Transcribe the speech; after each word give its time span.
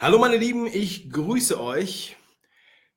Hallo 0.00 0.20
meine 0.20 0.36
Lieben, 0.36 0.68
ich 0.68 1.10
grüße 1.10 1.60
euch 1.60 2.16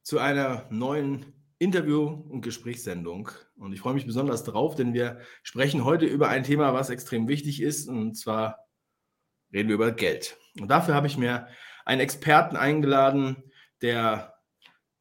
zu 0.04 0.20
einer 0.20 0.68
neuen 0.70 1.34
Interview- 1.58 2.06
und 2.30 2.42
Gesprächssendung. 2.44 3.32
Und 3.58 3.74
ich 3.74 3.80
freue 3.80 3.96
mich 3.96 4.06
besonders 4.06 4.44
drauf, 4.44 4.76
denn 4.76 4.94
wir 4.94 5.20
sprechen 5.42 5.84
heute 5.84 6.06
über 6.06 6.30
ein 6.30 6.44
Thema, 6.44 6.76
was 6.76 6.92
extrem 6.92 7.28
wichtig 7.28 7.60
ist. 7.60 7.88
Und 7.90 8.14
zwar 8.20 8.68
reden 9.52 9.70
wir 9.70 9.76
über 9.76 9.92
Geld. 9.92 10.38
Und 10.60 10.68
dafür 10.68 10.94
habe 10.94 11.08
ich 11.08 11.18
mir 11.18 11.48
einen 11.86 12.02
Experten 12.02 12.56
eingeladen, 12.56 13.52
der 13.82 14.36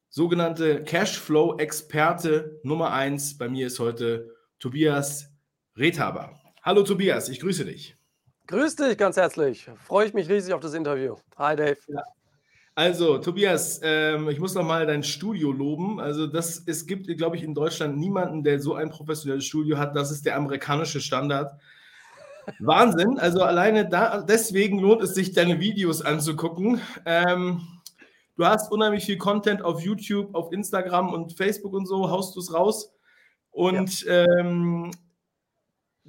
sogenannte 0.09 0.83
Cashflow-Experte 0.85 2.61
Nummer 2.63 2.95
1 2.95 3.37
bei 3.37 3.51
mir 3.51 3.67
ist 3.67 3.79
heute 3.79 4.35
Tobias 4.59 5.35
Rethaber. 5.77 6.41
Hallo 6.63 6.83
Tobias, 6.83 7.29
ich 7.29 7.41
grüße 7.41 7.67
dich. 7.67 8.00
Grüß 8.51 8.75
dich 8.75 8.99
ganz 8.99 9.17
herzlich. 9.17 9.71
Freue 9.87 10.09
ich 10.09 10.13
mich 10.13 10.29
riesig 10.29 10.53
auf 10.53 10.61
das 10.61 10.75
Interview. 10.75 11.15
Hi 11.39 11.55
Dave. 11.55 11.77
Ja. 11.87 12.03
Also, 12.75 13.19
Tobias, 13.19 13.81
ähm, 13.85 14.29
ich 14.29 14.41
muss 14.41 14.55
noch 14.55 14.65
mal 14.65 14.87
dein 14.87 15.05
Studio 15.05 15.53
loben. 15.53 16.01
Also, 16.01 16.27
das, 16.27 16.61
es 16.67 16.85
gibt, 16.85 17.07
glaube 17.17 17.37
ich, 17.37 17.45
in 17.45 17.55
Deutschland 17.55 17.97
niemanden, 17.97 18.43
der 18.43 18.59
so 18.59 18.75
ein 18.75 18.91
professionelles 18.91 19.45
Studio 19.45 19.79
hat. 19.79 19.95
Das 19.95 20.11
ist 20.11 20.27
der 20.27 20.35
amerikanische 20.35 21.01
Standard. 21.01 21.61
Wahnsinn. 22.59 23.21
Also, 23.21 23.41
alleine 23.45 23.89
da, 23.89 24.21
deswegen 24.21 24.81
lohnt 24.81 25.03
es 25.03 25.15
sich, 25.15 25.31
deine 25.33 25.61
Videos 25.61 26.03
anzugucken. 26.03 26.81
Ähm, 27.07 27.61
du 28.35 28.47
hast 28.47 28.73
unheimlich 28.73 29.05
viel 29.05 29.19
Content 29.19 29.63
auf 29.63 29.81
YouTube, 29.81 30.35
auf 30.35 30.53
Instagram 30.53 31.13
und 31.15 31.35
Facebook 31.35 31.73
und 31.73 31.87
so, 31.87 32.11
haust 32.11 32.35
du 32.35 32.41
es 32.41 32.53
raus. 32.53 32.93
Und 33.53 34.03
ja. 34.03 34.27
ähm, 34.41 34.91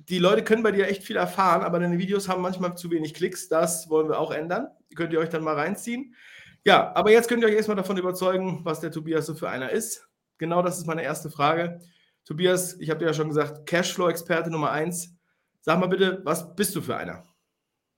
die 0.09 0.19
Leute 0.19 0.43
können 0.43 0.63
bei 0.63 0.71
dir 0.71 0.87
echt 0.87 1.03
viel 1.03 1.15
erfahren, 1.15 1.61
aber 1.63 1.79
deine 1.79 1.97
Videos 1.97 2.27
haben 2.27 2.41
manchmal 2.41 2.75
zu 2.75 2.89
wenig 2.91 3.13
Klicks. 3.13 3.47
Das 3.49 3.89
wollen 3.89 4.09
wir 4.09 4.19
auch 4.19 4.31
ändern. 4.31 4.67
Könnt 4.95 5.13
ihr 5.13 5.19
euch 5.19 5.29
dann 5.29 5.43
mal 5.43 5.55
reinziehen. 5.55 6.15
Ja, 6.63 6.93
aber 6.95 7.11
jetzt 7.11 7.27
könnt 7.27 7.43
ihr 7.43 7.49
euch 7.49 7.55
erstmal 7.55 7.77
davon 7.77 7.97
überzeugen, 7.97 8.61
was 8.63 8.79
der 8.79 8.91
Tobias 8.91 9.25
so 9.25 9.35
für 9.35 9.49
einer 9.49 9.71
ist. 9.71 10.07
Genau 10.37 10.61
das 10.61 10.77
ist 10.77 10.87
meine 10.87 11.03
erste 11.03 11.29
Frage. 11.29 11.79
Tobias, 12.25 12.79
ich 12.79 12.89
habe 12.89 12.99
dir 12.99 13.07
ja 13.07 13.13
schon 13.13 13.29
gesagt, 13.29 13.65
Cashflow-Experte 13.67 14.51
Nummer 14.51 14.71
eins. 14.71 15.15
Sag 15.61 15.79
mal 15.79 15.87
bitte, 15.87 16.21
was 16.23 16.55
bist 16.55 16.75
du 16.75 16.81
für 16.81 16.95
einer? 16.95 17.23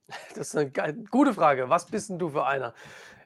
Das 0.34 0.54
ist 0.54 0.56
eine 0.56 0.94
gute 1.10 1.32
Frage. 1.32 1.70
Was 1.70 1.86
bist 1.86 2.10
denn 2.10 2.18
du 2.18 2.28
für 2.28 2.44
einer? 2.44 2.74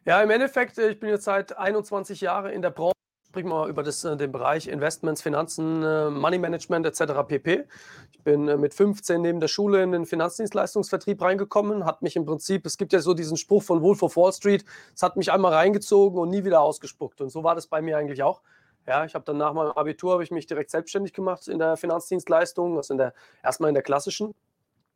Ja, 0.05 0.23
im 0.23 0.31
Endeffekt, 0.31 0.79
äh, 0.79 0.91
ich 0.91 1.01
bin 1.01 1.11
jetzt 1.11 1.25
seit 1.25 1.57
21 1.57 2.21
Jahren 2.21 2.53
in 2.53 2.63
der 2.63 2.71
Branche 2.71 2.98
sprechen 3.29 3.51
wir 3.51 3.67
über 3.67 3.83
das, 3.83 4.05
äh, 4.05 4.17
den 4.17 4.33
Bereich 4.33 4.69
Investments, 4.69 5.21
Finanzen, 5.21 5.83
äh, 5.83 6.09
Money 6.11 6.39
Management 6.39 6.87
etc. 6.87 7.13
pp. 7.27 7.67
Ich 8.13 8.23
bin 8.25 8.49
äh, 8.49 8.57
mit 8.57 8.73
15 8.73 9.21
neben 9.21 9.39
der 9.39 9.49
Schule 9.49 9.83
in 9.83 9.93
den 9.93 10.07
Finanzdienstleistungsvertrieb 10.07 11.21
reingekommen, 11.21 11.85
hat 11.85 12.01
mich 12.01 12.17
im 12.17 12.25
Prinzip, 12.25 12.65
es 12.65 12.79
gibt 12.79 12.93
ja 12.93 13.01
so 13.01 13.13
diesen 13.13 13.37
Spruch 13.37 13.63
von 13.63 13.83
Wolf 13.83 14.03
of 14.03 14.17
Wall 14.17 14.33
Street, 14.33 14.65
es 14.95 15.03
hat 15.03 15.17
mich 15.17 15.31
einmal 15.31 15.53
reingezogen 15.53 16.19
und 16.19 16.31
nie 16.31 16.45
wieder 16.45 16.63
ausgespuckt. 16.63 17.21
Und 17.21 17.29
so 17.29 17.45
war 17.45 17.55
das 17.55 17.67
bei 17.67 17.83
mir 17.83 17.99
eigentlich 17.99 18.23
auch. 18.23 18.41
Ja, 18.87 19.05
ich 19.05 19.15
habe 19.15 19.27
dann 19.27 19.37
nach 19.37 19.53
meinem 19.53 19.73
Abitur 19.73 20.15
habe 20.15 20.23
ich 20.23 20.31
mich 20.31 20.47
direkt 20.47 20.71
selbstständig 20.71 21.13
gemacht 21.13 21.49
in 21.49 21.59
der 21.59 21.77
Finanzdienstleistung, 21.77 22.79
also 22.79 22.95
in 22.95 22.99
der 22.99 23.13
erstmal 23.43 23.69
in 23.69 23.75
der 23.75 23.83
klassischen, 23.83 24.35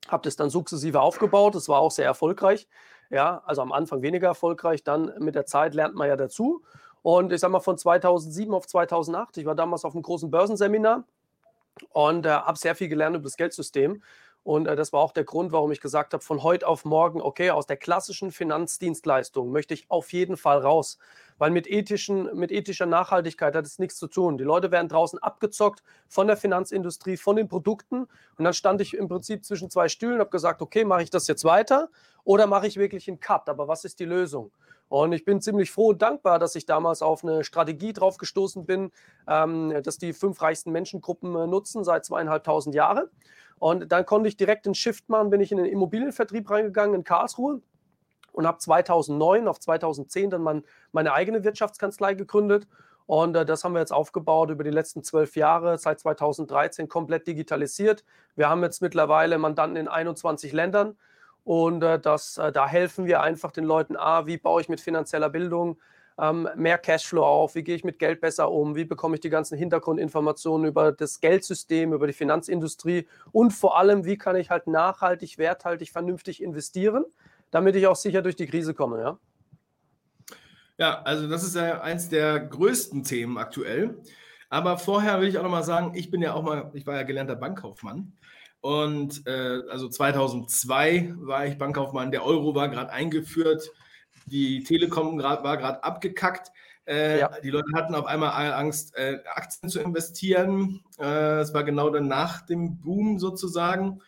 habe 0.08 0.22
das 0.25 0.36
dann 0.36 0.48
sukzessive 0.48 1.03
aufgebaut. 1.03 1.55
Das 1.55 1.69
war 1.69 1.80
auch 1.80 1.91
sehr 1.91 2.06
erfolgreich. 2.06 2.66
Ja, 3.10 3.42
also 3.44 3.60
am 3.60 3.72
Anfang 3.72 4.00
weniger 4.00 4.28
erfolgreich, 4.28 4.83
dann 4.83 5.12
mit 5.19 5.34
der 5.34 5.44
Zeit 5.44 5.75
lernt 5.75 5.94
man 5.94 6.08
ja 6.08 6.16
dazu. 6.16 6.62
Und 7.03 7.33
ich 7.33 7.41
sage 7.41 7.53
mal 7.53 7.61
von 7.61 7.77
2007 7.77 8.55
auf 8.55 8.67
2008, 8.67 9.36
ich 9.39 9.45
war 9.45 9.55
damals 9.55 9.84
auf 9.84 9.95
einem 9.95 10.03
großen 10.03 10.31
Börsenseminar 10.31 11.05
und 11.91 12.27
äh, 12.27 12.31
habe 12.31 12.59
sehr 12.59 12.75
viel 12.75 12.89
gelernt 12.89 13.17
über 13.17 13.25
das 13.25 13.36
Geldsystem. 13.36 14.03
Und 14.44 14.67
äh, 14.67 14.77
das 14.77 14.92
war 14.92 15.00
auch 15.00 15.12
der 15.12 15.25
Grund, 15.25 15.53
warum 15.53 15.70
ich 15.72 15.81
gesagt 15.81 16.12
habe, 16.14 16.22
von 16.22 16.42
heute 16.42 16.67
auf 16.67 16.84
morgen, 16.84 17.20
okay, 17.20 17.50
aus 17.50 17.67
der 17.67 17.77
klassischen 17.77 18.33
Finanzdienstleistung 18.33 19.50
möchte 19.53 19.75
ich 19.75 19.91
auf 19.91 20.12
jeden 20.12 20.36
Fall 20.36 20.59
raus. 20.59 20.98
Weil 21.39 21.50
mit, 21.50 21.69
ethischen, 21.69 22.28
mit 22.36 22.53
ethischer 22.53 22.86
Nachhaltigkeit 22.86 23.55
hat 23.56 23.66
es 23.66 23.78
nichts 23.78 23.98
zu 23.98 24.06
tun. 24.06 24.39
Die 24.39 24.44
Leute 24.44 24.70
werden 24.70 24.88
draußen 24.88 25.19
abgezockt 25.19 25.82
von 26.09 26.27
der 26.27 26.37
Finanzindustrie, 26.37 27.16
von 27.16 27.37
den 27.37 27.48
Produkten. 27.48 28.06
Und 28.37 28.44
dann 28.44 28.54
stand 28.54 28.81
ich 28.81 28.94
im 28.94 29.09
Prinzip 29.09 29.44
zwischen 29.44 29.71
zwei 29.71 29.88
Stühlen 29.88 30.15
und 30.15 30.21
habe 30.21 30.31
gesagt, 30.31 30.62
okay, 30.62 30.84
mache 30.84 31.03
ich 31.03 31.10
das 31.10 31.27
jetzt 31.27 31.44
weiter 31.44 31.88
oder 32.25 32.47
mache 32.47 32.66
ich 32.66 32.77
wirklich 32.77 33.09
einen 33.09 33.21
Cut? 33.21 33.48
Aber 33.48 33.66
was 33.66 33.84
ist 33.84 33.98
die 33.98 34.04
Lösung? 34.04 34.53
Und 34.92 35.12
ich 35.12 35.25
bin 35.25 35.41
ziemlich 35.41 35.70
froh 35.70 35.88
und 35.88 36.03
dankbar, 36.03 36.38
dass 36.38 36.54
ich 36.54 36.66
damals 36.66 37.00
auf 37.00 37.25
eine 37.25 37.44
Strategie 37.44 37.94
drauf 37.94 38.19
gestoßen 38.19 38.66
bin, 38.66 38.92
ähm, 39.26 39.75
dass 39.82 39.97
die 39.97 40.12
fünf 40.12 40.42
reichsten 40.42 40.70
Menschengruppen 40.70 41.34
äh, 41.34 41.47
nutzen 41.47 41.82
seit 41.82 42.04
zweieinhalbtausend 42.04 42.75
Jahren. 42.75 43.06
Und 43.58 43.91
dann 43.91 44.04
konnte 44.04 44.28
ich 44.28 44.36
direkt 44.36 44.66
einen 44.66 44.75
Shift 44.75 45.08
machen, 45.08 45.30
bin 45.30 45.41
ich 45.41 45.50
in 45.50 45.56
den 45.56 45.64
Immobilienvertrieb 45.64 46.50
reingegangen 46.50 46.94
in 46.94 47.04
Karlsruhe 47.04 47.62
und 48.32 48.47
habe 48.47 48.58
2009 48.58 49.48
auf 49.48 49.60
2010 49.60 50.28
dann 50.28 50.42
mein, 50.42 50.62
meine 50.92 51.14
eigene 51.14 51.42
Wirtschaftskanzlei 51.42 52.12
gegründet. 52.12 52.69
Und 53.06 53.34
äh, 53.34 53.47
das 53.47 53.64
haben 53.64 53.72
wir 53.72 53.80
jetzt 53.80 53.94
aufgebaut 53.94 54.50
über 54.50 54.62
die 54.62 54.69
letzten 54.69 55.03
zwölf 55.03 55.36
Jahre, 55.36 55.78
seit 55.78 56.00
2013 56.00 56.91
komplett 56.91 57.26
digitalisiert. 57.26 58.04
Wir 58.36 58.50
haben 58.50 58.62
jetzt 58.62 58.82
mittlerweile 58.82 59.38
Mandanten 59.38 59.78
in 59.78 59.88
21 59.88 60.53
Ländern. 60.53 60.98
Und 61.44 61.82
äh, 61.82 61.98
das, 61.98 62.38
äh, 62.38 62.53
da 62.53 62.69
helfen 62.69 63.06
wir 63.06 63.20
einfach 63.20 63.53
den 63.53 63.64
Leuten, 63.64 63.97
A, 63.97 64.26
wie 64.26 64.36
baue 64.36 64.60
ich 64.60 64.69
mit 64.69 64.80
finanzieller 64.80 65.30
Bildung 65.30 65.78
ähm, 66.19 66.48
mehr 66.56 66.78
Cashflow 66.78 67.25
auf, 67.25 67.54
wie 67.54 67.64
gehe 67.64 67.75
ich 67.75 67.84
mit 67.84 67.98
Geld 67.98 68.20
besser 68.20 68.50
um, 68.50 68.76
wie 68.76 68.84
bekomme 68.84 69.14
ich 69.14 69.20
die 69.20 69.30
ganzen 69.30 69.56
Hintergrundinformationen 69.56 70.66
über 70.66 70.92
das 70.92 71.20
Geldsystem, 71.20 71.92
über 71.92 72.06
die 72.06 72.12
Finanzindustrie 72.12 73.08
und 73.32 73.53
vor 73.53 73.78
allem, 73.78 74.04
wie 74.04 74.19
kann 74.19 74.36
ich 74.36 74.50
halt 74.50 74.66
nachhaltig, 74.66 75.38
werthaltig, 75.38 75.91
vernünftig 75.91 76.42
investieren, 76.42 77.04
damit 77.50 77.76
ich 77.76 77.86
auch 77.86 77.97
sicher 77.97 78.22
durch 78.22 78.36
die 78.36 78.47
Krise 78.47 78.74
komme. 78.74 79.00
Ja, 79.00 79.19
ja 80.78 81.03
also 81.03 81.28
das 81.28 81.42
ist 81.42 81.56
ja 81.56 81.80
eins 81.80 82.09
der 82.09 82.41
größten 82.41 83.04
Themen 83.04 83.38
aktuell. 83.38 83.98
Aber 84.50 84.76
vorher 84.76 85.19
will 85.19 85.28
ich 85.28 85.38
auch 85.38 85.44
noch 85.44 85.50
mal 85.50 85.62
sagen, 85.62 85.92
ich 85.94 86.10
bin 86.10 86.20
ja 86.20 86.34
auch 86.34 86.42
mal, 86.42 86.70
ich 86.74 86.86
war 86.86 86.94
ja 86.94 87.04
gelernter 87.04 87.36
Bankkaufmann. 87.36 88.12
Und 88.62 89.27
äh, 89.27 89.61
also 89.71 89.89
2002 89.89 91.15
war 91.19 91.47
ich 91.47 91.59
Bankkaufmann. 91.59 92.12
Der 92.12 92.25
Euro 92.25 92.55
war 92.55 92.69
gerade 92.69 92.93
eingeführt. 92.93 93.73
Die 94.27 94.62
Telekom 94.62 95.19
grad, 95.19 95.43
war 95.43 95.56
gerade 95.56 95.83
abgekackt. 95.83 96.53
Äh, 96.87 97.19
ja. 97.19 97.41
Die 97.43 97.51
Leute 97.51 97.67
hatten 97.75 97.97
auf 97.97 98.06
einmal 98.06 98.53
Angst, 98.53 98.97
äh, 98.97 99.19
Aktien 99.34 99.69
zu 99.69 99.81
investieren. 99.81 100.81
Äh, 101.01 101.41
es 101.41 101.53
war 101.53 101.65
genau 101.65 101.91
dann 101.91 102.06
nach 102.06 102.47
dem 102.47 102.78
Boom 102.78 103.19
sozusagen. 103.19 104.01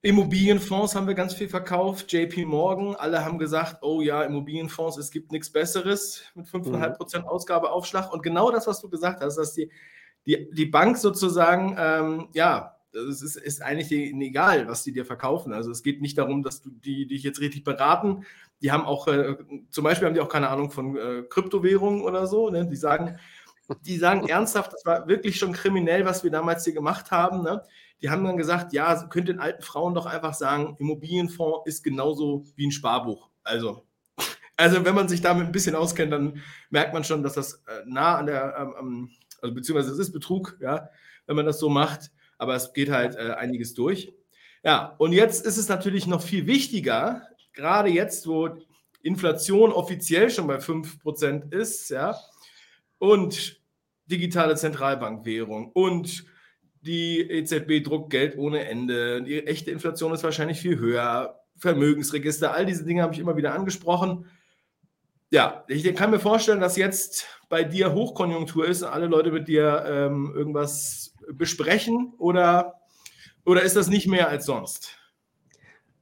Immobilienfonds 0.00 0.94
haben 0.94 1.06
wir 1.06 1.14
ganz 1.14 1.34
viel 1.34 1.48
verkauft. 1.50 2.10
JP 2.10 2.46
Morgan, 2.46 2.96
alle 2.96 3.22
haben 3.22 3.38
gesagt, 3.38 3.82
oh 3.82 4.00
ja, 4.00 4.22
Immobilienfonds, 4.22 4.96
es 4.96 5.10
gibt 5.10 5.30
nichts 5.30 5.52
Besseres 5.52 6.24
mit 6.34 6.46
5,5% 6.46 7.18
mhm. 7.18 7.26
Ausgabeaufschlag. 7.26 8.10
Und 8.10 8.22
genau 8.22 8.50
das, 8.50 8.66
was 8.66 8.80
du 8.80 8.88
gesagt 8.88 9.20
hast, 9.20 9.36
dass 9.36 9.52
die, 9.52 9.70
die, 10.26 10.50
die 10.52 10.66
Bank 10.66 10.96
sozusagen, 10.96 11.76
ähm, 11.78 12.28
ja, 12.32 12.76
es 12.94 13.22
ist, 13.22 13.36
ist 13.36 13.62
eigentlich 13.62 13.92
egal, 13.92 14.68
was 14.68 14.82
die 14.82 14.92
dir 14.92 15.04
verkaufen. 15.04 15.52
Also 15.52 15.70
es 15.70 15.82
geht 15.82 16.02
nicht 16.02 16.18
darum, 16.18 16.42
dass 16.42 16.62
du 16.62 16.70
die 16.70 17.06
dich 17.06 17.22
jetzt 17.22 17.40
richtig 17.40 17.64
beraten. 17.64 18.24
Die 18.60 18.70
haben 18.70 18.84
auch, 18.84 19.08
äh, 19.08 19.36
zum 19.70 19.84
Beispiel 19.84 20.06
haben 20.06 20.14
die 20.14 20.20
auch 20.20 20.28
keine 20.28 20.48
Ahnung 20.48 20.70
von 20.70 20.96
äh, 20.96 21.22
Kryptowährungen 21.28 22.02
oder 22.02 22.26
so. 22.26 22.50
Ne? 22.50 22.66
Die 22.66 22.76
sagen, 22.76 23.18
die 23.84 23.96
sagen 23.96 24.28
ernsthaft, 24.28 24.72
das 24.72 24.84
war 24.84 25.08
wirklich 25.08 25.38
schon 25.38 25.52
kriminell, 25.52 26.04
was 26.04 26.22
wir 26.22 26.30
damals 26.30 26.64
hier 26.64 26.74
gemacht 26.74 27.10
haben. 27.10 27.42
Ne? 27.42 27.62
Die 28.02 28.10
haben 28.10 28.24
dann 28.24 28.36
gesagt, 28.36 28.72
ja, 28.72 29.06
könnt 29.08 29.28
den 29.28 29.40
alten 29.40 29.62
Frauen 29.62 29.94
doch 29.94 30.06
einfach 30.06 30.34
sagen, 30.34 30.76
Immobilienfonds 30.78 31.66
ist 31.66 31.82
genauso 31.82 32.44
wie 32.56 32.66
ein 32.66 32.72
Sparbuch. 32.72 33.30
Also, 33.42 33.86
also 34.56 34.84
wenn 34.84 34.94
man 34.94 35.08
sich 35.08 35.22
damit 35.22 35.46
ein 35.46 35.52
bisschen 35.52 35.74
auskennt, 35.74 36.12
dann 36.12 36.40
merkt 36.70 36.92
man 36.92 37.04
schon, 37.04 37.22
dass 37.22 37.34
das 37.34 37.54
äh, 37.66 37.82
nah 37.86 38.16
an 38.16 38.26
der, 38.26 38.76
ähm, 38.78 39.10
also 39.40 39.54
beziehungsweise 39.54 39.92
es 39.92 39.98
ist 39.98 40.12
Betrug, 40.12 40.56
ja, 40.60 40.90
wenn 41.26 41.36
man 41.36 41.46
das 41.46 41.58
so 41.58 41.68
macht 41.68 42.10
aber 42.42 42.56
es 42.56 42.72
geht 42.72 42.90
halt 42.90 43.14
äh, 43.14 43.34
einiges 43.34 43.72
durch. 43.72 44.12
Ja, 44.64 44.96
und 44.98 45.12
jetzt 45.12 45.46
ist 45.46 45.56
es 45.56 45.68
natürlich 45.68 46.08
noch 46.08 46.22
viel 46.22 46.46
wichtiger, 46.46 47.22
gerade 47.52 47.88
jetzt, 47.88 48.26
wo 48.26 48.50
Inflation 49.02 49.72
offiziell 49.72 50.28
schon 50.28 50.48
bei 50.48 50.58
5% 50.58 51.54
ist, 51.54 51.88
ja, 51.90 52.16
und 52.98 53.60
digitale 54.06 54.56
Zentralbankwährung 54.56 55.70
und 55.72 56.24
die 56.80 57.20
EZB 57.20 57.84
druckt 57.84 58.10
Geld 58.10 58.36
ohne 58.36 58.64
Ende, 58.64 59.22
die 59.22 59.46
echte 59.46 59.70
Inflation 59.70 60.12
ist 60.12 60.24
wahrscheinlich 60.24 60.60
viel 60.60 60.78
höher, 60.78 61.40
Vermögensregister, 61.56 62.52
all 62.52 62.66
diese 62.66 62.84
Dinge 62.84 63.02
habe 63.02 63.14
ich 63.14 63.20
immer 63.20 63.36
wieder 63.36 63.54
angesprochen. 63.54 64.26
Ja, 65.32 65.64
ich 65.66 65.82
kann 65.94 66.10
mir 66.10 66.20
vorstellen, 66.20 66.60
dass 66.60 66.76
jetzt 66.76 67.24
bei 67.48 67.64
dir 67.64 67.94
Hochkonjunktur 67.94 68.66
ist 68.66 68.82
und 68.82 68.90
alle 68.90 69.06
Leute 69.06 69.32
mit 69.32 69.48
dir 69.48 69.82
ähm, 69.86 70.30
irgendwas 70.36 71.14
besprechen 71.26 72.12
oder, 72.18 72.82
oder 73.46 73.62
ist 73.62 73.74
das 73.74 73.88
nicht 73.88 74.06
mehr 74.06 74.28
als 74.28 74.44
sonst? 74.44 74.98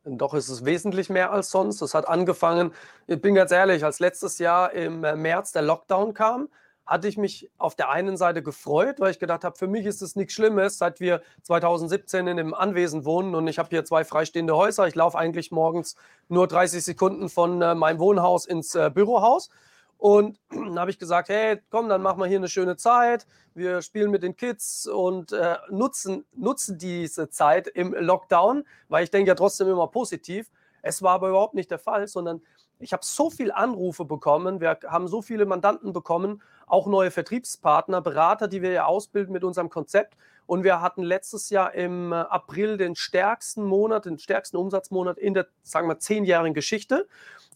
Doch 0.03 0.35
ist 0.35 0.49
es 0.49 0.65
wesentlich 0.65 1.11
mehr 1.11 1.31
als 1.31 1.50
sonst. 1.53 1.81
Es 1.81 1.94
hat 1.94 2.09
angefangen, 2.09 2.73
ich 3.06 3.21
bin 3.21 3.37
ganz 3.37 3.53
ehrlich, 3.53 3.85
als 3.85 4.00
letztes 4.00 4.41
Jahr 4.41 4.73
im 4.73 5.00
März 5.00 5.53
der 5.53 5.62
Lockdown 5.62 6.12
kam, 6.12 6.49
hatte 6.91 7.07
ich 7.07 7.17
mich 7.17 7.49
auf 7.57 7.77
der 7.77 7.89
einen 7.91 8.17
Seite 8.17 8.43
gefreut, 8.43 8.99
weil 8.99 9.13
ich 9.13 9.21
gedacht 9.21 9.45
habe, 9.45 9.57
für 9.57 9.69
mich 9.69 9.87
ist 9.87 10.03
es 10.03 10.17
nichts 10.17 10.35
Schlimmes, 10.35 10.77
seit 10.77 10.99
wir 10.99 11.23
2017 11.43 12.27
in 12.27 12.37
dem 12.37 12.53
Anwesen 12.53 13.05
wohnen 13.05 13.37
und 13.37 13.47
ich 13.47 13.61
habe 13.61 13.69
hier 13.69 13.85
zwei 13.85 14.03
freistehende 14.03 14.57
Häuser. 14.57 14.89
Ich 14.89 14.97
laufe 14.97 15.17
eigentlich 15.17 15.53
morgens 15.53 15.95
nur 16.29 16.49
30 16.49 16.85
Sekunden 16.85 17.29
von 17.29 17.63
äh, 17.63 17.77
meinem 17.77 18.01
Wohnhaus 18.01 18.45
ins 18.45 18.75
äh, 18.75 18.91
Bürohaus. 18.93 19.51
Und 19.99 20.41
dann 20.51 20.79
habe 20.81 20.91
ich 20.91 20.99
gesagt, 20.99 21.29
hey, 21.29 21.61
komm, 21.71 21.89
dann 21.89 22.03
machen 22.03 22.19
wir 22.19 22.27
hier 22.27 22.39
eine 22.39 22.49
schöne 22.49 22.77
Zeit. 22.77 23.25
Wir 23.55 23.83
spielen 23.83 24.11
mit 24.11 24.25
den 24.25 24.35
Kids 24.35 24.89
und 24.89 25.31
äh, 25.31 25.59
nutzen, 25.69 26.25
nutzen 26.35 26.77
diese 26.77 27.29
Zeit 27.31 27.69
im 27.69 27.95
Lockdown, 27.95 28.65
weil 28.89 29.05
ich 29.05 29.13
denke 29.13 29.29
ja 29.29 29.37
trotzdem 29.37 29.69
immer 29.69 29.87
positiv. 29.87 30.51
Es 30.83 31.03
war 31.03 31.13
aber 31.13 31.29
überhaupt 31.29 31.55
nicht 31.55 31.71
der 31.71 31.79
Fall, 31.79 32.09
sondern 32.09 32.43
ich 32.81 32.93
habe 32.93 33.05
so 33.05 33.31
viele 33.31 33.56
Anrufe 33.56 34.05
bekommen, 34.05 34.61
wir 34.61 34.79
haben 34.87 35.06
so 35.06 35.23
viele 35.23 35.47
Mandanten 35.47 35.93
bekommen, 35.93 36.43
auch 36.67 36.87
neue 36.87 37.11
Vertriebspartner, 37.11 38.00
Berater, 38.00 38.49
die 38.49 38.62
wir 38.62 38.73
ja 38.73 38.87
ausbilden 38.87 39.32
mit 39.32 39.44
unserem 39.44 39.69
Konzept. 39.69 40.17
Und 40.47 40.65
wir 40.65 40.81
hatten 40.81 41.03
letztes 41.03 41.50
Jahr 41.50 41.75
im 41.75 42.12
äh, 42.12 42.17
April 42.17 42.77
den 42.77 42.97
stärksten 42.97 43.62
Monat, 43.62 44.06
den 44.06 44.19
stärksten 44.19 44.56
Umsatzmonat 44.56 45.19
in 45.19 45.35
der, 45.35 45.47
sagen 45.62 45.88
wir, 45.88 45.99
zehnjährigen 45.99 46.55
Geschichte. 46.55 47.06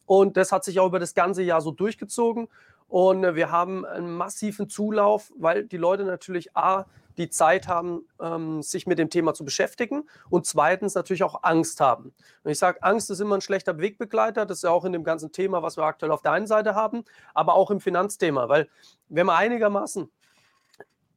Und 0.06 0.36
das 0.36 0.52
hat 0.52 0.64
sich 0.64 0.78
auch 0.78 0.86
über 0.86 0.98
das 0.98 1.14
ganze 1.14 1.42
Jahr 1.42 1.60
so 1.60 1.70
durchgezogen. 1.70 2.48
Und 2.94 3.24
äh, 3.24 3.34
wir 3.34 3.50
haben 3.50 3.84
einen 3.84 4.16
massiven 4.16 4.68
Zulauf, 4.68 5.32
weil 5.36 5.64
die 5.64 5.78
Leute 5.78 6.04
natürlich 6.04 6.56
A, 6.56 6.86
die 7.16 7.28
Zeit 7.28 7.66
haben, 7.66 8.06
ähm, 8.20 8.62
sich 8.62 8.86
mit 8.86 9.00
dem 9.00 9.10
Thema 9.10 9.34
zu 9.34 9.44
beschäftigen 9.44 10.08
und 10.30 10.46
zweitens 10.46 10.94
natürlich 10.94 11.24
auch 11.24 11.42
Angst 11.42 11.80
haben. 11.80 12.14
Und 12.44 12.52
ich 12.52 12.58
sage, 12.60 12.80
Angst 12.84 13.10
ist 13.10 13.18
immer 13.18 13.34
ein 13.34 13.40
schlechter 13.40 13.78
Wegbegleiter, 13.78 14.46
das 14.46 14.58
ist 14.58 14.62
ja 14.62 14.70
auch 14.70 14.84
in 14.84 14.92
dem 14.92 15.02
ganzen 15.02 15.32
Thema, 15.32 15.60
was 15.60 15.76
wir 15.76 15.82
aktuell 15.82 16.12
auf 16.12 16.22
der 16.22 16.30
einen 16.30 16.46
Seite 16.46 16.76
haben, 16.76 17.02
aber 17.34 17.54
auch 17.54 17.72
im 17.72 17.80
Finanzthema, 17.80 18.48
weil 18.48 18.68
wenn 19.08 19.26
man 19.26 19.38
einigermaßen 19.38 20.08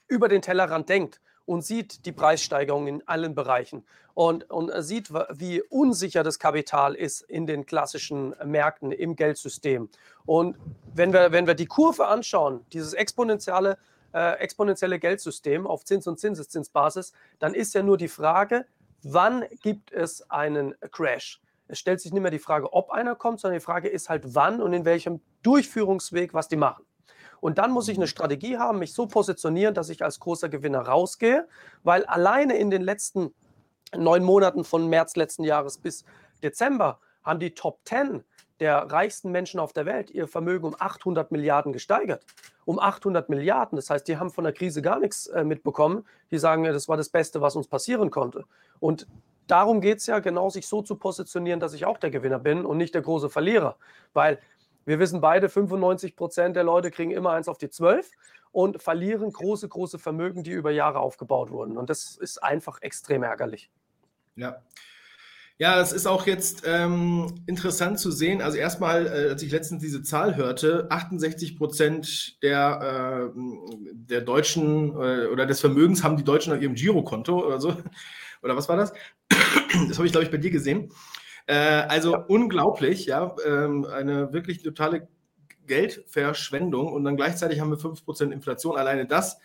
über 0.07 0.29
den 0.29 0.41
Tellerrand 0.41 0.89
denkt 0.89 1.21
und 1.47 1.63
sieht 1.63 2.05
die 2.05 2.11
Preissteigerung 2.11 2.87
in 2.87 3.07
allen 3.07 3.33
Bereichen 3.33 3.83
und, 4.13 4.49
und 4.51 4.71
sieht, 4.83 5.11
wie 5.11 5.61
unsicher 5.61 6.23
das 6.23 6.37
Kapital 6.37 6.93
ist 6.93 7.21
in 7.21 7.47
den 7.47 7.65
klassischen 7.65 8.35
Märkten, 8.45 8.91
im 8.91 9.15
Geldsystem. 9.15 9.89
Und 10.25 10.57
wenn 10.93 11.13
wir, 11.13 11.31
wenn 11.31 11.47
wir 11.47 11.55
die 11.55 11.65
Kurve 11.65 12.07
anschauen, 12.07 12.65
dieses 12.73 12.93
exponentielle 12.93 13.77
äh, 14.13 14.39
exponentielle 14.39 14.99
Geldsystem 14.99 15.67
auf 15.67 15.83
Zins- 15.83 16.07
und 16.07 16.19
Zinseszinsbasis, 16.19 17.13
dann 17.39 17.53
ist 17.53 17.73
ja 17.73 17.83
nur 17.83 17.97
die 17.97 18.07
Frage, 18.07 18.65
wann 19.03 19.45
gibt 19.61 19.91
es 19.91 20.29
einen 20.29 20.75
Crash? 20.91 21.41
Es 21.67 21.79
stellt 21.79 22.01
sich 22.01 22.13
nicht 22.13 22.21
mehr 22.21 22.31
die 22.31 22.39
Frage, 22.39 22.73
ob 22.73 22.89
einer 22.89 23.15
kommt, 23.15 23.39
sondern 23.39 23.59
die 23.59 23.65
Frage 23.65 23.89
ist 23.89 24.09
halt, 24.09 24.23
wann 24.33 24.61
und 24.61 24.73
in 24.73 24.85
welchem 24.85 25.21
Durchführungsweg, 25.43 26.33
was 26.33 26.47
die 26.47 26.55
machen. 26.55 26.86
Und 27.39 27.57
dann 27.57 27.71
muss 27.71 27.87
ich 27.87 27.97
eine 27.97 28.07
Strategie 28.07 28.57
haben, 28.57 28.79
mich 28.79 28.93
so 28.93 29.07
positionieren, 29.07 29.73
dass 29.73 29.89
ich 29.89 30.03
als 30.03 30.19
großer 30.19 30.49
Gewinner 30.49 30.81
rausgehe, 30.81 31.47
weil 31.83 32.05
alleine 32.05 32.57
in 32.57 32.69
den 32.69 32.81
letzten 32.81 33.33
neun 33.95 34.23
Monaten 34.23 34.63
von 34.63 34.87
März 34.87 35.15
letzten 35.15 35.43
Jahres 35.43 35.77
bis 35.77 36.03
Dezember 36.43 36.99
haben 37.23 37.39
die 37.39 37.53
Top 37.53 37.79
10 37.85 38.23
der 38.59 38.77
reichsten 38.91 39.31
Menschen 39.31 39.59
auf 39.59 39.73
der 39.73 39.85
Welt 39.85 40.09
ihr 40.09 40.27
Vermögen 40.27 40.65
um 40.65 40.75
800 40.77 41.31
Milliarden 41.31 41.73
gesteigert. 41.73 42.25
Um 42.65 42.79
800 42.79 43.29
Milliarden. 43.29 43.75
Das 43.75 43.89
heißt, 43.89 44.07
die 44.07 44.17
haben 44.17 44.31
von 44.31 44.43
der 44.43 44.53
Krise 44.53 44.81
gar 44.81 44.99
nichts 44.99 45.27
äh, 45.27 45.43
mitbekommen. 45.43 46.05
Die 46.31 46.39
sagen, 46.39 46.63
das 46.63 46.89
war 46.89 46.97
das 46.97 47.09
Beste, 47.09 47.39
was 47.39 47.55
uns 47.55 47.67
passieren 47.67 48.09
konnte. 48.09 48.45
Und 48.79 49.07
darum 49.45 49.79
geht 49.79 49.99
es 49.99 50.07
ja 50.07 50.19
genau, 50.19 50.49
sich 50.49 50.67
so 50.67 50.81
zu 50.81 50.95
positionieren, 50.95 51.59
dass 51.59 51.73
ich 51.73 51.85
auch 51.85 51.97
der 51.97 52.09
Gewinner 52.09 52.39
bin 52.39 52.65
und 52.65 52.77
nicht 52.77 52.95
der 52.95 53.03
große 53.03 53.29
Verlierer. 53.29 53.77
Weil 54.13 54.39
wir 54.87 54.99
wissen 54.99 55.21
beide, 55.21 55.49
95 55.49 56.15
Prozent 56.15 56.55
der 56.55 56.63
Leute 56.63 56.89
kriegen 56.89 57.11
immer 57.11 57.31
eins 57.31 57.47
auf 57.47 57.57
die 57.57 57.69
12 57.69 58.09
und 58.51 58.81
verlieren 58.81 59.31
große, 59.31 59.67
große 59.67 59.99
Vermögen, 59.99 60.43
die 60.43 60.51
über 60.51 60.71
Jahre 60.71 60.99
aufgebaut 60.99 61.51
wurden. 61.51 61.77
Und 61.77 61.89
das 61.89 62.17
ist 62.17 62.41
einfach 62.41 62.81
extrem 62.81 63.21
ärgerlich. 63.23 63.69
Ja, 64.35 64.61
ja, 65.59 65.81
es 65.81 65.91
ist 65.91 66.05
auch 66.05 66.27
jetzt 66.27 66.63
ähm, 66.67 67.33
interessant 67.47 67.99
zu 67.99 68.11
sehen. 68.11 68.43
Also 68.43 68.59
erstmal, 68.59 69.07
äh, 69.07 69.29
als 69.31 69.41
ich 69.41 69.51
letztens 69.51 69.81
diese 69.81 70.03
Zahl 70.03 70.35
hörte, 70.35 70.85
68 70.91 71.57
Prozent 71.57 72.41
der, 72.43 73.31
äh, 73.33 73.39
der 73.91 74.21
Deutschen 74.21 74.91
äh, 74.91 75.25
oder 75.25 75.47
des 75.47 75.59
Vermögens 75.59 76.03
haben 76.03 76.15
die 76.15 76.23
Deutschen 76.23 76.53
auf 76.53 76.61
ihrem 76.61 76.75
Girokonto 76.75 77.43
oder 77.43 77.59
so. 77.59 77.75
Oder 78.43 78.55
was 78.55 78.69
war 78.69 78.77
das? 78.77 78.93
Das 79.89 79.97
habe 79.97 80.05
ich, 80.05 80.11
glaube 80.11 80.25
ich, 80.25 80.31
bei 80.31 80.37
dir 80.37 80.51
gesehen. 80.51 80.91
Äh, 81.47 81.55
also 81.55 82.13
ja. 82.13 82.19
unglaublich, 82.19 83.05
ja. 83.05 83.35
Ähm, 83.45 83.85
eine 83.85 84.31
wirklich 84.33 84.61
totale 84.61 85.07
Geldverschwendung 85.65 86.93
und 86.93 87.03
dann 87.03 87.17
gleichzeitig 87.17 87.59
haben 87.59 87.71
wir 87.71 87.77
5 87.77 88.05
Prozent 88.05 88.33
Inflation. 88.33 88.77
Alleine 88.77 89.05
das. 89.05 89.39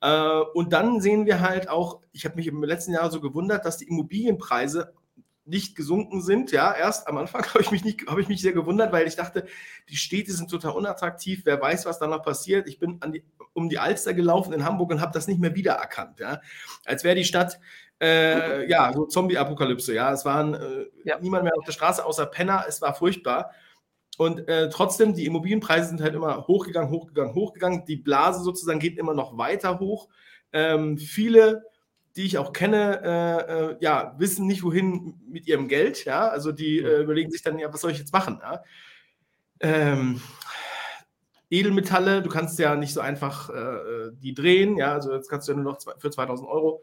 Äh, 0.00 0.40
und 0.54 0.72
dann 0.72 1.00
sehen 1.00 1.26
wir 1.26 1.40
halt 1.40 1.68
auch, 1.68 2.00
ich 2.12 2.24
habe 2.24 2.36
mich 2.36 2.46
im 2.46 2.62
letzten 2.62 2.92
Jahr 2.92 3.10
so 3.10 3.20
gewundert, 3.20 3.64
dass 3.64 3.78
die 3.78 3.88
Immobilienpreise 3.88 4.94
nicht 5.46 5.76
gesunken 5.76 6.22
sind. 6.22 6.50
Ja, 6.50 6.74
erst 6.74 7.06
am 7.06 7.16
Anfang 7.16 7.44
habe 7.54 7.62
ich 7.62 7.70
mich 7.70 7.84
nicht, 7.84 8.06
habe 8.08 8.20
ich 8.20 8.28
mich 8.28 8.42
sehr 8.42 8.52
gewundert, 8.52 8.92
weil 8.92 9.06
ich 9.06 9.16
dachte, 9.16 9.46
die 9.88 9.96
Städte 9.96 10.32
sind 10.32 10.50
total 10.50 10.72
unattraktiv. 10.72 11.42
Wer 11.44 11.60
weiß, 11.60 11.86
was 11.86 11.98
da 11.98 12.06
noch 12.06 12.22
passiert. 12.22 12.68
Ich 12.68 12.78
bin 12.78 13.00
die, 13.14 13.24
um 13.52 13.68
die 13.68 13.78
Alster 13.78 14.12
gelaufen 14.12 14.52
in 14.52 14.64
Hamburg 14.64 14.90
und 14.90 15.00
habe 15.00 15.12
das 15.12 15.28
nicht 15.28 15.40
mehr 15.40 15.54
wiedererkannt. 15.54 16.20
Ja, 16.20 16.40
als 16.84 17.04
wäre 17.04 17.14
die 17.14 17.24
Stadt 17.24 17.58
äh, 18.00 18.68
ja 18.68 18.92
so 18.92 19.06
Zombie-Apokalypse. 19.06 19.94
Ja, 19.94 20.12
es 20.12 20.24
waren 20.24 20.54
äh, 20.54 20.86
ja. 21.04 21.18
niemand 21.20 21.44
mehr 21.44 21.56
auf 21.56 21.64
der 21.64 21.72
Straße 21.72 22.04
außer 22.04 22.26
Penner. 22.26 22.64
Es 22.68 22.82
war 22.82 22.94
furchtbar. 22.94 23.52
Und 24.18 24.48
äh, 24.48 24.70
trotzdem, 24.70 25.14
die 25.14 25.26
Immobilienpreise 25.26 25.88
sind 25.88 26.00
halt 26.00 26.14
immer 26.14 26.46
hochgegangen, 26.46 26.90
hochgegangen, 26.90 27.34
hochgegangen. 27.34 27.84
Die 27.84 27.96
Blase 27.96 28.42
sozusagen 28.42 28.78
geht 28.78 28.98
immer 28.98 29.14
noch 29.14 29.36
weiter 29.36 29.78
hoch. 29.78 30.08
Ähm, 30.52 30.96
viele 30.96 31.64
die 32.16 32.24
ich 32.24 32.38
auch 32.38 32.54
kenne, 32.54 33.02
äh, 33.04 33.52
äh, 33.52 33.76
ja, 33.80 34.14
wissen 34.18 34.46
nicht, 34.46 34.62
wohin 34.62 35.20
mit 35.28 35.46
ihrem 35.46 35.68
Geld. 35.68 36.06
Ja, 36.06 36.28
also 36.28 36.50
die 36.50 36.78
äh, 36.78 37.02
überlegen 37.02 37.30
sich 37.30 37.42
dann, 37.42 37.58
ja, 37.58 37.72
was 37.72 37.82
soll 37.82 37.90
ich 37.90 37.98
jetzt 37.98 38.12
machen? 38.12 38.40
Ja? 38.42 38.62
Ähm, 39.60 40.22
Edelmetalle, 41.50 42.22
du 42.22 42.30
kannst 42.30 42.58
ja 42.58 42.74
nicht 42.74 42.92
so 42.92 43.00
einfach 43.00 43.50
die 44.14 44.34
drehen. 44.34 44.78
Ja, 44.78 44.94
also 44.94 45.14
jetzt 45.14 45.28
kannst 45.28 45.46
du 45.46 45.52
ja 45.52 45.58
nur 45.58 45.72
noch 45.72 45.78
für 45.98 46.10
2000 46.10 46.48
Euro 46.48 46.82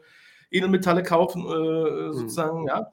Edelmetalle 0.54 1.02
kaufen, 1.02 1.42
äh, 1.42 2.08
mhm. 2.08 2.12
sozusagen. 2.12 2.62
Mhm. 2.62 2.68
Ja, 2.68 2.92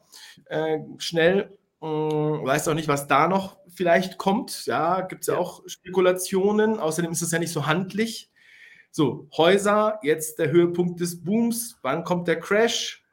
schnell. 0.98 1.58
Mh, 1.82 1.88
hm, 1.88 2.46
weißt 2.46 2.70
auch 2.70 2.74
nicht, 2.74 2.88
was 2.88 3.08
da 3.08 3.28
noch 3.28 3.58
vielleicht 3.74 4.18
kommt. 4.18 4.66
Ja, 4.66 5.02
gibt 5.02 5.22
es 5.22 5.28
ja, 5.28 5.36
ja 5.36 5.40
auch 5.40 5.64
Spekulationen. 5.68 6.80
Außerdem 6.80 7.12
ist 7.12 7.22
es 7.22 7.32
ja 7.32 7.40
nicht 7.40 7.52
so 7.52 7.66
handlich. 7.66 8.30
So, 8.92 9.28
Häuser, 9.38 10.00
jetzt 10.04 10.38
der 10.38 10.52
Höhepunkt 10.52 11.00
des 11.00 11.24
Booms. 11.24 11.78
Wann 11.82 12.04
kommt 12.04 12.28
der 12.28 12.40
Crash? 12.40 13.04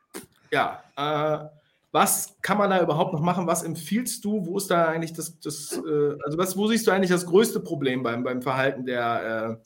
Ja, 0.50 0.82
äh, 0.96 1.46
was 1.92 2.36
kann 2.42 2.58
man 2.58 2.70
da 2.70 2.82
überhaupt 2.82 3.12
noch 3.12 3.20
machen? 3.20 3.46
Was 3.46 3.62
empfiehlst 3.62 4.24
du? 4.24 4.44
Wo 4.44 4.58
ist 4.58 4.70
da 4.70 4.86
eigentlich 4.88 5.12
das, 5.12 5.38
das 5.40 5.72
äh, 5.72 6.16
also 6.24 6.36
was, 6.36 6.56
wo 6.56 6.66
siehst 6.66 6.86
du 6.86 6.90
eigentlich 6.90 7.10
das 7.10 7.26
größte 7.26 7.60
Problem 7.60 8.02
beim, 8.02 8.24
beim 8.24 8.42
Verhalten 8.42 8.84
der, 8.86 9.60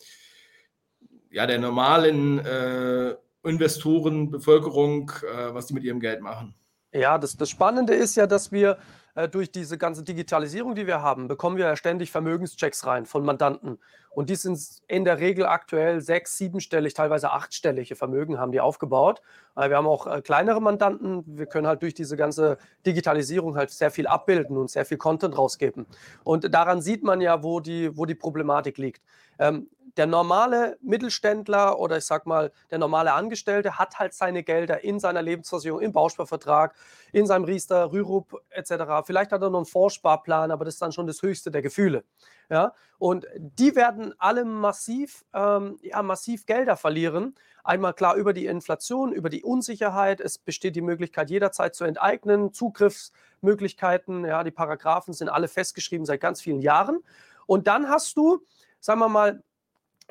äh, 1.30 1.34
ja, 1.34 1.46
der 1.46 1.58
normalen 1.58 2.38
äh, 2.40 3.14
Investoren, 3.44 4.30
Bevölkerung, 4.30 5.10
äh, 5.22 5.54
was 5.54 5.66
die 5.66 5.74
mit 5.74 5.84
ihrem 5.84 6.00
Geld 6.00 6.20
machen? 6.20 6.54
Ja, 6.92 7.16
das, 7.18 7.36
das 7.36 7.48
Spannende 7.48 7.94
ist 7.94 8.16
ja, 8.16 8.26
dass 8.26 8.52
wir 8.52 8.78
äh, 9.14 9.28
durch 9.28 9.50
diese 9.50 9.78
ganze 9.78 10.02
Digitalisierung, 10.02 10.74
die 10.74 10.86
wir 10.86 11.02
haben, 11.02 11.28
bekommen 11.28 11.56
wir 11.56 11.66
ja 11.66 11.76
ständig 11.76 12.10
Vermögenschecks 12.10 12.86
rein 12.86 13.06
von 13.06 13.24
Mandanten. 13.24 13.78
Und 14.10 14.28
die 14.28 14.34
sind 14.34 14.58
in 14.88 15.04
der 15.04 15.18
Regel 15.18 15.46
aktuell 15.46 16.02
sechs-, 16.02 16.36
siebenstellig, 16.36 16.92
teilweise 16.92 17.30
achtstellige 17.30 17.96
Vermögen 17.96 18.38
haben 18.38 18.52
die 18.52 18.60
aufgebaut. 18.60 19.22
Äh, 19.56 19.70
wir 19.70 19.76
haben 19.76 19.86
auch 19.86 20.06
äh, 20.06 20.20
kleinere 20.20 20.60
Mandanten. 20.60 21.24
Wir 21.26 21.46
können 21.46 21.66
halt 21.66 21.82
durch 21.82 21.94
diese 21.94 22.16
ganze 22.16 22.58
Digitalisierung 22.84 23.56
halt 23.56 23.70
sehr 23.70 23.90
viel 23.90 24.06
abbilden 24.06 24.56
und 24.56 24.70
sehr 24.70 24.84
viel 24.84 24.98
Content 24.98 25.36
rausgeben. 25.36 25.86
Und 26.24 26.52
daran 26.52 26.82
sieht 26.82 27.02
man 27.02 27.22
ja, 27.22 27.42
wo 27.42 27.60
die, 27.60 27.96
wo 27.96 28.04
die 28.04 28.14
Problematik 28.14 28.76
liegt. 28.76 29.02
Ähm, 29.38 29.68
der 29.96 30.06
normale 30.06 30.78
Mittelständler 30.80 31.78
oder 31.78 31.98
ich 31.98 32.04
sag 32.04 32.26
mal, 32.26 32.52
der 32.70 32.78
normale 32.78 33.12
Angestellte 33.12 33.78
hat 33.78 33.98
halt 33.98 34.14
seine 34.14 34.42
Gelder 34.42 34.82
in 34.84 34.98
seiner 35.00 35.22
Lebensversicherung, 35.22 35.80
im 35.80 35.92
Bausparvertrag, 35.92 36.74
in 37.12 37.26
seinem 37.26 37.44
Riester, 37.44 37.92
Rürup 37.92 38.40
etc. 38.50 39.04
Vielleicht 39.04 39.32
hat 39.32 39.42
er 39.42 39.50
noch 39.50 39.58
einen 39.58 39.66
Vorsparplan, 39.66 40.50
aber 40.50 40.64
das 40.64 40.74
ist 40.74 40.82
dann 40.82 40.92
schon 40.92 41.06
das 41.06 41.20
höchste 41.22 41.50
der 41.50 41.62
Gefühle. 41.62 42.04
Ja? 42.48 42.74
Und 42.98 43.26
die 43.36 43.76
werden 43.76 44.14
alle 44.18 44.44
massiv, 44.44 45.24
ähm, 45.34 45.78
ja, 45.82 46.02
massiv 46.02 46.46
Gelder 46.46 46.76
verlieren. 46.76 47.34
Einmal 47.64 47.94
klar 47.94 48.16
über 48.16 48.32
die 48.32 48.46
Inflation, 48.46 49.12
über 49.12 49.28
die 49.28 49.42
Unsicherheit. 49.42 50.20
Es 50.20 50.38
besteht 50.38 50.74
die 50.74 50.80
Möglichkeit, 50.80 51.30
jederzeit 51.30 51.74
zu 51.74 51.84
enteignen, 51.84 52.52
Zugriffsmöglichkeiten. 52.52 54.24
Ja, 54.24 54.42
die 54.42 54.50
Paragraphen 54.50 55.14
sind 55.14 55.28
alle 55.28 55.48
festgeschrieben 55.48 56.06
seit 56.06 56.20
ganz 56.20 56.40
vielen 56.40 56.60
Jahren. 56.60 57.02
Und 57.46 57.66
dann 57.66 57.88
hast 57.88 58.16
du, 58.16 58.44
sagen 58.80 59.00
wir 59.00 59.08
mal, 59.08 59.42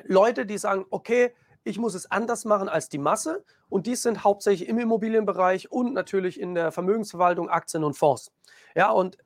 Leute, 0.04 0.46
die 0.46 0.58
sagen, 0.58 0.86
okay, 0.90 1.32
ich 1.64 1.78
muss 1.78 1.94
es 1.94 2.10
anders 2.10 2.44
machen 2.44 2.68
als 2.68 2.88
die 2.88 2.98
Masse. 2.98 3.44
Und 3.68 3.86
dies 3.86 4.02
sind 4.02 4.24
hauptsächlich 4.24 4.68
im 4.68 4.78
Immobilienbereich 4.78 5.70
und 5.70 5.94
natürlich 5.94 6.40
in 6.40 6.54
der 6.54 6.72
Vermögensverwaltung, 6.72 7.48
Aktien 7.48 7.84
und 7.84 7.94
Fonds. 7.94 8.32
Ja, 8.74 8.90
und 8.90 9.16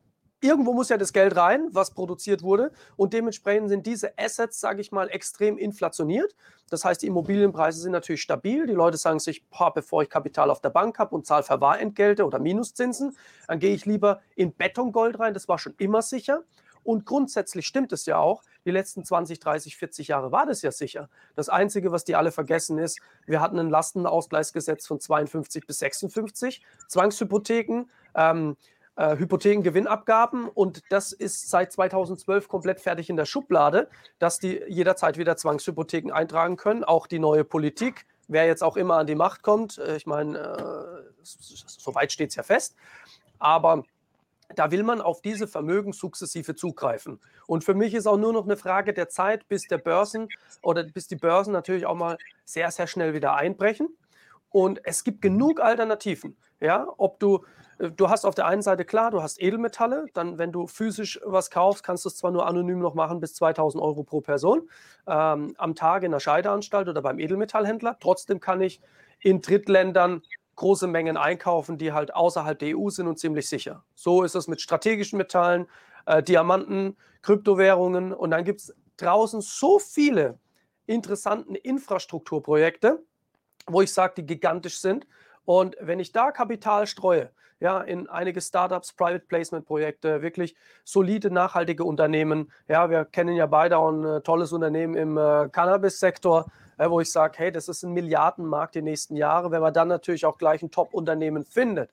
irgendwo 0.40 0.74
muss 0.74 0.88
ja 0.88 0.98
das 0.98 1.12
Geld 1.12 1.36
rein, 1.36 1.68
was 1.72 1.92
produziert 1.92 2.42
wurde. 2.42 2.72
Und 2.96 3.12
dementsprechend 3.12 3.70
sind 3.70 3.86
diese 3.86 4.16
Assets, 4.18 4.60
sage 4.60 4.80
ich 4.80 4.92
mal, 4.92 5.08
extrem 5.08 5.56
inflationiert. 5.56 6.34
Das 6.68 6.84
heißt, 6.84 7.02
die 7.02 7.06
Immobilienpreise 7.06 7.80
sind 7.80 7.92
natürlich 7.92 8.22
stabil. 8.22 8.66
Die 8.66 8.72
Leute 8.72 8.98
sagen 8.98 9.18
sich, 9.18 9.48
boah, 9.48 9.72
bevor 9.72 10.02
ich 10.02 10.10
Kapital 10.10 10.50
auf 10.50 10.60
der 10.60 10.70
Bank 10.70 10.98
habe 10.98 11.14
und 11.14 11.26
zahle 11.26 11.42
Verwahrentgelte 11.42 12.24
oder 12.24 12.38
Minuszinsen, 12.38 13.16
dann 13.48 13.58
gehe 13.58 13.74
ich 13.74 13.86
lieber 13.86 14.20
in 14.34 14.54
Betongold 14.54 15.18
rein. 15.18 15.34
Das 15.34 15.48
war 15.48 15.58
schon 15.58 15.74
immer 15.78 16.02
sicher. 16.02 16.42
Und 16.86 17.04
grundsätzlich 17.04 17.66
stimmt 17.66 17.92
es 17.92 18.06
ja 18.06 18.18
auch. 18.18 18.42
Die 18.64 18.70
letzten 18.70 19.04
20, 19.04 19.40
30, 19.40 19.76
40 19.76 20.08
Jahre 20.08 20.30
war 20.30 20.46
das 20.46 20.62
ja 20.62 20.70
sicher. 20.70 21.08
Das 21.34 21.48
Einzige, 21.48 21.90
was 21.90 22.04
die 22.04 22.14
alle 22.14 22.30
vergessen 22.30 22.78
ist, 22.78 23.00
wir 23.26 23.40
hatten 23.40 23.58
ein 23.58 23.70
Lastenausgleichsgesetz 23.70 24.86
von 24.86 25.00
52 25.00 25.66
bis 25.66 25.80
56, 25.80 26.62
Zwangshypotheken. 26.88 27.86
Ähm, 28.14 28.56
äh, 28.98 29.18
Hypothekengewinnabgaben 29.18 30.48
und 30.48 30.82
das 30.88 31.12
ist 31.12 31.50
seit 31.50 31.70
2012 31.70 32.48
komplett 32.48 32.80
fertig 32.80 33.10
in 33.10 33.16
der 33.16 33.26
Schublade, 33.26 33.90
dass 34.18 34.38
die 34.38 34.62
jederzeit 34.68 35.18
wieder 35.18 35.36
Zwangshypotheken 35.36 36.12
eintragen 36.12 36.56
können. 36.56 36.82
Auch 36.82 37.06
die 37.06 37.18
neue 37.18 37.44
Politik, 37.44 38.06
wer 38.26 38.46
jetzt 38.46 38.62
auch 38.62 38.78
immer 38.78 38.96
an 38.96 39.06
die 39.06 39.14
Macht 39.14 39.42
kommt, 39.42 39.76
äh, 39.76 39.96
ich 39.96 40.06
meine, 40.06 40.38
äh, 40.38 41.02
soweit 41.22 42.10
steht 42.10 42.30
es 42.30 42.36
ja 42.36 42.42
fest, 42.42 42.74
aber 43.38 43.84
da 44.54 44.70
will 44.70 44.82
man 44.82 45.00
auf 45.00 45.20
diese 45.20 45.48
Vermögen 45.48 45.92
sukzessive 45.92 46.54
zugreifen. 46.54 47.20
Und 47.46 47.64
für 47.64 47.74
mich 47.74 47.94
ist 47.94 48.06
auch 48.06 48.16
nur 48.16 48.32
noch 48.32 48.44
eine 48.44 48.56
Frage 48.56 48.92
der 48.92 49.08
Zeit, 49.08 49.48
bis 49.48 49.66
der 49.66 49.78
Börsen 49.78 50.28
oder 50.62 50.84
bis 50.84 51.08
die 51.08 51.16
Börsen 51.16 51.52
natürlich 51.52 51.86
auch 51.86 51.96
mal 51.96 52.16
sehr, 52.44 52.70
sehr 52.70 52.86
schnell 52.86 53.14
wieder 53.14 53.34
einbrechen. 53.34 53.88
Und 54.50 54.80
es 54.84 55.04
gibt 55.04 55.20
genug 55.20 55.60
Alternativen. 55.60 56.36
Ja, 56.60 56.86
ob 56.96 57.20
du 57.20 57.44
äh, 57.78 57.90
du 57.90 58.08
hast 58.08 58.24
auf 58.24 58.34
der 58.34 58.46
einen 58.46 58.62
Seite 58.62 58.84
klar, 58.84 59.10
du 59.10 59.22
hast 59.22 59.40
Edelmetalle, 59.40 60.06
dann 60.14 60.38
wenn 60.38 60.52
du 60.52 60.66
physisch 60.66 61.20
was 61.24 61.50
kaufst, 61.50 61.84
kannst 61.84 62.04
du 62.04 62.08
es 62.08 62.16
zwar 62.16 62.30
nur 62.30 62.46
anonym 62.46 62.78
noch 62.78 62.94
machen 62.94 63.20
bis 63.20 63.34
2000 63.34 63.82
Euro 63.82 64.02
pro 64.04 64.20
Person 64.20 64.68
ähm, 65.06 65.54
am 65.58 65.74
Tag 65.74 66.02
in 66.02 66.12
der 66.12 66.20
Scheideanstalt 66.20 66.88
oder 66.88 67.02
beim 67.02 67.18
Edelmetallhändler. 67.18 67.98
Trotzdem 68.00 68.40
kann 68.40 68.60
ich 68.60 68.80
in 69.20 69.40
Drittländern 69.40 70.22
große 70.56 70.86
Mengen 70.86 71.16
einkaufen, 71.16 71.78
die 71.78 71.92
halt 71.92 72.14
außerhalb 72.14 72.58
der 72.58 72.76
EU 72.76 72.90
sind 72.90 73.06
und 73.06 73.18
ziemlich 73.18 73.48
sicher. 73.48 73.84
So 73.94 74.22
ist 74.22 74.34
es 74.34 74.48
mit 74.48 74.60
strategischen 74.60 75.18
Metallen, 75.18 75.66
äh, 76.06 76.22
Diamanten, 76.22 76.96
Kryptowährungen 77.22 78.12
und 78.12 78.30
dann 78.30 78.44
gibt 78.44 78.60
es 78.60 78.74
draußen 78.96 79.40
so 79.40 79.78
viele 79.78 80.38
interessante 80.86 81.56
Infrastrukturprojekte, 81.56 83.04
wo 83.66 83.82
ich 83.82 83.92
sage, 83.92 84.14
die 84.16 84.26
gigantisch 84.26 84.80
sind. 84.80 85.06
Und 85.44 85.76
wenn 85.80 86.00
ich 86.00 86.12
da 86.12 86.30
Kapital 86.30 86.86
streue, 86.86 87.30
ja, 87.60 87.80
in 87.80 88.08
einige 88.08 88.40
Startups, 88.40 88.92
Private 88.92 89.24
Placement 89.26 89.66
Projekte, 89.66 90.22
wirklich 90.22 90.54
solide, 90.84 91.30
nachhaltige 91.30 91.84
Unternehmen. 91.84 92.52
Ja, 92.68 92.90
wir 92.90 93.04
kennen 93.04 93.34
ja 93.34 93.46
beide 93.46 93.78
auch 93.78 93.90
ein 93.90 94.04
äh, 94.04 94.20
tolles 94.20 94.52
Unternehmen 94.52 94.94
im 94.94 95.16
äh, 95.16 95.48
Cannabis-Sektor, 95.50 96.46
äh, 96.76 96.90
wo 96.90 97.00
ich 97.00 97.10
sage, 97.10 97.38
hey, 97.38 97.52
das 97.52 97.68
ist 97.68 97.82
ein 97.82 97.92
Milliardenmarkt 97.92 98.74
die 98.74 98.82
nächsten 98.82 99.16
Jahre. 99.16 99.50
Wenn 99.50 99.62
man 99.62 99.72
dann 99.72 99.88
natürlich 99.88 100.26
auch 100.26 100.36
gleich 100.36 100.62
ein 100.62 100.70
Top-Unternehmen 100.70 101.44
findet, 101.44 101.90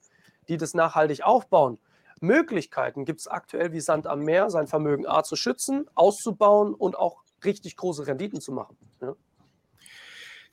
die 0.50 0.58
das 0.58 0.74
nachhaltig 0.74 1.24
aufbauen, 1.24 1.78
Möglichkeiten 2.20 3.06
gibt 3.06 3.22
es 3.22 3.28
aktuell 3.28 3.74
wie 3.74 3.82
Sand 3.82 4.08
am 4.08 4.22
Meer, 4.22 4.50
sein 4.50 4.68
Vermögen 4.68 5.06
A 5.06 5.24
zu 5.24 5.36
schützen, 5.36 5.88
auszubauen 5.94 6.74
und 6.74 6.98
auch 6.98 7.22
richtig 7.44 7.76
große 7.76 8.08
Renditen 8.08 8.40
zu 8.40 8.52
machen. 8.54 8.78
Ja. 9.02 9.14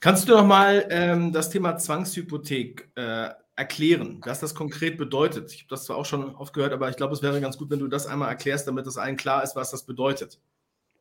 Kannst 0.01 0.27
du 0.27 0.33
noch 0.33 0.45
mal 0.45 0.85
ähm, 0.89 1.31
das 1.31 1.49
Thema 1.49 1.77
Zwangshypothek 1.77 2.91
äh, 2.95 3.29
erklären, 3.61 4.21
was 4.25 4.39
das 4.39 4.55
konkret 4.55 4.97
bedeutet? 4.97 5.51
Ich 5.53 5.61
habe 5.61 5.69
das 5.69 5.85
zwar 5.85 5.97
auch 5.97 6.05
schon 6.05 6.35
oft 6.35 6.53
gehört, 6.53 6.73
aber 6.73 6.89
ich 6.89 6.97
glaube, 6.97 7.13
es 7.13 7.21
wäre 7.21 7.39
ganz 7.39 7.57
gut, 7.57 7.69
wenn 7.69 7.79
du 7.79 7.87
das 7.87 8.07
einmal 8.07 8.29
erklärst, 8.29 8.67
damit 8.67 8.87
es 8.87 8.97
allen 8.97 9.17
klar 9.17 9.43
ist, 9.43 9.55
was 9.55 9.71
das 9.71 9.83
bedeutet. 9.83 10.39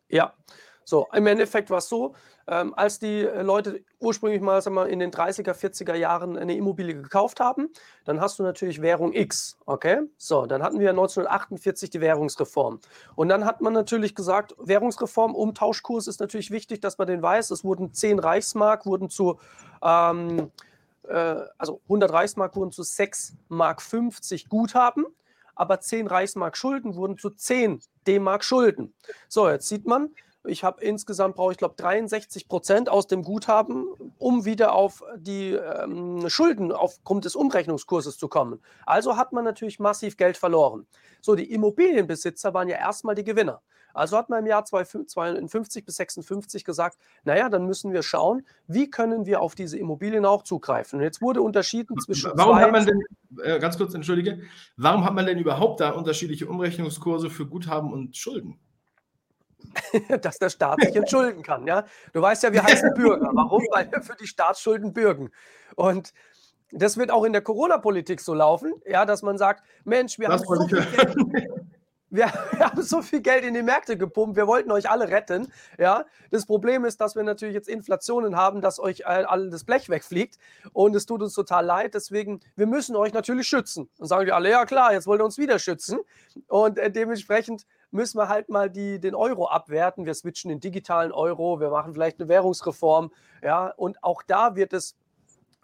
Ja, 0.09 0.35
so, 0.85 1.07
im 1.12 1.26
Endeffekt 1.26 1.71
war 1.71 1.79
es 1.79 1.88
so, 1.88 2.14
ähm, 2.49 2.75
als 2.75 2.99
die 2.99 3.21
äh, 3.25 3.43
Leute 3.43 3.85
ursprünglich 4.00 4.40
mal, 4.40 4.61
wir, 4.64 4.87
in 4.88 4.99
den 4.99 5.12
30er, 5.12 5.52
40er 5.52 5.95
Jahren 5.95 6.37
eine 6.37 6.57
Immobilie 6.57 6.95
gekauft 6.95 7.38
haben, 7.38 7.69
dann 8.05 8.21
hast 8.21 8.38
du 8.38 8.43
natürlich 8.43 8.83
Währung 8.83 9.12
X, 9.12 9.57
okay? 9.67 10.00
So, 10.17 10.47
dann 10.47 10.62
hatten 10.62 10.81
wir 10.81 10.90
1948 10.90 11.90
die 11.90 12.00
Währungsreform. 12.00 12.81
Und 13.14 13.29
dann 13.29 13.45
hat 13.45 13.61
man 13.61 13.73
natürlich 13.73 14.14
gesagt, 14.17 14.57
Währungsreform, 14.59 15.35
Umtauschkurs 15.35 16.09
ist 16.09 16.19
natürlich 16.19 16.50
wichtig, 16.50 16.81
dass 16.81 16.99
man 16.99 17.07
den 17.07 17.23
weiß. 17.23 17.52
Es 17.52 17.62
wurden 17.62 17.93
10 17.95 18.19
Reichsmark, 18.19 18.85
wurden 18.85 19.11
zu, 19.11 19.38
ähm, 19.83 20.38
äh, 20.38 20.70
also 21.09 21.80
100 21.85 22.12
Reichsmark 22.12 22.57
wurden 22.57 22.73
zu 22.73 22.83
6 22.83 23.35
Mark 23.49 23.83
50 23.83 24.49
Guthaben 24.49 25.07
aber 25.61 25.78
10 25.78 26.07
Reichsmark 26.07 26.57
Schulden 26.57 26.95
wurden 26.95 27.19
zu 27.19 27.28
10 27.28 27.83
D-Mark 28.07 28.45
Schulden. 28.45 28.95
So, 29.28 29.47
jetzt 29.47 29.69
sieht 29.69 29.87
man, 29.87 30.09
ich 30.45 30.64
habe 30.64 30.83
insgesamt 30.83 31.37
brauche 31.37 31.52
ich 31.52 31.59
glaube 31.59 31.75
63 31.76 32.49
Prozent 32.49 32.88
aus 32.88 33.07
dem 33.07 33.23
Guthaben, 33.23 33.85
um 34.16 34.47
wieder 34.47 34.73
auf 34.73 35.04
die 35.16 35.52
ähm, 35.52 36.30
Schulden 36.30 36.73
aufgrund 36.73 37.26
des 37.26 37.37
Umrechnungskurses 37.37 38.16
zu 38.16 38.28
kommen. 38.28 38.62
Also 38.87 39.19
hat 39.19 39.35
man 39.35 39.45
natürlich 39.45 39.78
massiv 39.78 40.16
Geld 40.16 40.38
verloren. 40.38 40.87
So, 41.21 41.35
die 41.35 41.52
Immobilienbesitzer 41.52 42.54
waren 42.54 42.69
ja 42.69 42.78
erstmal 42.78 43.14
die 43.14 43.25
Gewinner. 43.25 43.61
Also 43.94 44.16
hat 44.16 44.28
man 44.28 44.40
im 44.40 44.47
Jahr 44.47 44.64
52 44.64 45.85
bis 45.85 45.97
56 45.97 46.64
gesagt, 46.64 46.99
naja, 47.25 47.49
dann 47.49 47.66
müssen 47.66 47.92
wir 47.92 48.02
schauen, 48.02 48.47
wie 48.66 48.90
können 48.90 49.26
wir 49.26 49.40
auf 49.40 49.54
diese 49.54 49.78
Immobilien 49.78 50.25
auch 50.25 50.42
zugreifen. 50.42 50.99
Und 50.99 51.04
jetzt 51.04 51.20
wurde 51.20 51.42
unterschieden 51.42 51.99
zwischen. 51.99 52.32
Warum 52.35 52.56
hat 52.56 52.73
man 52.73 52.87
denn, 52.87 53.02
äh, 53.42 53.59
ganz 53.59 53.76
kurz, 53.76 53.94
entschuldige, 53.94 54.40
warum 54.76 55.04
hat 55.04 55.14
man 55.14 55.26
denn 55.26 55.38
überhaupt 55.38 55.80
da 55.80 55.90
unterschiedliche 55.90 56.47
Umrechnungskurse 56.47 57.30
für 57.30 57.47
Guthaben 57.47 57.92
und 57.92 58.16
Schulden? 58.16 58.59
dass 60.23 60.38
der 60.38 60.50
Staat 60.50 60.80
sich 60.80 60.97
entschulden 60.97 61.42
kann. 61.42 61.66
Ja? 61.66 61.85
Du 62.12 62.23
weißt 62.23 62.42
ja, 62.42 62.52
wir 62.52 62.62
heißen 62.64 62.94
Bürger. 62.94 63.30
Warum? 63.32 63.62
Weil 63.70 63.90
wir 63.92 64.02
für 64.02 64.16
die 64.16 64.26
Staatsschulden 64.26 64.92
bürgen. 64.92 65.30
Und 65.76 66.12
das 66.73 66.97
wird 66.97 67.11
auch 67.11 67.25
in 67.25 67.32
der 67.32 67.42
Corona-Politik 67.42 68.20
so 68.20 68.35
laufen, 68.35 68.75
ja, 68.87 69.04
dass 69.04 69.23
man 69.23 69.38
sagt, 69.38 69.64
Mensch, 69.85 70.18
wir 70.18 70.28
haben, 70.28 70.44
so 70.44 70.66
viel 70.66 70.87
Geld, 70.87 71.16
wir, 72.11 72.33
haben 72.61 72.83
so 72.83 73.02
viel 73.02 73.21
Geld 73.21 73.45
in 73.45 73.55
die 73.55 73.62
Märkte 73.62 73.97
gepumpt, 73.97 74.37
wir 74.37 74.47
wollten 74.47 74.71
euch 74.71 74.90
alle 74.90 75.09
retten. 75.09 75.52
Ja? 75.79 76.05
Das 76.31 76.47
Problem 76.47 76.85
ist, 76.85 77.00
dass 77.00 77.17
wir 77.17 77.23
natürlich 77.23 77.55
jetzt 77.55 77.69
Inflationen 77.69 78.37
haben, 78.37 78.61
dass 78.61 78.79
euch 78.79 79.07
all 79.07 79.50
das 79.50 79.64
Blech 79.64 79.88
wegfliegt 79.88 80.38
und 80.73 80.95
es 80.95 81.07
tut 81.07 81.23
uns 81.23 81.35
total 81.35 81.64
leid. 81.64 81.95
Deswegen, 81.95 82.40
wir 82.57 82.67
müssen 82.67 82.97
euch 82.97 83.12
natürlich 83.12 83.47
schützen. 83.47 83.88
Dann 83.99 84.09
sagen 84.09 84.26
wir 84.26 84.35
alle, 84.35 84.50
ja 84.50 84.67
klar, 84.67 84.93
jetzt 84.93 85.07
wollt 85.07 85.21
ihr 85.21 85.25
uns 85.25 85.38
wieder 85.38 85.59
schützen. 85.59 86.00
Und 86.49 86.79
äh, 86.79 86.90
dementsprechend 86.90 87.67
müssen 87.90 88.19
wir 88.19 88.29
halt 88.29 88.49
mal 88.49 88.71
die, 88.71 89.00
den 89.00 89.14
Euro 89.14 89.49
abwerten. 89.49 90.07
Wir 90.07 90.14
switchen 90.14 90.50
in 90.50 90.61
digitalen 90.61 91.12
Euro, 91.12 91.61
wir 91.61 91.71
machen 91.71 91.95
vielleicht 91.95 92.21
eine 92.21 92.29
Währungsreform. 92.29 93.12
Ja, 93.43 93.69
und 93.76 94.02
auch 94.02 94.23
da 94.23 94.57
wird 94.57 94.73
es 94.73 94.97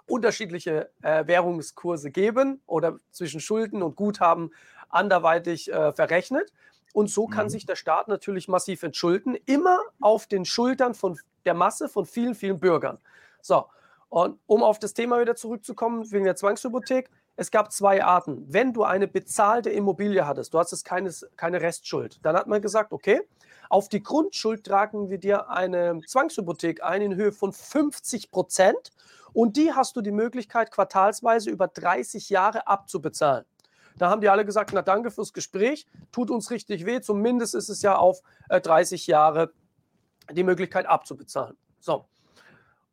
unterschiedliche 0.07 0.91
äh, 1.03 1.27
Währungskurse 1.27 2.11
geben 2.11 2.63
oder 2.67 2.99
zwischen 3.11 3.41
Schulden 3.41 3.83
und 3.83 3.97
Guthaben 3.97 4.51
anderweitig 4.89 5.73
äh, 5.73 5.93
verrechnet. 5.93 6.53
Und 6.93 7.11
so 7.11 7.27
kann 7.27 7.47
mhm. 7.47 7.51
sich 7.51 7.67
der 7.67 7.77
Staat 7.77 8.09
natürlich 8.09 8.49
massiv 8.49 8.83
entschulden, 8.83 9.37
immer 9.47 9.79
auf 10.01 10.27
den 10.27 10.45
Schultern 10.45 10.95
von 10.95 11.19
der 11.45 11.55
Masse 11.55 11.89
von 11.89 12.07
vielen, 12.07 12.35
vielen 12.35 12.59
Bürgern. 12.59 12.99
So, 13.43 13.67
und 14.09 14.39
um 14.47 14.63
auf 14.63 14.79
das 14.79 14.95
Thema 14.95 15.21
wieder 15.21 15.37
zurückzukommen, 15.37 16.11
wegen 16.11 16.25
der 16.25 16.37
Zwangshypothek, 16.37 17.11
es 17.37 17.51
gab 17.51 17.71
zwei 17.71 18.03
Arten. 18.03 18.47
Wenn 18.49 18.73
du 18.73 18.83
eine 18.83 19.07
bezahlte 19.07 19.69
Immobilie 19.69 20.27
hattest, 20.27 20.55
du 20.55 20.59
hattest 20.59 20.85
keine, 20.85 21.13
keine 21.37 21.61
Restschuld, 21.61 22.19
dann 22.23 22.35
hat 22.35 22.47
man 22.47 22.63
gesagt, 22.63 22.93
okay, 22.93 23.21
auf 23.69 23.89
die 23.89 24.03
Grundschuld 24.03 24.65
tragen 24.65 25.11
wir 25.11 25.19
dir 25.19 25.51
eine 25.51 26.01
Zwangshypothek 26.07 26.83
ein 26.83 27.03
in 27.03 27.15
Höhe 27.15 27.33
von 27.33 27.53
50 27.53 28.31
Prozent 28.31 28.93
und 29.33 29.57
die 29.57 29.73
hast 29.73 29.97
du 29.97 30.01
die 30.01 30.13
Möglichkeit, 30.13 30.71
quartalsweise 30.71 31.51
über 31.51 31.69
30 31.69 32.31
Jahre 32.31 32.67
abzubezahlen. 32.67 33.45
Da 33.99 34.11
haben 34.11 34.21
die 34.21 34.29
alle 34.29 34.45
gesagt, 34.45 34.73
na 34.73 34.83
danke 34.83 35.11
fürs 35.11 35.33
Gespräch, 35.33 35.87
tut 36.13 36.31
uns 36.31 36.51
richtig 36.51 36.85
weh, 36.87 37.01
zumindest 37.01 37.55
ist 37.55 37.69
es 37.69 37.83
ja 37.83 37.97
auf 37.97 38.21
30 38.49 39.09
äh, 39.09 39.13
Jahre 39.13 39.53
die 40.31 40.45
Möglichkeit 40.45 40.87
abzubezahlen. 40.87 41.57
So. 41.81 42.07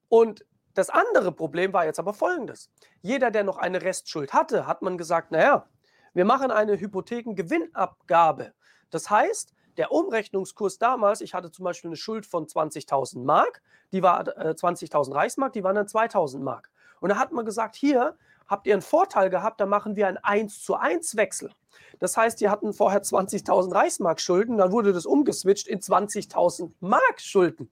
Und 0.09 0.45
das 0.73 0.89
andere 0.89 1.31
Problem 1.31 1.73
war 1.73 1.85
jetzt 1.85 1.99
aber 1.99 2.13
folgendes. 2.13 2.69
Jeder, 3.01 3.31
der 3.31 3.43
noch 3.43 3.57
eine 3.57 3.81
Restschuld 3.81 4.33
hatte, 4.33 4.65
hat 4.65 4.81
man 4.81 4.97
gesagt, 4.97 5.31
naja, 5.31 5.67
wir 6.13 6.25
machen 6.25 6.51
eine 6.51 6.79
Hypothekengewinnabgabe. 6.79 8.53
Das 8.89 9.09
heißt, 9.09 9.53
der 9.77 9.91
Umrechnungskurs 9.91 10.77
damals, 10.77 11.21
ich 11.21 11.33
hatte 11.33 11.51
zum 11.51 11.65
Beispiel 11.65 11.89
eine 11.89 11.95
Schuld 11.97 12.25
von 12.25 12.45
20.000 12.45 13.23
Mark, 13.23 13.61
die 13.91 14.03
war 14.03 14.27
äh, 14.37 14.51
20.000 14.51 15.13
Reichsmark, 15.13 15.53
die 15.53 15.63
waren 15.63 15.75
dann 15.75 15.87
2.000 15.87 16.39
Mark. 16.39 16.69
Und 16.99 17.09
da 17.09 17.17
hat 17.17 17.31
man 17.31 17.45
gesagt, 17.45 17.75
hier 17.75 18.15
habt 18.47 18.67
ihr 18.67 18.73
einen 18.73 18.81
Vorteil 18.81 19.29
gehabt, 19.29 19.59
da 19.59 19.65
machen 19.65 19.95
wir 19.95 20.07
einen 20.07 20.17
1 20.17 20.63
zu 20.63 20.75
1 20.75 21.15
Wechsel. 21.15 21.51
Das 21.99 22.17
heißt, 22.17 22.41
die 22.41 22.49
hatten 22.49 22.73
vorher 22.73 23.01
20.000 23.01 23.73
Reichsmark 23.73 24.19
Schulden, 24.19 24.57
dann 24.57 24.71
wurde 24.71 24.93
das 24.93 25.05
umgeswitcht 25.05 25.67
in 25.67 25.79
20.000 25.79 26.71
Mark 26.79 27.21
Schulden. 27.21 27.71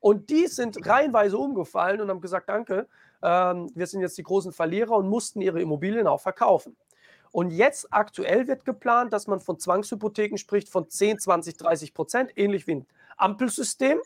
Und 0.00 0.30
die 0.30 0.46
sind 0.46 0.86
reihenweise 0.86 1.36
umgefallen 1.36 2.00
und 2.00 2.08
haben 2.08 2.20
gesagt, 2.20 2.48
danke, 2.48 2.88
ähm, 3.22 3.70
wir 3.74 3.86
sind 3.86 4.00
jetzt 4.00 4.16
die 4.16 4.22
großen 4.22 4.52
Verlierer 4.52 4.96
und 4.96 5.08
mussten 5.08 5.40
ihre 5.40 5.60
Immobilien 5.60 6.06
auch 6.06 6.20
verkaufen. 6.20 6.76
Und 7.32 7.50
jetzt 7.50 7.92
aktuell 7.92 8.48
wird 8.48 8.64
geplant, 8.64 9.12
dass 9.12 9.26
man 9.26 9.40
von 9.40 9.58
Zwangshypotheken 9.58 10.36
spricht 10.36 10.68
von 10.68 10.88
10, 10.88 11.20
20, 11.20 11.56
30 11.56 11.94
Prozent, 11.94 12.32
ähnlich 12.36 12.66
wie 12.66 12.76
ein 12.76 12.86
Ampelsystem. 13.16 14.00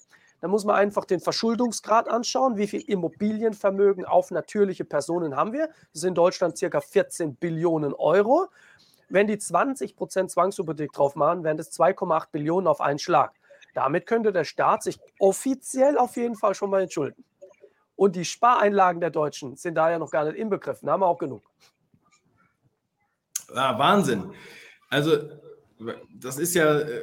Da 0.44 0.48
muss 0.48 0.66
man 0.66 0.76
einfach 0.76 1.06
den 1.06 1.20
Verschuldungsgrad 1.20 2.06
anschauen. 2.06 2.58
Wie 2.58 2.66
viel 2.66 2.82
Immobilienvermögen 2.82 4.04
auf 4.04 4.30
natürliche 4.30 4.84
Personen 4.84 5.36
haben 5.36 5.54
wir? 5.54 5.68
Das 5.94 6.02
sind 6.02 6.08
in 6.08 6.14
Deutschland 6.16 6.58
circa 6.58 6.82
14 6.82 7.36
Billionen 7.36 7.94
Euro. 7.94 8.48
Wenn 9.08 9.26
die 9.26 9.38
20 9.38 9.96
Prozent 9.96 10.30
Zwangshypothek 10.30 10.92
drauf 10.92 11.16
machen, 11.16 11.44
wären 11.44 11.56
das 11.56 11.72
2,8 11.72 12.26
Billionen 12.30 12.66
auf 12.66 12.82
einen 12.82 12.98
Schlag. 12.98 13.32
Damit 13.72 14.04
könnte 14.04 14.34
der 14.34 14.44
Staat 14.44 14.82
sich 14.82 15.00
offiziell 15.18 15.96
auf 15.96 16.14
jeden 16.16 16.36
Fall 16.36 16.54
schon 16.54 16.68
mal 16.68 16.82
entschulden. 16.82 17.24
Und 17.96 18.14
die 18.14 18.26
Spareinlagen 18.26 19.00
der 19.00 19.08
Deutschen 19.08 19.56
sind 19.56 19.76
da 19.76 19.90
ja 19.90 19.98
noch 19.98 20.10
gar 20.10 20.26
nicht 20.26 20.36
inbegriffen. 20.36 20.90
Haben 20.90 21.00
wir 21.00 21.06
auch 21.06 21.16
genug. 21.16 21.42
Ah, 23.54 23.78
Wahnsinn. 23.78 24.30
Also, 24.90 25.22
das 26.14 26.38
ist 26.38 26.54
ja 26.54 26.78
äh, 26.78 27.02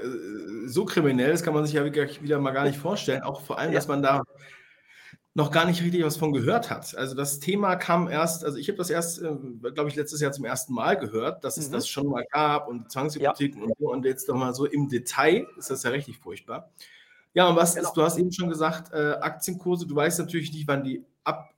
so 0.65 0.85
kriminell, 0.85 1.31
das 1.31 1.43
kann 1.43 1.53
man 1.53 1.65
sich 1.65 1.75
ja 1.75 1.85
wieder 1.85 2.39
mal 2.39 2.51
gar 2.51 2.65
nicht 2.65 2.79
vorstellen. 2.79 3.23
Auch 3.23 3.41
vor 3.41 3.59
allem, 3.59 3.71
ja. 3.71 3.77
dass 3.77 3.87
man 3.87 4.01
da 4.01 4.23
noch 5.33 5.51
gar 5.51 5.65
nicht 5.65 5.81
richtig 5.81 6.03
was 6.03 6.17
von 6.17 6.33
gehört 6.33 6.69
hat. 6.69 6.95
Also 6.95 7.15
das 7.15 7.39
Thema 7.39 7.77
kam 7.77 8.09
erst, 8.09 8.43
also 8.43 8.57
ich 8.57 8.67
habe 8.67 8.77
das 8.77 8.89
erst, 8.89 9.21
äh, 9.21 9.31
glaube 9.73 9.89
ich, 9.89 9.95
letztes 9.95 10.19
Jahr 10.19 10.31
zum 10.31 10.45
ersten 10.45 10.73
Mal 10.73 10.97
gehört, 10.97 11.43
dass 11.43 11.57
mhm. 11.57 11.63
es 11.63 11.71
das 11.71 11.87
schon 11.87 12.07
mal 12.07 12.25
gab 12.31 12.67
und 12.67 12.91
Zwangshypotheken 12.91 13.59
ja. 13.59 13.65
und 13.65 13.73
so. 13.79 13.91
Und 13.91 14.05
jetzt 14.05 14.27
doch 14.27 14.35
mal 14.35 14.53
so 14.53 14.65
im 14.65 14.89
Detail 14.89 15.47
ist 15.57 15.69
das 15.69 15.83
ja 15.83 15.91
richtig 15.91 16.17
furchtbar. 16.17 16.69
Ja, 17.33 17.47
und 17.47 17.55
was 17.55 17.75
genau. 17.75 17.87
ist, 17.87 17.93
du 17.93 18.01
hast 18.01 18.17
eben 18.17 18.31
schon 18.31 18.49
gesagt, 18.49 18.93
äh, 18.93 19.13
Aktienkurse, 19.21 19.87
du 19.87 19.95
weißt 19.95 20.19
natürlich 20.19 20.51
nicht, 20.51 20.67
wann 20.67 20.83
die 20.83 21.05
ab 21.23 21.49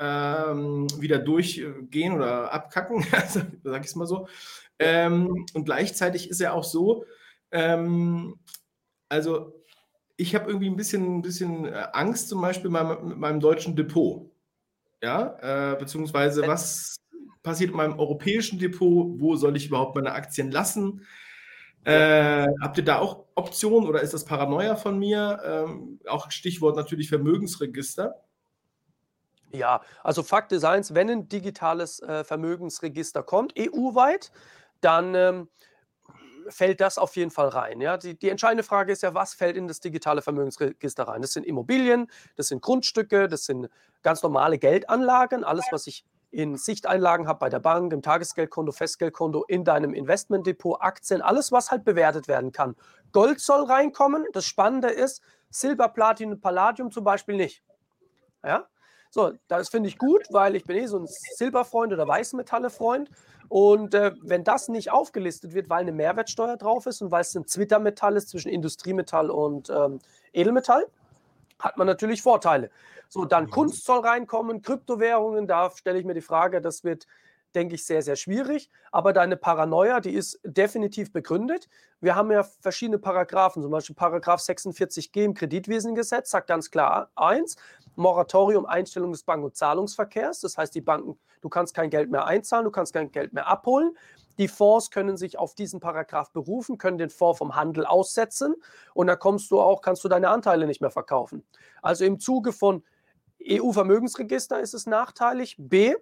ähm, 0.00 0.86
wieder 1.00 1.18
durchgehen 1.18 2.12
oder 2.12 2.52
abkacken, 2.52 3.04
sag 3.64 3.80
ich 3.80 3.88
es 3.88 3.96
mal 3.96 4.06
so. 4.06 4.28
Ähm, 4.78 5.46
und 5.54 5.64
gleichzeitig 5.64 6.30
ist 6.30 6.40
ja 6.40 6.52
auch 6.52 6.64
so, 6.64 7.04
ähm, 7.50 8.38
also 9.08 9.54
ich 10.16 10.34
habe 10.34 10.48
irgendwie 10.48 10.68
ein 10.68 10.76
bisschen, 10.76 11.18
ein 11.18 11.22
bisschen 11.22 11.64
äh, 11.64 11.86
Angst 11.92 12.28
zum 12.28 12.40
Beispiel 12.40 12.70
mit 12.70 13.16
meinem 13.16 13.40
deutschen 13.40 13.76
Depot. 13.76 14.30
Ja, 15.02 15.72
äh, 15.72 15.76
beziehungsweise 15.76 16.46
was 16.46 16.96
passiert 17.42 17.70
in 17.70 17.76
meinem 17.76 17.98
europäischen 17.98 18.58
Depot? 18.58 19.20
Wo 19.20 19.36
soll 19.36 19.56
ich 19.56 19.68
überhaupt 19.68 19.94
meine 19.94 20.12
Aktien 20.12 20.50
lassen? 20.50 21.06
Äh, 21.84 22.46
habt 22.60 22.76
ihr 22.78 22.84
da 22.84 22.98
auch 22.98 23.26
Optionen 23.36 23.88
oder 23.88 24.02
ist 24.02 24.12
das 24.12 24.24
Paranoia 24.24 24.76
von 24.76 24.98
mir? 24.98 25.40
Ähm, 25.44 26.00
auch 26.06 26.30
Stichwort 26.30 26.76
natürlich 26.76 27.08
Vermögensregister. 27.08 28.16
Ja, 29.52 29.80
also 30.02 30.22
Fakt 30.22 30.52
ist 30.52 30.64
eins, 30.64 30.94
wenn 30.94 31.08
ein 31.08 31.28
digitales 31.28 32.00
äh, 32.00 32.24
Vermögensregister 32.24 33.22
kommt, 33.22 33.54
EU-weit, 33.58 34.30
dann 34.80 35.14
ähm, 35.14 35.48
fällt 36.48 36.80
das 36.80 36.98
auf 36.98 37.16
jeden 37.16 37.30
Fall 37.30 37.48
rein. 37.48 37.80
Ja? 37.80 37.96
Die, 37.96 38.18
die, 38.18 38.28
entscheidende 38.28 38.62
Frage 38.62 38.92
ist 38.92 39.02
ja, 39.02 39.14
was 39.14 39.34
fällt 39.34 39.56
in 39.56 39.68
das 39.68 39.80
digitale 39.80 40.22
Vermögensregister 40.22 41.04
rein? 41.04 41.22
Das 41.22 41.32
sind 41.32 41.44
Immobilien, 41.44 42.10
das 42.36 42.48
sind 42.48 42.62
Grundstücke, 42.62 43.28
das 43.28 43.44
sind 43.44 43.68
ganz 44.02 44.22
normale 44.22 44.58
Geldanlagen, 44.58 45.44
alles, 45.44 45.66
was 45.70 45.86
ich 45.86 46.04
in 46.30 46.56
Sichteinlagen 46.56 47.26
habe 47.26 47.38
bei 47.38 47.48
der 47.48 47.58
Bank, 47.58 47.92
im 47.92 48.02
Tagesgeldkonto, 48.02 48.72
Festgeldkonto, 48.72 49.44
in 49.44 49.64
deinem 49.64 49.94
Investmentdepot, 49.94 50.80
Aktien, 50.80 51.22
alles, 51.22 51.52
was 51.52 51.70
halt 51.70 51.84
bewertet 51.84 52.28
werden 52.28 52.52
kann. 52.52 52.76
Gold 53.12 53.40
soll 53.40 53.64
reinkommen. 53.64 54.26
Das 54.32 54.44
Spannende 54.44 54.88
ist, 54.88 55.22
Silber, 55.48 55.88
Platin 55.88 56.40
Palladium 56.40 56.90
zum 56.90 57.04
Beispiel 57.04 57.36
nicht. 57.36 57.62
Ja? 58.44 58.68
So, 59.10 59.32
das 59.48 59.68
finde 59.68 59.88
ich 59.88 59.98
gut, 59.98 60.26
weil 60.30 60.54
ich 60.54 60.64
bin 60.64 60.76
eh 60.76 60.86
so 60.86 60.98
ein 60.98 61.06
Silberfreund 61.06 61.92
oder 61.92 62.06
Weißmetalle-Freund. 62.06 63.10
Und 63.48 63.94
äh, 63.94 64.12
wenn 64.22 64.44
das 64.44 64.68
nicht 64.68 64.90
aufgelistet 64.90 65.54
wird, 65.54 65.70
weil 65.70 65.80
eine 65.80 65.92
Mehrwertsteuer 65.92 66.56
drauf 66.56 66.86
ist 66.86 67.00
und 67.00 67.10
weil 67.10 67.22
es 67.22 67.34
ein 67.34 67.46
Zwittermetall 67.46 68.16
ist 68.16 68.28
zwischen 68.28 68.50
Industriemetall 68.50 69.30
und 69.30 69.70
ähm, 69.70 70.00
Edelmetall, 70.32 70.86
hat 71.58 71.76
man 71.76 71.86
natürlich 71.86 72.22
Vorteile. 72.22 72.70
So, 73.08 73.24
dann 73.24 73.44
mhm. 73.44 73.50
Kunst 73.50 73.84
soll 73.84 74.00
reinkommen, 74.00 74.60
Kryptowährungen, 74.60 75.46
da 75.46 75.70
stelle 75.70 75.98
ich 75.98 76.04
mir 76.04 76.14
die 76.14 76.20
Frage, 76.20 76.60
das 76.60 76.84
wird, 76.84 77.06
denke 77.54 77.74
ich, 77.74 77.84
sehr, 77.84 78.02
sehr 78.02 78.16
schwierig. 78.16 78.70
Aber 78.92 79.12
deine 79.12 79.36
Paranoia, 79.36 80.00
die 80.00 80.14
ist 80.14 80.40
definitiv 80.44 81.12
begründet. 81.12 81.68
Wir 82.00 82.14
haben 82.14 82.30
ja 82.30 82.42
verschiedene 82.42 82.98
Paragraphen, 82.98 83.62
zum 83.62 83.70
Beispiel 83.70 83.96
Paragraph 83.96 84.40
46g 84.40 85.24
im 85.24 85.34
Kreditwesengesetz 85.34 86.30
sagt 86.30 86.48
ganz 86.48 86.70
klar 86.70 87.10
eins, 87.16 87.56
Moratorium 87.96 88.66
Einstellung 88.66 89.12
des 89.12 89.24
Bank- 89.24 89.44
und 89.44 89.56
Zahlungsverkehrs. 89.56 90.40
Das 90.40 90.56
heißt, 90.56 90.74
die 90.74 90.80
Banken, 90.80 91.18
du 91.40 91.48
kannst 91.48 91.74
kein 91.74 91.90
Geld 91.90 92.10
mehr 92.10 92.26
einzahlen, 92.26 92.64
du 92.64 92.70
kannst 92.70 92.92
kein 92.92 93.10
Geld 93.10 93.32
mehr 93.32 93.48
abholen. 93.48 93.96
Die 94.38 94.46
Fonds 94.46 94.92
können 94.92 95.16
sich 95.16 95.36
auf 95.36 95.56
diesen 95.56 95.80
Paragraph 95.80 96.30
berufen, 96.30 96.78
können 96.78 96.98
den 96.98 97.10
Fonds 97.10 97.38
vom 97.38 97.56
Handel 97.56 97.84
aussetzen 97.84 98.54
und 98.94 99.08
dann 99.08 99.18
kommst 99.18 99.50
du 99.50 99.60
auch, 99.60 99.82
kannst 99.82 100.04
du 100.04 100.08
deine 100.08 100.28
Anteile 100.28 100.66
nicht 100.66 100.80
mehr 100.80 100.92
verkaufen. 100.92 101.44
Also 101.82 102.04
im 102.04 102.20
Zuge 102.20 102.52
von 102.52 102.84
EU-Vermögensregister 103.44 104.60
ist 104.60 104.74
es 104.74 104.86
nachteilig. 104.86 105.56
B, 105.58 105.94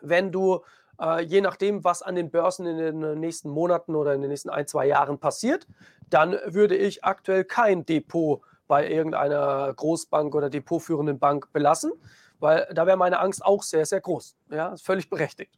wenn 0.00 0.32
du 0.32 0.60
äh, 1.00 1.22
je 1.22 1.40
nachdem, 1.40 1.84
was 1.84 2.02
an 2.02 2.14
den 2.14 2.30
Börsen 2.30 2.66
in 2.66 2.76
den 2.76 3.20
nächsten 3.20 3.48
Monaten 3.48 3.94
oder 3.94 4.14
in 4.14 4.20
den 4.20 4.30
nächsten 4.30 4.50
ein, 4.50 4.66
zwei 4.66 4.86
Jahren 4.86 5.18
passiert, 5.18 5.66
dann 6.10 6.36
würde 6.46 6.76
ich 6.76 7.04
aktuell 7.04 7.44
kein 7.44 7.86
Depot 7.86 8.42
bei 8.66 8.88
irgendeiner 8.88 9.72
Großbank 9.74 10.34
oder 10.34 10.50
depotführenden 10.50 11.18
Bank 11.18 11.52
belassen, 11.52 11.92
weil 12.38 12.68
da 12.74 12.86
wäre 12.86 12.96
meine 12.96 13.18
Angst 13.18 13.44
auch 13.44 13.62
sehr, 13.62 13.86
sehr 13.86 14.00
groß. 14.00 14.36
Ja, 14.50 14.76
völlig 14.76 15.08
berechtigt. 15.08 15.52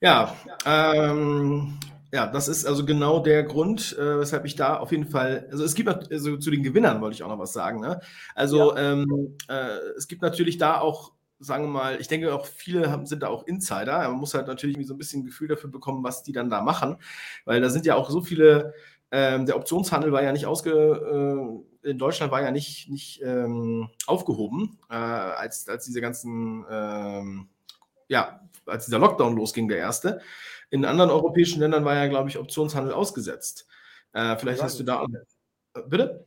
Ja, 0.00 0.36
ähm, 0.64 1.80
ja, 2.12 2.26
das 2.26 2.46
ist 2.46 2.64
also 2.64 2.86
genau 2.86 3.18
der 3.20 3.42
Grund, 3.42 3.96
äh, 3.98 4.20
weshalb 4.20 4.44
ich 4.44 4.54
da 4.54 4.76
auf 4.76 4.92
jeden 4.92 5.06
Fall, 5.06 5.48
also 5.50 5.64
es 5.64 5.74
gibt 5.74 5.88
also 5.88 6.36
zu 6.36 6.50
den 6.50 6.62
Gewinnern 6.62 7.00
wollte 7.00 7.14
ich 7.14 7.22
auch 7.24 7.28
noch 7.28 7.38
was 7.38 7.52
sagen. 7.52 7.80
Ne? 7.80 8.00
Also 8.36 8.76
ja. 8.76 8.92
ähm, 8.92 9.36
äh, 9.48 9.76
es 9.96 10.06
gibt 10.06 10.22
natürlich 10.22 10.56
da 10.56 10.80
auch, 10.80 11.12
sagen 11.38 11.64
wir 11.64 11.70
mal, 11.70 12.00
ich 12.00 12.08
denke 12.08 12.34
auch 12.34 12.46
viele 12.46 12.90
haben, 12.90 13.06
sind 13.06 13.22
da 13.22 13.28
auch 13.28 13.46
Insider. 13.46 14.08
Man 14.08 14.18
muss 14.18 14.34
halt 14.34 14.46
natürlich 14.46 14.86
so 14.86 14.94
ein 14.94 14.98
bisschen 14.98 15.22
ein 15.22 15.26
Gefühl 15.26 15.48
dafür 15.48 15.70
bekommen, 15.70 16.02
was 16.04 16.22
die 16.22 16.32
dann 16.32 16.50
da 16.50 16.62
machen, 16.62 16.96
weil 17.44 17.60
da 17.60 17.70
sind 17.70 17.86
ja 17.86 17.94
auch 17.94 18.10
so 18.10 18.20
viele 18.20 18.74
ähm, 19.10 19.46
der 19.46 19.56
Optionshandel 19.56 20.12
war 20.12 20.22
ja 20.22 20.32
nicht 20.32 20.46
ausge, 20.46 21.64
äh, 21.82 21.88
in 21.90 21.98
Deutschland 21.98 22.30
war 22.30 22.42
ja 22.42 22.50
nicht, 22.50 22.90
nicht 22.90 23.22
ähm, 23.22 23.88
aufgehoben, 24.06 24.78
äh, 24.90 24.94
als, 24.94 25.68
als 25.68 25.86
diese 25.86 26.00
ganzen, 26.00 26.66
ähm, 26.68 27.48
ja, 28.08 28.40
als 28.66 28.84
dieser 28.84 28.98
Lockdown 28.98 29.34
losging, 29.34 29.68
der 29.68 29.78
erste. 29.78 30.20
In 30.70 30.84
anderen 30.84 31.10
europäischen 31.10 31.60
Ländern 31.60 31.86
war 31.86 31.94
ja, 31.94 32.06
glaube 32.08 32.28
ich, 32.28 32.36
Optionshandel 32.36 32.92
ausgesetzt. 32.92 33.66
Äh, 34.12 34.36
vielleicht 34.36 34.58
ja, 34.58 34.64
hast 34.64 34.78
du 34.78 34.84
da. 34.84 35.04
Äh, 35.74 35.82
bitte? 35.86 36.26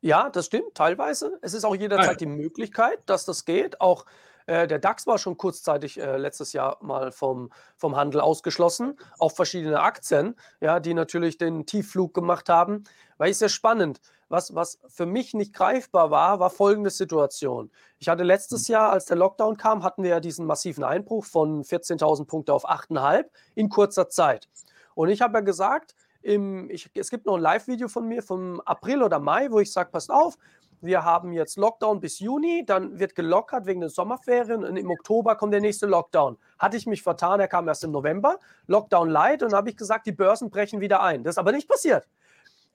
Ja, 0.00 0.28
das 0.30 0.46
stimmt, 0.46 0.74
teilweise. 0.74 1.38
Es 1.42 1.54
ist 1.54 1.64
auch 1.64 1.76
jederzeit 1.76 2.10
ah, 2.10 2.14
die 2.14 2.26
Möglichkeit, 2.26 2.98
dass 3.06 3.24
das 3.24 3.44
geht. 3.44 3.80
Auch 3.80 4.04
äh, 4.46 4.66
der 4.66 4.78
DAX 4.78 5.06
war 5.06 5.18
schon 5.18 5.36
kurzzeitig 5.36 6.00
äh, 6.00 6.16
letztes 6.16 6.52
Jahr 6.52 6.78
mal 6.80 7.12
vom, 7.12 7.50
vom 7.76 7.96
Handel 7.96 8.20
ausgeschlossen, 8.20 8.98
auch 9.18 9.32
verschiedene 9.32 9.80
Aktien, 9.80 10.36
ja, 10.60 10.80
die 10.80 10.94
natürlich 10.94 11.38
den 11.38 11.66
Tiefflug 11.66 12.14
gemacht 12.14 12.48
haben. 12.48 12.84
Weil 13.18 13.30
es 13.30 13.38
sehr 13.38 13.48
spannend. 13.48 14.00
Was, 14.28 14.54
was 14.54 14.80
für 14.88 15.06
mich 15.06 15.34
nicht 15.34 15.54
greifbar 15.54 16.10
war, 16.10 16.40
war 16.40 16.50
folgende 16.50 16.90
Situation. 16.90 17.70
Ich 17.98 18.08
hatte 18.08 18.24
letztes 18.24 18.68
mhm. 18.68 18.72
Jahr, 18.72 18.90
als 18.90 19.06
der 19.06 19.16
Lockdown 19.16 19.56
kam, 19.56 19.84
hatten 19.84 20.02
wir 20.02 20.10
ja 20.10 20.20
diesen 20.20 20.46
massiven 20.46 20.84
Einbruch 20.84 21.24
von 21.24 21.62
14.000 21.62 22.26
Punkte 22.26 22.52
auf 22.52 22.68
8,5 22.68 23.26
in 23.54 23.68
kurzer 23.68 24.08
Zeit. 24.08 24.48
Und 24.94 25.10
ich 25.10 25.22
habe 25.22 25.34
ja 25.34 25.40
gesagt, 25.40 25.94
im, 26.22 26.68
ich, 26.70 26.90
es 26.94 27.10
gibt 27.10 27.26
noch 27.26 27.36
ein 27.36 27.40
Live-Video 27.40 27.86
von 27.86 28.06
mir 28.08 28.20
vom 28.22 28.60
April 28.62 29.02
oder 29.02 29.20
Mai, 29.20 29.48
wo 29.50 29.60
ich 29.60 29.72
sage, 29.72 29.90
passt 29.90 30.10
auf, 30.10 30.36
wir 30.80 31.04
haben 31.04 31.32
jetzt 31.32 31.56
Lockdown 31.56 32.00
bis 32.00 32.18
Juni, 32.18 32.64
dann 32.66 32.98
wird 32.98 33.14
gelockert 33.14 33.66
wegen 33.66 33.80
den 33.80 33.90
Sommerferien 33.90 34.64
und 34.64 34.76
im 34.76 34.90
Oktober 34.90 35.36
kommt 35.36 35.52
der 35.52 35.60
nächste 35.60 35.86
Lockdown. 35.86 36.36
Hatte 36.58 36.76
ich 36.76 36.86
mich 36.86 37.02
vertan, 37.02 37.40
er 37.40 37.48
kam 37.48 37.66
erst 37.68 37.84
im 37.84 37.90
November, 37.90 38.38
Lockdown 38.66 39.08
light 39.08 39.42
und 39.42 39.52
habe 39.52 39.70
ich 39.70 39.76
gesagt, 39.76 40.06
die 40.06 40.12
Börsen 40.12 40.50
brechen 40.50 40.80
wieder 40.80 41.02
ein. 41.02 41.24
Das 41.24 41.34
ist 41.34 41.38
aber 41.38 41.52
nicht 41.52 41.68
passiert. 41.68 42.06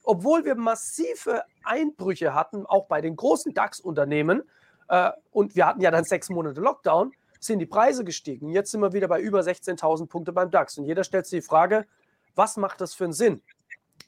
Obwohl 0.03 0.45
wir 0.45 0.55
massive 0.55 1.43
Einbrüche 1.63 2.33
hatten, 2.33 2.65
auch 2.65 2.87
bei 2.87 3.01
den 3.01 3.15
großen 3.15 3.53
DAX-Unternehmen, 3.53 4.43
äh, 4.87 5.11
und 5.31 5.55
wir 5.55 5.67
hatten 5.67 5.81
ja 5.81 5.91
dann 5.91 6.03
sechs 6.03 6.29
Monate 6.29 6.59
Lockdown, 6.59 7.13
sind 7.39 7.59
die 7.59 7.65
Preise 7.65 8.03
gestiegen. 8.03 8.49
Jetzt 8.49 8.71
sind 8.71 8.81
wir 8.81 8.93
wieder 8.93 9.07
bei 9.07 9.19
über 9.19 9.39
16.000 9.39 10.07
Punkte 10.07 10.31
beim 10.31 10.51
DAX. 10.51 10.77
Und 10.77 10.85
jeder 10.85 11.03
stellt 11.03 11.25
sich 11.25 11.39
die 11.39 11.45
Frage, 11.45 11.87
was 12.35 12.57
macht 12.57 12.81
das 12.81 12.93
für 12.93 13.05
einen 13.05 13.13
Sinn? 13.13 13.41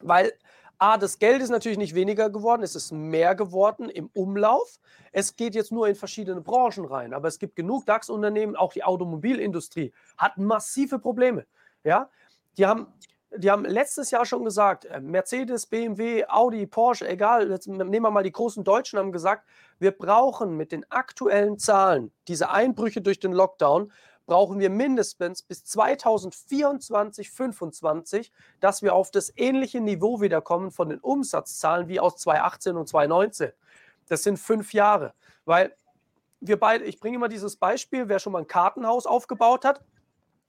Weil 0.01 0.33
A, 0.83 0.97
das 0.97 1.17
Geld 1.17 1.41
ist 1.41 1.49
natürlich 1.49 1.77
nicht 1.77 1.95
weniger 1.95 2.29
geworden, 2.29 2.61
es 2.61 2.75
ist 2.75 2.91
mehr 2.91 3.35
geworden 3.35 3.87
im 3.87 4.09
Umlauf. 4.13 4.81
Es 5.13 5.37
geht 5.37 5.55
jetzt 5.55 5.71
nur 5.71 5.87
in 5.87 5.95
verschiedene 5.95 6.41
Branchen 6.41 6.83
rein, 6.83 7.13
aber 7.13 7.29
es 7.29 7.39
gibt 7.39 7.55
genug 7.55 7.85
DAX-Unternehmen, 7.85 8.57
auch 8.57 8.73
die 8.73 8.83
Automobilindustrie 8.83 9.93
hat 10.17 10.37
massive 10.37 10.99
Probleme. 10.99 11.45
Ja, 11.85 12.09
die 12.57 12.65
haben, 12.65 12.87
die 13.33 13.49
haben 13.49 13.63
letztes 13.63 14.11
Jahr 14.11 14.25
schon 14.25 14.43
gesagt, 14.43 14.83
äh, 14.83 14.99
Mercedes, 14.99 15.67
BMW, 15.67 16.25
Audi, 16.27 16.65
Porsche, 16.65 17.07
egal, 17.07 17.49
jetzt 17.49 17.65
nehmen 17.69 18.03
wir 18.03 18.11
mal 18.11 18.23
die 18.23 18.33
großen 18.33 18.65
Deutschen, 18.65 18.99
haben 18.99 19.13
gesagt, 19.13 19.47
wir 19.79 19.91
brauchen 19.91 20.57
mit 20.57 20.73
den 20.73 20.85
aktuellen 20.91 21.59
Zahlen 21.59 22.11
diese 22.27 22.49
Einbrüche 22.49 23.01
durch 23.01 23.21
den 23.21 23.31
Lockdown, 23.31 23.89
brauchen 24.25 24.59
wir 24.59 24.69
mindestens 24.69 25.43
bis 25.43 25.65
2024, 25.65 27.27
2025, 27.31 28.31
dass 28.59 28.81
wir 28.81 28.95
auf 28.95 29.11
das 29.11 29.31
ähnliche 29.35 29.81
Niveau 29.81 30.21
wiederkommen 30.21 30.71
von 30.71 30.89
den 30.89 30.99
Umsatzzahlen 30.99 31.87
wie 31.87 31.99
aus 31.99 32.17
2018 32.17 32.77
und 32.77 32.87
2019. 32.87 33.51
Das 34.07 34.23
sind 34.23 34.37
fünf 34.37 34.73
Jahre, 34.73 35.13
weil 35.45 35.75
wir 36.39 36.59
beide, 36.59 36.85
ich 36.85 36.99
bringe 36.99 37.15
immer 37.15 37.29
dieses 37.29 37.55
Beispiel, 37.55 38.09
wer 38.09 38.19
schon 38.19 38.33
mal 38.33 38.39
ein 38.39 38.47
Kartenhaus 38.47 39.05
aufgebaut 39.05 39.65
hat 39.65 39.81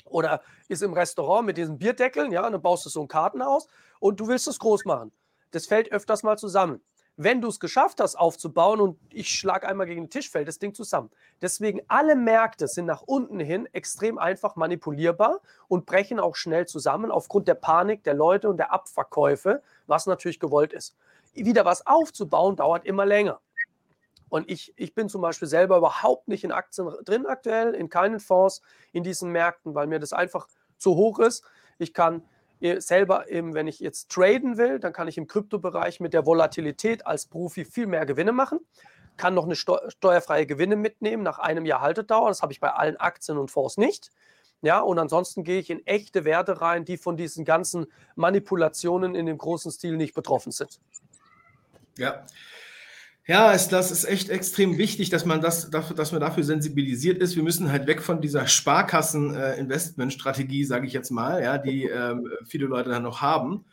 oder 0.04 0.42
ist 0.68 0.82
im 0.82 0.92
Restaurant 0.92 1.46
mit 1.46 1.56
diesen 1.56 1.78
Bierdeckeln, 1.78 2.32
ja, 2.32 2.48
dann 2.48 2.60
baust 2.60 2.84
du 2.86 2.90
so 2.90 3.02
ein 3.02 3.08
Kartenhaus 3.08 3.68
und 4.00 4.18
du 4.20 4.28
willst 4.28 4.48
es 4.48 4.58
groß 4.58 4.84
machen. 4.84 5.12
Das 5.50 5.66
fällt 5.66 5.92
öfters 5.92 6.22
mal 6.24 6.36
zusammen. 6.36 6.80
Wenn 7.16 7.40
du 7.40 7.48
es 7.48 7.60
geschafft 7.60 8.00
hast 8.00 8.16
aufzubauen 8.16 8.80
und 8.80 8.98
ich 9.12 9.28
schlage 9.28 9.68
einmal 9.68 9.86
gegen 9.86 10.04
den 10.04 10.10
Tisch, 10.10 10.28
fällt 10.28 10.48
das 10.48 10.58
Ding 10.58 10.74
zusammen. 10.74 11.10
Deswegen 11.40 11.80
alle 11.86 12.16
Märkte 12.16 12.66
sind 12.66 12.86
nach 12.86 13.02
unten 13.02 13.38
hin 13.38 13.68
extrem 13.72 14.18
einfach 14.18 14.56
manipulierbar 14.56 15.40
und 15.68 15.86
brechen 15.86 16.18
auch 16.18 16.34
schnell 16.34 16.66
zusammen 16.66 17.12
aufgrund 17.12 17.46
der 17.46 17.54
Panik 17.54 18.02
der 18.02 18.14
Leute 18.14 18.48
und 18.48 18.56
der 18.56 18.72
Abverkäufe, 18.72 19.62
was 19.86 20.06
natürlich 20.06 20.40
gewollt 20.40 20.72
ist. 20.72 20.96
Wieder 21.34 21.64
was 21.64 21.86
aufzubauen 21.86 22.56
dauert 22.56 22.84
immer 22.84 23.06
länger. 23.06 23.40
Und 24.28 24.50
ich, 24.50 24.72
ich 24.76 24.94
bin 24.94 25.08
zum 25.08 25.22
Beispiel 25.22 25.46
selber 25.46 25.76
überhaupt 25.76 26.26
nicht 26.26 26.42
in 26.42 26.50
Aktien 26.50 26.90
drin 27.04 27.26
aktuell, 27.26 27.74
in 27.74 27.88
keinen 27.88 28.18
Fonds 28.18 28.62
in 28.90 29.04
diesen 29.04 29.30
Märkten, 29.30 29.76
weil 29.76 29.86
mir 29.86 30.00
das 30.00 30.12
einfach 30.12 30.48
zu 30.76 30.96
hoch 30.96 31.20
ist. 31.20 31.44
Ich 31.78 31.94
kann 31.94 32.24
selber, 32.60 33.28
eben, 33.28 33.54
wenn 33.54 33.66
ich 33.66 33.80
jetzt 33.80 34.10
traden 34.10 34.56
will, 34.56 34.78
dann 34.78 34.92
kann 34.92 35.08
ich 35.08 35.18
im 35.18 35.26
Kryptobereich 35.26 36.00
mit 36.00 36.14
der 36.14 36.24
Volatilität 36.26 37.06
als 37.06 37.26
Profi 37.26 37.64
viel 37.64 37.86
mehr 37.86 38.06
Gewinne 38.06 38.32
machen, 38.32 38.60
kann 39.16 39.34
noch 39.34 39.44
eine 39.44 39.54
steuerfreie 39.54 40.46
Gewinne 40.46 40.76
mitnehmen 40.76 41.22
nach 41.22 41.38
einem 41.38 41.66
Jahr 41.66 41.80
Haltedauer. 41.80 42.28
Das 42.28 42.42
habe 42.42 42.52
ich 42.52 42.60
bei 42.60 42.72
allen 42.72 42.96
Aktien 42.96 43.38
und 43.38 43.50
Fonds 43.50 43.76
nicht. 43.76 44.10
Ja, 44.62 44.80
und 44.80 44.98
ansonsten 44.98 45.44
gehe 45.44 45.60
ich 45.60 45.68
in 45.68 45.86
echte 45.86 46.24
Werte 46.24 46.62
rein, 46.62 46.86
die 46.86 46.96
von 46.96 47.18
diesen 47.18 47.44
ganzen 47.44 47.86
Manipulationen 48.14 49.14
in 49.14 49.26
dem 49.26 49.36
großen 49.36 49.70
Stil 49.70 49.96
nicht 49.96 50.14
betroffen 50.14 50.52
sind. 50.52 50.80
Ja, 51.98 52.24
ja, 53.26 53.52
ist, 53.52 53.70
das 53.70 53.90
ist 53.90 54.04
echt 54.04 54.28
extrem 54.28 54.76
wichtig, 54.76 55.08
dass 55.08 55.24
man 55.24 55.40
das, 55.40 55.70
dass 55.70 56.12
man 56.12 56.20
dafür 56.20 56.44
sensibilisiert 56.44 57.16
ist. 57.18 57.36
Wir 57.36 57.42
müssen 57.42 57.72
halt 57.72 57.86
weg 57.86 58.02
von 58.02 58.20
dieser 58.20 58.46
Sparkassen-Investmentstrategie, 58.46 60.60
äh, 60.60 60.66
sage 60.66 60.86
ich 60.86 60.92
jetzt 60.92 61.10
mal, 61.10 61.42
ja, 61.42 61.56
die 61.56 61.84
ähm, 61.88 62.28
viele 62.44 62.66
Leute 62.66 62.90
dann 62.90 63.02
noch 63.02 63.22
haben. 63.22 63.64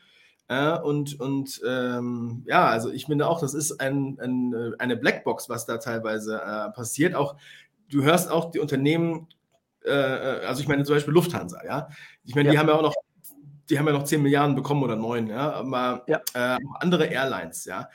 Äh, 0.48 0.80
und 0.80 1.20
und 1.20 1.60
ähm, 1.68 2.46
ja, 2.48 2.68
also 2.68 2.92
ich 2.92 3.08
finde 3.08 3.28
auch, 3.28 3.42
das 3.42 3.54
ist 3.54 3.82
ein, 3.82 4.18
ein, 4.22 4.54
äh, 4.54 4.72
eine 4.80 4.96
Blackbox, 4.96 5.50
was 5.50 5.66
da 5.66 5.80
teilweise 5.80 6.42
äh, 6.42 6.70
passiert. 6.72 7.14
Auch 7.14 7.36
du 7.90 8.04
hörst 8.04 8.32
auch 8.32 8.52
die 8.52 8.60
Unternehmen, 8.60 9.28
äh, 9.84 9.90
äh, 9.92 10.46
also 10.46 10.62
ich 10.62 10.70
meine 10.70 10.86
zum 10.86 10.96
Beispiel 10.96 11.14
Lufthansa, 11.14 11.62
ja. 11.66 11.90
Ich 12.24 12.36
meine, 12.36 12.48
ja. 12.48 12.54
die 12.54 12.60
haben 12.60 12.70
ja 12.70 12.76
auch 12.76 12.84
noch 12.84 12.96
die 13.70 13.78
haben 13.80 13.88
ja 13.88 13.94
noch 13.94 14.04
10 14.04 14.22
Milliarden 14.22 14.56
bekommen 14.56 14.84
oder 14.84 14.98
9, 14.98 15.28
ja, 15.28 15.52
aber 15.52 16.04
ja. 16.08 16.22
Äh, 16.34 16.58
andere 16.80 17.06
Airlines, 17.06 17.64
ja 17.66 17.90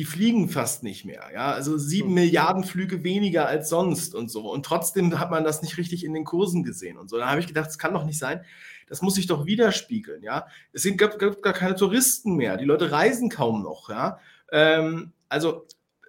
die 0.00 0.06
fliegen 0.06 0.48
fast 0.48 0.82
nicht 0.82 1.04
mehr. 1.04 1.28
Ja, 1.34 1.52
also 1.52 1.76
sieben 1.76 2.08
hm. 2.08 2.14
Milliarden 2.14 2.64
Flüge 2.64 3.04
weniger 3.04 3.46
als 3.46 3.68
sonst 3.68 4.14
und 4.14 4.30
so. 4.30 4.50
Und 4.50 4.64
trotzdem 4.64 5.20
hat 5.20 5.30
man 5.30 5.44
das 5.44 5.60
nicht 5.60 5.76
richtig 5.76 6.06
in 6.06 6.14
den 6.14 6.24
Kursen 6.24 6.62
gesehen 6.62 6.96
und 6.96 7.10
so. 7.10 7.18
Da 7.18 7.28
habe 7.28 7.38
ich 7.38 7.46
gedacht, 7.46 7.66
das 7.66 7.76
kann 7.76 7.92
doch 7.92 8.06
nicht 8.06 8.18
sein. 8.18 8.42
Das 8.88 9.02
muss 9.02 9.16
sich 9.16 9.26
doch 9.26 9.44
widerspiegeln. 9.44 10.22
Ja, 10.22 10.46
es 10.72 10.84
gibt, 10.84 11.18
gibt 11.18 11.42
gar 11.42 11.52
keine 11.52 11.74
Touristen 11.74 12.36
mehr. 12.36 12.56
Die 12.56 12.64
Leute 12.64 12.90
reisen 12.90 13.28
kaum 13.28 13.62
noch. 13.62 13.90
Ja, 13.90 14.20
ähm, 14.52 15.12
also 15.28 15.66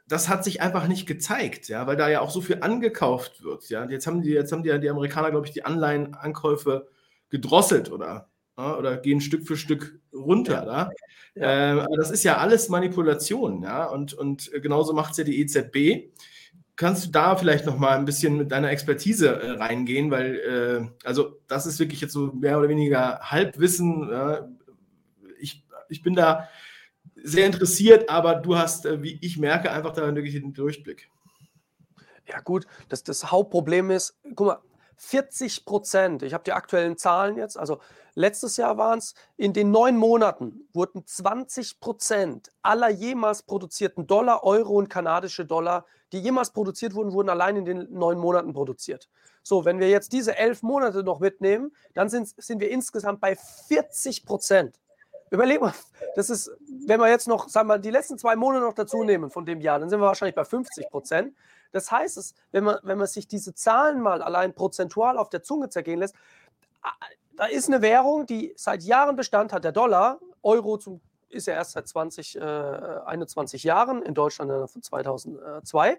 das 0.07 0.29
hat 0.29 0.45
sich 0.45 0.61
einfach 0.61 0.87
nicht 0.87 1.05
gezeigt, 1.05 1.67
ja, 1.67 1.85
weil 1.85 1.97
da 1.97 2.07
ja 2.07 2.21
auch 2.21 2.31
so 2.31 2.39
viel 2.39 2.59
angekauft 2.61 3.43
wird. 3.43 3.67
Ja, 3.67 3.83
jetzt 3.89 4.07
haben 4.07 4.21
die, 4.21 4.29
jetzt 4.29 4.53
haben 4.53 4.63
die, 4.63 4.79
die 4.79 4.89
Amerikaner, 4.89 5.31
glaube 5.31 5.47
ich, 5.47 5.51
die 5.51 5.65
Anleihenankäufe 5.65 6.87
gedrosselt 7.29 7.91
oder 7.91 8.30
oder 8.77 8.97
gehen 8.97 9.21
Stück 9.21 9.47
für 9.47 9.57
Stück 9.57 9.99
runter. 10.13 10.65
Ja. 10.65 10.89
Ja. 11.35 11.77
Äh, 11.77 11.79
aber 11.81 11.97
das 11.97 12.11
ist 12.11 12.23
ja 12.23 12.37
alles 12.37 12.69
Manipulation, 12.69 13.63
ja, 13.63 13.85
und, 13.85 14.13
und 14.13 14.51
genauso 14.61 14.93
macht 14.93 15.11
es 15.11 15.17
ja 15.17 15.23
die 15.23 15.39
EZB. 15.41 16.11
Kannst 16.75 17.05
du 17.05 17.11
da 17.11 17.35
vielleicht 17.35 17.65
noch 17.65 17.77
mal 17.77 17.97
ein 17.97 18.05
bisschen 18.05 18.37
mit 18.37 18.51
deiner 18.51 18.71
Expertise 18.71 19.29
äh, 19.29 19.51
reingehen, 19.51 20.11
weil 20.11 20.35
äh, 20.35 21.05
also 21.07 21.39
das 21.47 21.65
ist 21.65 21.79
wirklich 21.79 22.01
jetzt 22.01 22.13
so 22.13 22.31
mehr 22.33 22.57
oder 22.59 22.69
weniger 22.69 23.19
Halbwissen. 23.19 24.09
ich, 25.39 25.63
ich 25.89 26.01
bin 26.01 26.15
da 26.15 26.47
sehr 27.23 27.45
interessiert, 27.45 28.09
aber 28.09 28.35
du 28.35 28.57
hast, 28.57 28.85
äh, 28.85 29.01
wie 29.03 29.17
ich 29.21 29.37
merke, 29.37 29.71
einfach 29.71 29.93
da 29.93 30.13
wirklich 30.15 30.33
den 30.33 30.53
Durchblick. 30.53 31.09
Ja 32.27 32.39
gut, 32.39 32.65
das, 32.89 33.03
das 33.03 33.31
Hauptproblem 33.31 33.91
ist, 33.91 34.17
guck 34.35 34.47
mal, 34.47 34.59
40 35.03 35.65
Prozent, 35.65 36.21
ich 36.21 36.33
habe 36.33 36.43
die 36.43 36.53
aktuellen 36.53 36.95
Zahlen 36.95 37.35
jetzt, 37.35 37.57
also 37.57 37.79
letztes 38.13 38.55
Jahr 38.57 38.77
waren 38.77 38.99
es, 38.99 39.15
in 39.35 39.51
den 39.51 39.71
neun 39.71 39.97
Monaten 39.97 40.67
wurden 40.73 41.05
20 41.05 41.79
Prozent 41.79 42.51
aller 42.61 42.89
jemals 42.89 43.41
produzierten 43.41 44.05
Dollar, 44.05 44.43
Euro 44.43 44.75
und 44.75 44.89
kanadische 44.89 45.43
Dollar, 45.43 45.85
die 46.11 46.19
jemals 46.19 46.51
produziert 46.51 46.93
wurden, 46.93 47.13
wurden 47.13 47.29
allein 47.29 47.55
in 47.55 47.65
den 47.65 47.91
neun 47.91 48.19
Monaten 48.19 48.53
produziert. 48.53 49.09
So, 49.41 49.65
wenn 49.65 49.79
wir 49.79 49.89
jetzt 49.89 50.13
diese 50.13 50.37
elf 50.37 50.61
Monate 50.61 51.03
noch 51.03 51.19
mitnehmen, 51.19 51.75
dann 51.95 52.07
sind, 52.07 52.29
sind 52.37 52.61
wir 52.61 52.69
insgesamt 52.69 53.21
bei 53.21 53.35
40 53.35 54.23
Prozent. 54.23 54.79
Überleg 55.31 55.61
mal, 55.61 55.73
das 56.15 56.29
ist, 56.29 56.51
wenn 56.85 56.99
wir 56.99 57.09
jetzt 57.09 57.27
noch, 57.27 57.49
sagen 57.49 57.67
wir, 57.69 57.79
die 57.79 57.89
letzten 57.89 58.19
zwei 58.19 58.35
Monate 58.35 58.65
noch 58.65 58.75
dazu 58.75 59.03
nehmen 59.03 59.31
von 59.31 59.47
dem 59.47 59.61
Jahr, 59.61 59.79
dann 59.79 59.89
sind 59.89 59.99
wir 59.99 60.05
wahrscheinlich 60.05 60.35
bei 60.35 60.45
50 60.45 60.91
Prozent. 60.91 61.33
Das 61.71 61.91
heißt, 61.91 62.17
es, 62.17 62.35
wenn, 62.51 62.63
man, 62.63 62.77
wenn 62.83 62.97
man 62.97 63.07
sich 63.07 63.27
diese 63.27 63.53
Zahlen 63.53 64.01
mal 64.01 64.21
allein 64.21 64.53
prozentual 64.53 65.17
auf 65.17 65.29
der 65.29 65.43
Zunge 65.43 65.69
zergehen 65.69 65.99
lässt, 65.99 66.15
da 67.37 67.45
ist 67.45 67.67
eine 67.67 67.81
Währung, 67.81 68.25
die 68.25 68.53
seit 68.55 68.83
Jahren 68.83 69.15
Bestand 69.15 69.53
hat, 69.53 69.63
der 69.63 69.71
Dollar. 69.71 70.19
Euro 70.43 70.77
zum, 70.77 71.01
ist 71.29 71.47
ja 71.47 71.53
erst 71.53 71.71
seit 71.71 71.87
20, 71.87 72.37
äh, 72.37 72.41
21 72.41 73.63
Jahren, 73.63 74.01
in 74.03 74.13
Deutschland 74.13 74.69
von 74.69 74.81
2002. 74.81 75.97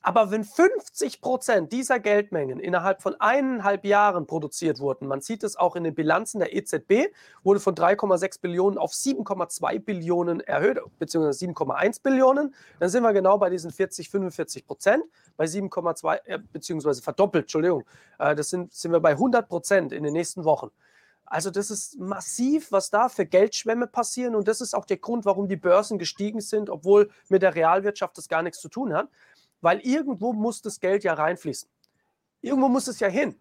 Aber 0.00 0.30
wenn 0.30 0.44
50 0.44 1.20
Prozent 1.20 1.72
dieser 1.72 1.98
Geldmengen 1.98 2.60
innerhalb 2.60 3.02
von 3.02 3.16
eineinhalb 3.20 3.84
Jahren 3.84 4.26
produziert 4.26 4.78
wurden, 4.78 5.08
man 5.08 5.20
sieht 5.20 5.42
es 5.42 5.56
auch 5.56 5.74
in 5.74 5.84
den 5.84 5.94
Bilanzen 5.94 6.38
der 6.38 6.54
EZB, 6.54 7.12
wurde 7.42 7.58
von 7.58 7.74
3,6 7.74 8.40
Billionen 8.40 8.78
auf 8.78 8.92
7,2 8.92 9.80
Billionen 9.80 10.40
erhöht, 10.40 10.78
beziehungsweise 10.98 11.46
7,1 11.46 12.02
Billionen, 12.02 12.54
dann 12.78 12.88
sind 12.88 13.02
wir 13.02 13.12
genau 13.12 13.38
bei 13.38 13.50
diesen 13.50 13.72
40, 13.72 14.08
45 14.08 14.66
Prozent, 14.66 15.02
bei 15.36 15.46
7,2, 15.46 16.20
äh, 16.24 16.38
beziehungsweise 16.52 17.02
verdoppelt, 17.02 17.44
Entschuldigung, 17.44 17.84
äh, 18.18 18.36
das 18.36 18.50
sind, 18.50 18.72
sind 18.72 18.92
wir 18.92 19.00
bei 19.00 19.12
100 19.12 19.48
Prozent 19.48 19.92
in 19.92 20.04
den 20.04 20.12
nächsten 20.12 20.44
Wochen. 20.44 20.70
Also 21.30 21.50
das 21.50 21.70
ist 21.70 21.98
massiv, 21.98 22.72
was 22.72 22.88
da 22.88 23.10
für 23.10 23.26
Geldschwämme 23.26 23.86
passieren. 23.86 24.34
Und 24.34 24.48
das 24.48 24.62
ist 24.62 24.74
auch 24.74 24.86
der 24.86 24.96
Grund, 24.96 25.26
warum 25.26 25.46
die 25.46 25.56
Börsen 25.56 25.98
gestiegen 25.98 26.40
sind, 26.40 26.70
obwohl 26.70 27.10
mit 27.28 27.42
der 27.42 27.54
Realwirtschaft 27.54 28.16
das 28.16 28.28
gar 28.28 28.42
nichts 28.42 28.60
zu 28.60 28.70
tun 28.70 28.94
hat 28.94 29.10
weil 29.60 29.80
irgendwo 29.80 30.32
muss 30.32 30.62
das 30.62 30.80
Geld 30.80 31.04
ja 31.04 31.14
reinfließen. 31.14 31.68
Irgendwo 32.40 32.68
muss 32.68 32.86
es 32.86 33.00
ja 33.00 33.08
hin. 33.08 33.36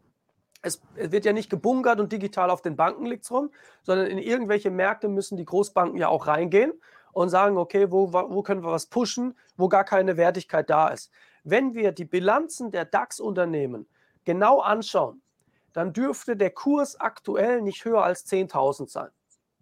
Es 0.62 0.82
wird 0.96 1.26
ja 1.26 1.34
nicht 1.34 1.50
gebunkert 1.50 2.00
und 2.00 2.12
digital 2.12 2.50
auf 2.50 2.62
den 2.62 2.76
Banken 2.76 3.06
liegt 3.06 3.26
es 3.26 3.32
rum, 3.32 3.52
sondern 3.84 4.08
in 4.08 4.18
irgendwelche 4.18 4.72
Märkte 4.72 5.08
müssen 5.08 5.38
die 5.38 5.46
Großbanken 5.46 5.98
ja 5.98 6.08
auch 6.08 6.28
reingehen 6.28 6.74
und 7.14 7.30
sagen, 7.30 7.58
okay, 7.58 7.92
wo, 7.92 8.12
wo 8.12 8.42
können 8.44 8.64
wir 8.64 8.72
was 8.72 8.88
pushen, 8.88 9.36
wo 9.56 9.70
gar 9.70 9.84
keine 9.84 10.18
Wertigkeit 10.18 10.70
da 10.70 10.90
ist. 10.90 11.12
Wenn 11.44 11.74
wir 11.74 11.92
die 11.92 12.06
Bilanzen 12.06 12.72
der 12.72 12.86
DAX-Unternehmen 12.86 13.88
genau 14.26 14.60
anschauen, 14.60 15.22
dann 15.74 15.94
dürfte 15.94 16.36
der 16.36 16.50
Kurs 16.50 17.00
aktuell 17.00 17.62
nicht 17.62 17.86
höher 17.86 18.04
als 18.04 18.26
10.000 18.26 18.90
sein. 18.90 19.10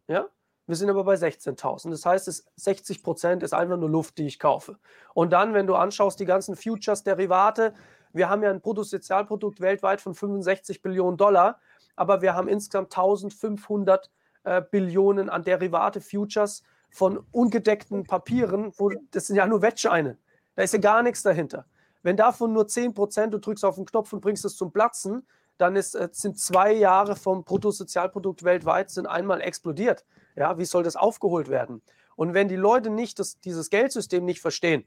Ja? 0.07 0.27
Wir 0.67 0.75
sind 0.75 0.89
aber 0.89 1.03
bei 1.03 1.15
16.000. 1.15 1.91
Das 1.91 2.05
heißt, 2.05 2.27
es 2.27 2.45
60 2.55 3.03
Prozent 3.03 3.43
ist 3.43 3.53
einfach 3.53 3.77
nur 3.77 3.89
Luft, 3.89 4.17
die 4.17 4.25
ich 4.25 4.39
kaufe. 4.39 4.77
Und 5.13 5.31
dann, 5.31 5.53
wenn 5.53 5.67
du 5.67 5.75
anschaust, 5.75 6.19
die 6.19 6.25
ganzen 6.25 6.55
Futures, 6.55 7.03
Derivate, 7.03 7.73
wir 8.13 8.29
haben 8.29 8.41
ja 8.41 8.49
ein 8.49 8.61
Bruttosozialprodukt 8.61 9.61
weltweit 9.61 10.01
von 10.01 10.15
65 10.15 10.81
Billionen 10.81 11.17
Dollar, 11.17 11.59
aber 11.95 12.21
wir 12.21 12.33
haben 12.33 12.47
insgesamt 12.47 12.95
1500 12.97 14.09
äh, 14.43 14.61
Billionen 14.61 15.29
an 15.29 15.43
Derivate, 15.43 16.01
Futures 16.01 16.63
von 16.89 17.23
ungedeckten 17.31 18.05
Papieren, 18.05 18.71
wo, 18.77 18.91
das 19.11 19.27
sind 19.27 19.35
ja 19.35 19.45
nur 19.45 19.61
Wettscheine. 19.61 20.17
Da 20.55 20.63
ist 20.63 20.73
ja 20.73 20.79
gar 20.79 21.03
nichts 21.03 21.23
dahinter. 21.23 21.65
Wenn 22.03 22.17
davon 22.17 22.53
nur 22.53 22.67
10 22.67 22.93
Prozent, 22.93 23.33
du 23.33 23.39
drückst 23.39 23.65
auf 23.65 23.75
den 23.75 23.85
Knopf 23.85 24.13
und 24.13 24.21
bringst 24.21 24.45
es 24.45 24.55
zum 24.55 24.71
Platzen, 24.71 25.27
dann 25.57 25.75
ist, 25.75 25.95
äh, 25.95 26.09
sind 26.11 26.39
zwei 26.39 26.73
Jahre 26.73 27.15
vom 27.15 27.43
Bruttosozialprodukt 27.43 28.43
weltweit 28.43 28.89
sind 28.89 29.07
einmal 29.07 29.41
explodiert. 29.41 30.05
Ja, 30.35 30.57
wie 30.57 30.65
soll 30.65 30.83
das 30.83 30.95
aufgeholt 30.95 31.49
werden? 31.49 31.81
Und 32.15 32.33
wenn 32.33 32.47
die 32.47 32.55
Leute 32.55 32.89
nicht 32.89 33.19
das, 33.19 33.39
dieses 33.39 33.69
Geldsystem 33.69 34.25
nicht 34.25 34.41
verstehen, 34.41 34.85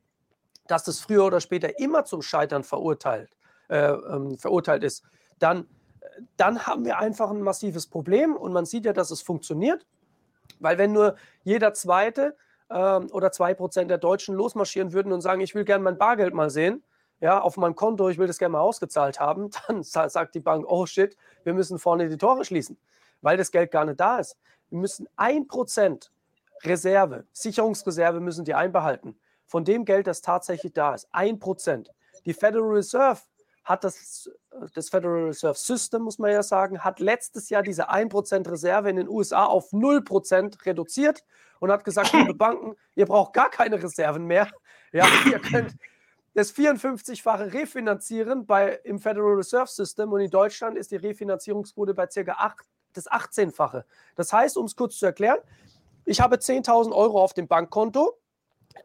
dass 0.66 0.84
das 0.84 1.00
früher 1.00 1.24
oder 1.24 1.40
später 1.40 1.78
immer 1.78 2.04
zum 2.04 2.22
Scheitern 2.22 2.62
verurteilt, 2.62 3.30
äh, 3.68 3.90
ähm, 3.90 4.38
verurteilt 4.38 4.84
ist, 4.84 5.04
dann, 5.38 5.66
dann 6.36 6.66
haben 6.66 6.84
wir 6.84 6.98
einfach 6.98 7.30
ein 7.30 7.42
massives 7.42 7.86
Problem. 7.86 8.36
Und 8.36 8.52
man 8.52 8.66
sieht 8.66 8.84
ja, 8.84 8.92
dass 8.92 9.10
es 9.10 9.22
funktioniert, 9.22 9.86
weil 10.60 10.78
wenn 10.78 10.92
nur 10.92 11.16
jeder 11.42 11.74
Zweite 11.74 12.36
äh, 12.68 12.74
oder 12.76 13.32
zwei 13.32 13.54
Prozent 13.54 13.90
der 13.90 13.98
Deutschen 13.98 14.34
losmarschieren 14.34 14.92
würden 14.92 15.12
und 15.12 15.20
sagen, 15.20 15.40
ich 15.40 15.54
will 15.54 15.64
gerne 15.64 15.84
mein 15.84 15.98
Bargeld 15.98 16.34
mal 16.34 16.50
sehen, 16.50 16.82
ja, 17.20 17.40
auf 17.40 17.56
meinem 17.56 17.74
Konto, 17.74 18.08
ich 18.08 18.18
will 18.18 18.28
das 18.28 18.38
gerne 18.38 18.52
mal 18.52 18.60
ausgezahlt 18.60 19.18
haben, 19.18 19.50
dann 19.68 19.82
sagt 19.82 20.34
die 20.34 20.40
Bank, 20.40 20.64
oh 20.68 20.86
shit, 20.86 21.16
wir 21.44 21.54
müssen 21.54 21.78
vorne 21.78 22.08
die 22.08 22.16
Tore 22.16 22.44
schließen, 22.44 22.78
weil 23.22 23.36
das 23.36 23.50
Geld 23.50 23.70
gar 23.70 23.84
nicht 23.84 23.98
da 23.98 24.18
ist. 24.18 24.36
Wir 24.70 24.78
müssen 24.78 25.08
ein 25.16 25.46
Prozent 25.46 26.12
Reserve, 26.64 27.26
Sicherungsreserve 27.32 28.20
müssen 28.20 28.44
die 28.44 28.54
einbehalten. 28.54 29.18
Von 29.46 29.64
dem 29.64 29.84
Geld, 29.84 30.06
das 30.06 30.20
tatsächlich 30.20 30.72
da 30.72 30.94
ist. 30.94 31.08
Ein 31.12 31.38
Prozent. 31.38 31.90
Die 32.26 32.34
Federal 32.34 32.68
Reserve 32.68 33.20
hat 33.64 33.84
das, 33.84 34.30
das 34.74 34.88
Federal 34.88 35.26
Reserve 35.26 35.58
System, 35.58 36.02
muss 36.02 36.18
man 36.18 36.32
ja 36.32 36.42
sagen, 36.42 36.82
hat 36.82 37.00
letztes 37.00 37.48
Jahr 37.50 37.62
diese 37.62 37.90
1% 37.90 38.50
Reserve 38.50 38.90
in 38.90 38.96
den 38.96 39.08
USA 39.08 39.44
auf 39.44 39.72
0% 39.72 40.66
reduziert 40.66 41.24
und 41.60 41.70
hat 41.70 41.84
gesagt, 41.84 42.12
liebe 42.12 42.34
Banken, 42.34 42.76
ihr 42.94 43.06
braucht 43.06 43.34
gar 43.34 43.50
keine 43.50 43.82
Reserven 43.82 44.24
mehr. 44.24 44.50
Ja, 44.92 45.06
ihr 45.26 45.38
könnt 45.38 45.74
das 46.34 46.54
54-fache 46.54 47.52
refinanzieren 47.52 48.46
bei, 48.46 48.80
im 48.84 48.98
Federal 48.98 49.34
Reserve 49.34 49.68
System 49.68 50.12
und 50.12 50.20
in 50.20 50.30
Deutschland 50.30 50.78
ist 50.78 50.90
die 50.90 50.96
Refinanzierungsquote 50.96 51.94
bei 51.94 52.06
ca. 52.06 52.32
8, 52.88 52.96
das 52.96 53.10
18-fache. 53.10 53.84
Das 54.16 54.32
heißt, 54.32 54.56
um 54.56 54.66
es 54.66 54.76
kurz 54.76 54.98
zu 54.98 55.06
erklären, 55.06 55.38
ich 56.04 56.20
habe 56.20 56.36
10.000 56.36 56.92
Euro 56.92 57.22
auf 57.22 57.34
dem 57.34 57.48
Bankkonto, 57.48 58.18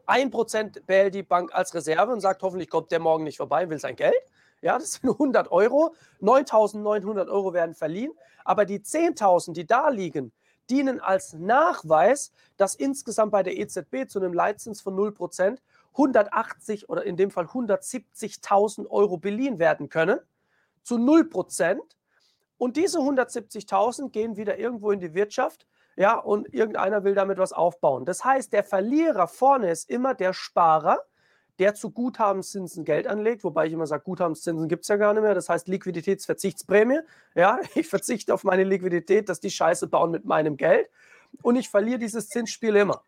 1% 0.06 0.82
behält 0.86 1.14
die 1.14 1.22
Bank 1.22 1.54
als 1.54 1.74
Reserve 1.74 2.12
und 2.12 2.20
sagt, 2.20 2.42
hoffentlich 2.42 2.68
kommt 2.68 2.90
der 2.90 3.00
morgen 3.00 3.24
nicht 3.24 3.36
vorbei, 3.36 3.68
will 3.68 3.78
sein 3.78 3.96
Geld. 3.96 4.14
Ja, 4.60 4.78
das 4.78 4.94
sind 4.94 5.10
100 5.10 5.50
Euro. 5.52 5.94
9.900 6.20 7.28
Euro 7.28 7.52
werden 7.52 7.74
verliehen. 7.74 8.12
Aber 8.44 8.64
die 8.64 8.80
10.000, 8.80 9.52
die 9.52 9.66
da 9.66 9.88
liegen, 9.88 10.32
dienen 10.70 11.00
als 11.00 11.34
Nachweis, 11.34 12.32
dass 12.56 12.74
insgesamt 12.74 13.32
bei 13.32 13.42
der 13.42 13.56
EZB 13.56 14.08
zu 14.08 14.18
einem 14.18 14.32
Leitzins 14.32 14.80
von 14.80 14.96
0% 14.96 15.58
180 15.92 16.88
oder 16.88 17.04
in 17.04 17.16
dem 17.16 17.30
Fall 17.30 17.44
170.000 17.44 18.88
Euro 18.88 19.16
beliehen 19.16 19.58
werden 19.58 19.88
können. 19.88 20.18
Zu 20.82 20.96
0%. 20.96 21.78
Und 22.64 22.78
diese 22.78 22.98
170.000 22.98 24.08
gehen 24.08 24.38
wieder 24.38 24.58
irgendwo 24.58 24.90
in 24.90 24.98
die 24.98 25.12
Wirtschaft. 25.12 25.66
Ja, 25.96 26.16
und 26.16 26.54
irgendeiner 26.54 27.04
will 27.04 27.14
damit 27.14 27.36
was 27.36 27.52
aufbauen. 27.52 28.06
Das 28.06 28.24
heißt, 28.24 28.54
der 28.54 28.64
Verlierer 28.64 29.28
vorne 29.28 29.70
ist 29.70 29.90
immer 29.90 30.14
der 30.14 30.32
Sparer, 30.32 30.98
der 31.58 31.74
zu 31.74 31.90
Guthabenszinsen 31.90 32.86
Geld 32.86 33.06
anlegt, 33.06 33.44
wobei 33.44 33.66
ich 33.66 33.74
immer 33.74 33.86
sage, 33.86 34.04
Guthabenszinsen 34.04 34.66
gibt 34.66 34.84
es 34.84 34.88
ja 34.88 34.96
gar 34.96 35.12
nicht 35.12 35.22
mehr. 35.22 35.34
Das 35.34 35.50
heißt 35.50 35.68
Liquiditätsverzichtsprämie. 35.68 37.00
Ja, 37.34 37.60
ich 37.74 37.86
verzichte 37.86 38.32
auf 38.32 38.44
meine 38.44 38.64
Liquidität, 38.64 39.28
dass 39.28 39.40
die 39.40 39.50
Scheiße 39.50 39.86
bauen 39.88 40.10
mit 40.10 40.24
meinem 40.24 40.56
Geld. 40.56 40.88
Und 41.42 41.56
ich 41.56 41.68
verliere 41.68 41.98
dieses 41.98 42.30
Zinsspiel 42.30 42.76
immer. 42.76 43.02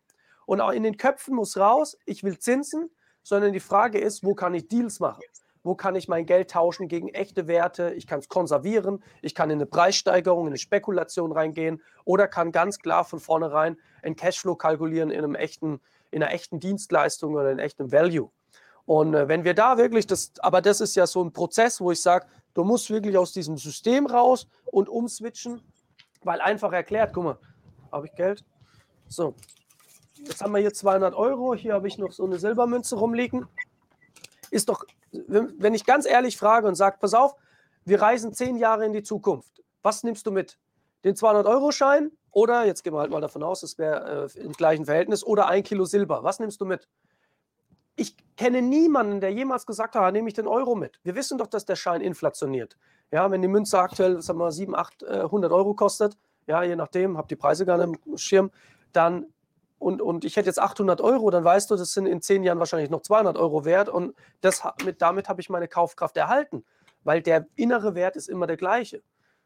Und 0.45 0.61
auch 0.61 0.71
in 0.71 0.83
den 0.83 0.97
Köpfen 0.97 1.33
muss 1.33 1.57
raus, 1.57 1.97
ich 2.05 2.23
will 2.23 2.37
Zinsen, 2.37 2.91
sondern 3.23 3.53
die 3.53 3.59
Frage 3.59 3.97
ist, 3.97 4.23
wo 4.23 4.35
kann 4.35 4.53
ich 4.53 4.67
Deals 4.67 4.99
machen? 4.99 5.23
Wo 5.67 5.75
kann 5.75 5.97
ich 5.97 6.07
mein 6.07 6.25
Geld 6.25 6.51
tauschen 6.51 6.87
gegen 6.87 7.09
echte 7.09 7.45
Werte? 7.45 7.93
Ich 7.95 8.07
kann 8.07 8.19
es 8.19 8.29
konservieren, 8.29 9.03
ich 9.21 9.35
kann 9.35 9.49
in 9.49 9.57
eine 9.57 9.65
Preissteigerung, 9.65 10.43
in 10.43 10.51
eine 10.51 10.57
Spekulation 10.57 11.33
reingehen 11.33 11.83
oder 12.05 12.29
kann 12.29 12.53
ganz 12.53 12.79
klar 12.79 13.03
von 13.03 13.19
vornherein 13.19 13.75
ein 14.01 14.15
Cashflow 14.15 14.55
kalkulieren 14.55 15.11
in 15.11 15.17
einem 15.17 15.35
echten, 15.35 15.81
in 16.09 16.23
einer 16.23 16.31
echten 16.31 16.61
Dienstleistung 16.61 17.33
oder 17.33 17.51
in 17.51 17.59
echtem 17.59 17.91
Value. 17.91 18.31
Und 18.85 19.13
äh, 19.13 19.27
wenn 19.27 19.43
wir 19.43 19.53
da 19.55 19.77
wirklich 19.77 20.07
das, 20.07 20.31
aber 20.39 20.61
das 20.61 20.79
ist 20.79 20.95
ja 20.95 21.05
so 21.05 21.21
ein 21.21 21.33
Prozess, 21.33 21.81
wo 21.81 21.91
ich 21.91 22.01
sage, 22.01 22.27
du 22.53 22.63
musst 22.63 22.89
wirklich 22.89 23.17
aus 23.17 23.33
diesem 23.33 23.57
System 23.57 24.05
raus 24.05 24.47
und 24.67 24.87
umswitchen, 24.87 25.61
weil 26.23 26.39
einfach 26.39 26.71
erklärt, 26.71 27.11
guck 27.13 27.23
mal, 27.25 27.37
habe 27.91 28.05
ich 28.05 28.15
Geld? 28.15 28.45
So, 29.09 29.35
jetzt 30.13 30.41
haben 30.41 30.53
wir 30.53 30.61
hier 30.61 30.73
200 30.73 31.13
Euro, 31.13 31.55
hier 31.55 31.73
habe 31.73 31.89
ich 31.89 31.97
noch 31.97 32.13
so 32.13 32.23
eine 32.23 32.39
Silbermünze 32.39 32.95
rumliegen. 32.95 33.47
Ist 34.49 34.69
doch, 34.69 34.85
wenn 35.11 35.73
ich 35.73 35.85
ganz 35.85 36.05
ehrlich 36.05 36.37
frage 36.37 36.67
und 36.67 36.75
sage, 36.75 36.97
pass 36.99 37.13
auf, 37.13 37.35
wir 37.85 38.01
reisen 38.01 38.33
zehn 38.33 38.57
Jahre 38.57 38.85
in 38.85 38.93
die 38.93 39.03
Zukunft. 39.03 39.63
Was 39.81 40.03
nimmst 40.03 40.25
du 40.27 40.31
mit? 40.31 40.57
Den 41.03 41.15
200-Euro-Schein 41.15 42.11
oder, 42.31 42.65
jetzt 42.65 42.83
gehen 42.83 42.93
wir 42.93 42.99
halt 42.99 43.11
mal 43.11 43.21
davon 43.21 43.43
aus, 43.43 43.63
es 43.63 43.77
wäre 43.77 44.29
äh, 44.35 44.39
im 44.39 44.51
gleichen 44.51 44.85
Verhältnis, 44.85 45.25
oder 45.25 45.47
ein 45.47 45.63
Kilo 45.63 45.85
Silber. 45.85 46.23
Was 46.23 46.39
nimmst 46.39 46.59
du 46.59 46.65
mit? 46.65 46.87
ich 47.97 48.15
kenne 48.37 48.61
niemanden, 48.61 49.19
der 49.19 49.33
jemals 49.33 49.65
gesagt 49.65 49.95
hat, 49.95 50.03
ah, 50.03 50.11
nehme 50.11 50.29
ich 50.29 50.35
den 50.35 50.47
Euro 50.47 50.75
mit. 50.75 50.99
Wir 51.03 51.15
wissen 51.15 51.37
doch, 51.37 51.47
dass 51.47 51.65
der 51.65 51.75
Schein 51.75 51.99
inflationiert. 51.99 52.77
Ja, 53.11 53.29
wenn 53.31 53.41
die 53.41 53.47
Münze 53.47 53.79
aktuell, 53.79 54.21
sagen 54.21 54.39
wir, 54.39 54.51
7, 54.51 54.75
8, 54.75 55.03
100 55.03 55.51
Euro 55.51 55.73
kostet, 55.73 56.15
ja, 56.45 56.63
je 56.63 56.75
nachdem, 56.75 57.17
habe 57.17 57.27
die 57.27 57.35
Preise 57.35 57.65
gar 57.65 57.77
nicht 57.83 57.99
im 58.05 58.17
Schirm, 58.17 58.51
dann 58.93 59.25
und, 59.79 60.01
und 60.01 60.25
ich 60.25 60.35
hätte 60.35 60.47
jetzt 60.47 60.59
800 60.59 61.01
Euro, 61.01 61.29
dann 61.29 61.43
weißt 61.43 61.69
du, 61.69 61.75
das 61.75 61.93
sind 61.93 62.05
in 62.05 62.21
zehn 62.21 62.43
Jahren 62.43 62.59
wahrscheinlich 62.59 62.89
noch 62.89 63.01
200 63.01 63.37
Euro 63.37 63.65
wert 63.65 63.89
und 63.89 64.15
das, 64.41 64.63
mit, 64.83 65.01
damit 65.01 65.29
habe 65.29 65.41
ich 65.41 65.49
meine 65.49 65.67
Kaufkraft 65.67 66.17
erhalten, 66.17 66.63
weil 67.03 67.21
der 67.21 67.47
innere 67.55 67.95
Wert 67.95 68.15
ist 68.15 68.29
immer 68.29 68.47
der 68.47 68.57
gleiche. 68.57 69.01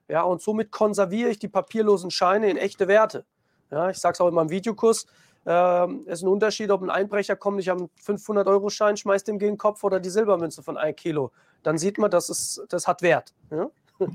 Ja, 0.08 0.24
und 0.24 0.42
somit 0.42 0.72
konserviere 0.72 1.30
ich 1.30 1.40
die 1.40 1.48
papierlosen 1.48 2.12
Scheine 2.12 2.50
in 2.50 2.58
echte 2.58 2.88
Werte. 2.88 3.26
Ja, 3.70 3.90
ich 3.90 3.98
sage 3.98 4.14
es 4.14 4.22
auch 4.22 4.28
in 4.28 4.34
meinem 4.34 4.50
Videokurs, 4.50 5.06
ähm, 5.46 6.04
es 6.06 6.20
ist 6.20 6.24
ein 6.24 6.28
Unterschied, 6.28 6.70
ob 6.70 6.82
ein 6.82 6.90
Einbrecher 6.90 7.36
kommt, 7.36 7.60
ich 7.60 7.70
habe 7.70 7.82
einen 7.82 8.18
500-Euro-Schein, 8.18 8.98
schmeißt 8.98 9.28
ihm 9.30 9.40
gegen 9.40 9.54
den 9.54 9.58
Kopf 9.58 9.84
oder 9.84 10.00
die 10.00 10.10
Silbermünze 10.10 10.62
von 10.62 10.78
1 10.78 10.96
Kilo. 10.98 11.32
Dann 11.64 11.78
sieht 11.78 11.98
man, 11.98 12.12
dass 12.12 12.30
es, 12.30 12.62
das 12.70 12.88
hat 12.88 13.02
Wert. 13.02 13.34
Ja? 13.50 13.70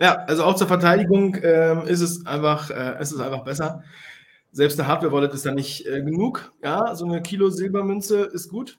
ja, 0.00 0.14
also 0.26 0.44
auch 0.44 0.54
zur 0.54 0.66
Verteidigung 0.66 1.36
ähm, 1.42 1.86
ist, 1.86 2.00
es 2.00 2.24
einfach, 2.26 2.70
äh, 2.70 3.00
ist 3.00 3.12
es 3.12 3.20
einfach 3.20 3.44
besser. 3.44 3.82
Selbst 4.58 4.80
eine 4.80 4.88
Hardware-Wallet 4.88 5.32
ist 5.34 5.46
da 5.46 5.52
nicht 5.52 5.86
äh, 5.86 6.02
genug. 6.02 6.52
Ja, 6.64 6.92
so 6.96 7.04
eine 7.04 7.22
Kilo 7.22 7.48
Silbermünze 7.48 8.22
ist 8.22 8.48
gut. 8.48 8.76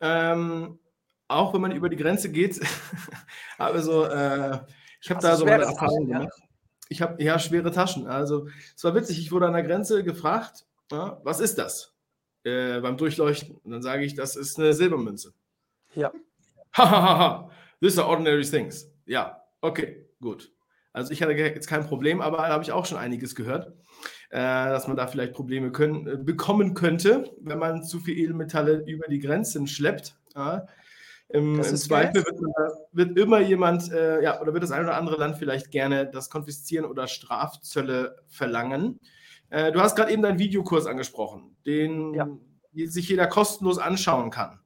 Ähm, 0.00 0.78
auch 1.28 1.52
wenn 1.52 1.60
man 1.60 1.72
über 1.72 1.90
die 1.90 1.98
Grenze 1.98 2.32
geht. 2.32 2.58
also, 3.58 4.04
äh, 4.04 4.60
ich 5.02 5.10
habe 5.10 5.20
da 5.20 5.36
so 5.36 5.44
meine 5.44 5.64
Erfahrung 5.64 6.06
gemacht. 6.06 6.32
Ja? 6.38 6.44
ich 6.88 7.02
habe 7.02 7.22
ja 7.22 7.38
schwere 7.38 7.70
Taschen. 7.70 8.06
Also 8.06 8.48
es 8.74 8.82
war 8.82 8.94
witzig, 8.94 9.18
ich 9.18 9.30
wurde 9.30 9.46
an 9.46 9.52
der 9.52 9.62
Grenze 9.62 10.04
gefragt, 10.04 10.64
ja, 10.90 11.20
was 11.22 11.40
ist 11.40 11.58
das 11.58 11.94
äh, 12.44 12.80
beim 12.80 12.96
Durchleuchten? 12.96 13.58
Und 13.58 13.72
dann 13.72 13.82
sage 13.82 14.06
ich, 14.06 14.14
das 14.14 14.36
ist 14.36 14.58
eine 14.58 14.72
Silbermünze. 14.72 15.34
Ja. 15.94 16.12
Hahaha, 16.72 17.50
these 17.82 18.02
are 18.02 18.08
ordinary 18.08 18.42
things. 18.42 18.90
Ja, 19.04 19.44
okay, 19.60 20.08
gut. 20.18 20.50
Also 20.94 21.12
ich 21.12 21.20
hatte 21.22 21.32
jetzt 21.32 21.66
kein 21.66 21.84
Problem, 21.84 22.20
aber 22.20 22.38
da 22.38 22.48
habe 22.48 22.62
ich 22.62 22.70
auch 22.70 22.86
schon 22.86 22.98
einiges 22.98 23.34
gehört, 23.34 23.66
äh, 24.30 24.38
dass 24.38 24.86
man 24.86 24.96
da 24.96 25.08
vielleicht 25.08 25.32
Probleme 25.32 25.72
können, 25.72 26.06
äh, 26.06 26.16
bekommen 26.16 26.74
könnte, 26.74 27.32
wenn 27.40 27.58
man 27.58 27.82
zu 27.82 27.98
viel 27.98 28.16
Edelmetalle 28.16 28.84
über 28.86 29.08
die 29.08 29.18
Grenzen 29.18 29.66
schleppt. 29.66 30.16
Ja. 30.36 30.66
Im, 31.30 31.56
im 31.56 31.62
Zweifel 31.64 32.24
wird, 32.24 32.38
wird, 32.92 33.18
immer 33.18 33.40
jemand, 33.40 33.90
äh, 33.90 34.22
ja, 34.22 34.40
oder 34.40 34.52
wird 34.52 34.62
das 34.62 34.70
ein 34.70 34.84
oder 34.84 34.96
andere 34.96 35.16
Land 35.16 35.36
vielleicht 35.36 35.72
gerne 35.72 36.06
das 36.06 36.30
Konfiszieren 36.30 36.84
oder 36.84 37.08
Strafzölle 37.08 38.16
verlangen. 38.28 39.00
Äh, 39.50 39.72
du 39.72 39.80
hast 39.80 39.96
gerade 39.96 40.12
eben 40.12 40.22
deinen 40.22 40.38
Videokurs 40.38 40.86
angesprochen, 40.86 41.56
den 41.66 42.14
ja. 42.14 42.28
sich 42.86 43.08
jeder 43.08 43.26
kostenlos 43.26 43.78
anschauen 43.78 44.30
kann. 44.30 44.60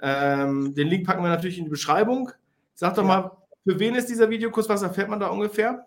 Ähm, 0.00 0.74
den 0.74 0.88
Link 0.88 1.06
packen 1.06 1.22
wir 1.22 1.28
natürlich 1.28 1.58
in 1.58 1.64
die 1.64 1.70
Beschreibung. 1.70 2.30
Sag 2.72 2.94
doch 2.94 3.02
ja. 3.02 3.08
mal, 3.08 3.37
für 3.68 3.78
wen 3.78 3.94
ist 3.94 4.08
dieser 4.08 4.30
Videokurs? 4.30 4.68
Was 4.70 4.80
erfährt 4.82 5.10
man 5.10 5.20
da 5.20 5.28
ungefähr? 5.28 5.86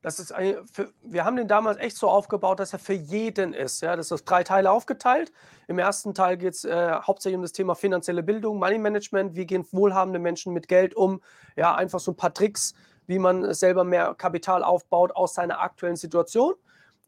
Das 0.00 0.18
ist 0.18 0.32
ein, 0.32 0.56
für, 0.72 0.90
wir 1.02 1.24
haben 1.26 1.36
den 1.36 1.46
damals 1.46 1.76
echt 1.78 1.96
so 1.96 2.08
aufgebaut, 2.08 2.60
dass 2.60 2.72
er 2.72 2.78
für 2.78 2.94
jeden 2.94 3.52
ist. 3.52 3.82
Ja? 3.82 3.94
Das 3.94 4.06
ist 4.06 4.12
auf 4.12 4.22
drei 4.22 4.42
Teile 4.42 4.70
aufgeteilt. 4.70 5.30
Im 5.66 5.78
ersten 5.78 6.14
Teil 6.14 6.38
geht 6.38 6.54
es 6.54 6.64
äh, 6.64 6.92
hauptsächlich 7.02 7.36
um 7.36 7.42
das 7.42 7.52
Thema 7.52 7.74
finanzielle 7.74 8.22
Bildung, 8.22 8.58
Money 8.58 8.78
Management. 8.78 9.36
Wie 9.36 9.44
gehen 9.44 9.66
wohlhabende 9.70 10.18
Menschen 10.18 10.54
mit 10.54 10.66
Geld 10.66 10.94
um? 10.94 11.20
Ja, 11.56 11.74
einfach 11.74 12.00
so 12.00 12.12
ein 12.12 12.16
paar 12.16 12.32
Tricks, 12.32 12.74
wie 13.06 13.18
man 13.18 13.52
selber 13.52 13.84
mehr 13.84 14.14
Kapital 14.14 14.62
aufbaut 14.62 15.12
aus 15.12 15.34
seiner 15.34 15.60
aktuellen 15.60 15.96
Situation. 15.96 16.54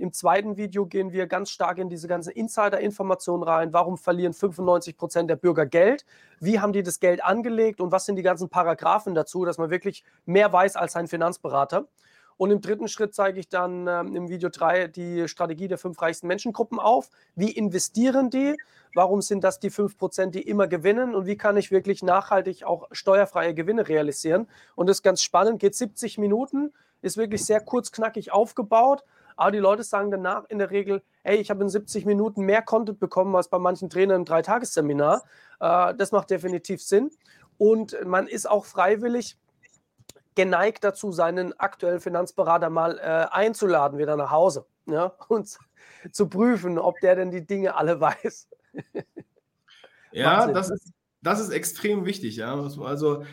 Im 0.01 0.15
zweiten 0.15 0.57
Video 0.57 0.87
gehen 0.87 1.13
wir 1.13 1.27
ganz 1.27 1.51
stark 1.51 1.77
in 1.77 1.91
diese 1.91 2.09
ganzen 2.09 2.31
Insider-Informationen 2.31 3.43
rein. 3.43 3.75
Warum 3.75 3.99
verlieren 3.99 4.33
95 4.33 4.97
Prozent 4.97 5.29
der 5.29 5.37
Bürger 5.37 5.67
Geld? 5.67 6.07
Wie 6.39 6.59
haben 6.59 6.73
die 6.73 6.83
das 6.83 7.01
Geld 7.01 7.23
angelegt? 7.23 7.83
Und 7.83 7.93
was 7.93 8.07
sind 8.07 8.17
die 8.17 8.23
ganzen 8.23 8.49
Paragraphen 8.49 9.15
dazu, 9.15 9.45
dass 9.45 9.59
man 9.59 9.69
wirklich 9.69 10.03
mehr 10.25 10.51
weiß 10.51 10.77
als 10.77 10.97
ein 10.97 11.07
Finanzberater? 11.07 11.87
Und 12.39 12.51
im 12.51 12.63
dritten 12.63 12.89
Schritt 12.89 13.15
zeige 13.15 13.41
ich 13.41 13.51
dann 13.51 13.87
ähm, 13.87 14.17
im 14.17 14.31
Video 14.31 14.49
3 14.49 14.89
die 14.89 15.29
Strategie 15.29 15.69
der 15.69 15.77
fünf 15.77 16.01
reichsten 16.01 16.29
Menschengruppen 16.29 16.79
auf. 16.79 17.11
Wie 17.35 17.51
investieren 17.51 18.31
die? 18.31 18.57
Warum 18.95 19.21
sind 19.21 19.45
das 19.45 19.61
die 19.61 19.71
5%, 19.71 20.31
die 20.31 20.41
immer 20.41 20.67
gewinnen? 20.67 21.15
Und 21.15 21.27
wie 21.27 21.37
kann 21.37 21.59
ich 21.59 21.71
wirklich 21.71 22.03
nachhaltig 22.03 22.65
auch 22.65 22.89
steuerfreie 22.91 23.53
Gewinne 23.53 23.87
realisieren? 23.87 24.49
Und 24.77 24.89
das 24.89 24.97
ist 24.97 25.03
ganz 25.03 25.23
spannend, 25.23 25.61
geht 25.61 25.75
70 25.75 26.17
Minuten, 26.17 26.73
ist 27.03 27.19
wirklich 27.19 27.45
sehr 27.45 27.61
kurz, 27.61 27.93
knackig 27.93 28.33
aufgebaut. 28.33 29.05
Aber 29.41 29.53
die 29.53 29.59
Leute 29.59 29.83
sagen 29.85 30.11
danach 30.11 30.45
in 30.51 30.59
der 30.59 30.71
Regel, 30.71 31.03
hey, 31.23 31.39
ich 31.39 31.49
habe 31.49 31.63
in 31.63 31.71
70 31.71 32.05
Minuten 32.05 32.43
mehr 32.43 32.61
Content 32.61 33.01
bekommen 33.01 33.35
als 33.35 33.49
bei 33.49 33.59
manchen 33.59 33.89
Trainern 33.89 34.21
im 34.21 34.25
Dreitagesseminar. 34.27 35.25
Äh, 35.61 35.95
das 35.95 36.13
macht 36.13 36.29
definitiv 36.29 36.83
Sinn. 36.83 37.11
Und 37.57 37.97
man 38.05 38.27
ist 38.27 38.49
auch 38.49 38.67
freiwillig 38.67 39.39
geneigt 40.35 40.85
dazu, 40.85 41.11
seinen 41.11 41.59
aktuellen 41.59 42.01
Finanzberater 42.01 42.69
mal 42.69 42.99
äh, 42.99 43.35
einzuladen, 43.35 43.99
wieder 43.99 44.15
nach 44.15 44.31
Hause 44.31 44.67
ja, 44.85 45.15
und 45.29 45.57
zu 46.13 46.29
prüfen, 46.29 46.79
ob 46.79 47.01
der 47.01 47.17
denn 47.17 47.31
die 47.31 47.47
Dinge 47.47 47.77
alle 47.77 47.99
weiß. 47.99 48.47
ja, 50.13 50.53
das 50.53 50.69
ist, 50.69 50.93
das 51.23 51.41
ist 51.41 51.49
extrem 51.49 52.05
wichtig, 52.05 52.37
ja. 52.37 52.61
Also 52.61 53.25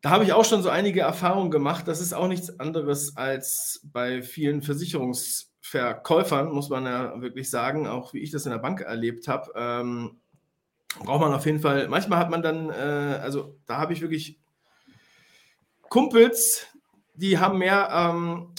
da 0.00 0.10
habe 0.10 0.24
ich 0.24 0.32
auch 0.32 0.44
schon 0.44 0.62
so 0.62 0.68
einige 0.68 1.00
Erfahrungen 1.00 1.50
gemacht. 1.50 1.88
Das 1.88 2.00
ist 2.00 2.12
auch 2.12 2.28
nichts 2.28 2.60
anderes 2.60 3.16
als 3.16 3.80
bei 3.92 4.22
vielen 4.22 4.62
Versicherungsverkäufern, 4.62 6.52
muss 6.52 6.68
man 6.68 6.84
ja 6.84 7.20
wirklich 7.20 7.50
sagen, 7.50 7.86
auch 7.86 8.14
wie 8.14 8.20
ich 8.20 8.30
das 8.30 8.46
in 8.46 8.52
der 8.52 8.58
Bank 8.58 8.80
erlebt 8.80 9.26
habe. 9.26 9.52
Ähm, 9.56 10.20
braucht 11.00 11.20
man 11.20 11.34
auf 11.34 11.46
jeden 11.46 11.60
Fall, 11.60 11.88
manchmal 11.88 12.18
hat 12.18 12.30
man 12.30 12.42
dann, 12.42 12.70
äh, 12.70 13.18
also 13.22 13.58
da 13.66 13.78
habe 13.78 13.92
ich 13.92 14.00
wirklich 14.00 14.38
Kumpels, 15.82 16.66
die 17.14 17.38
haben 17.38 17.58
mehr, 17.58 17.88
ähm, 17.92 18.54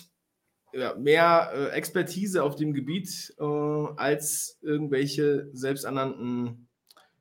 ja, 0.74 0.94
mehr 0.96 1.52
äh, 1.54 1.70
Expertise 1.70 2.44
auf 2.44 2.56
dem 2.56 2.74
Gebiet 2.74 3.34
äh, 3.40 3.44
als 3.44 4.60
irgendwelche 4.62 5.50
selbsternannten 5.54 6.69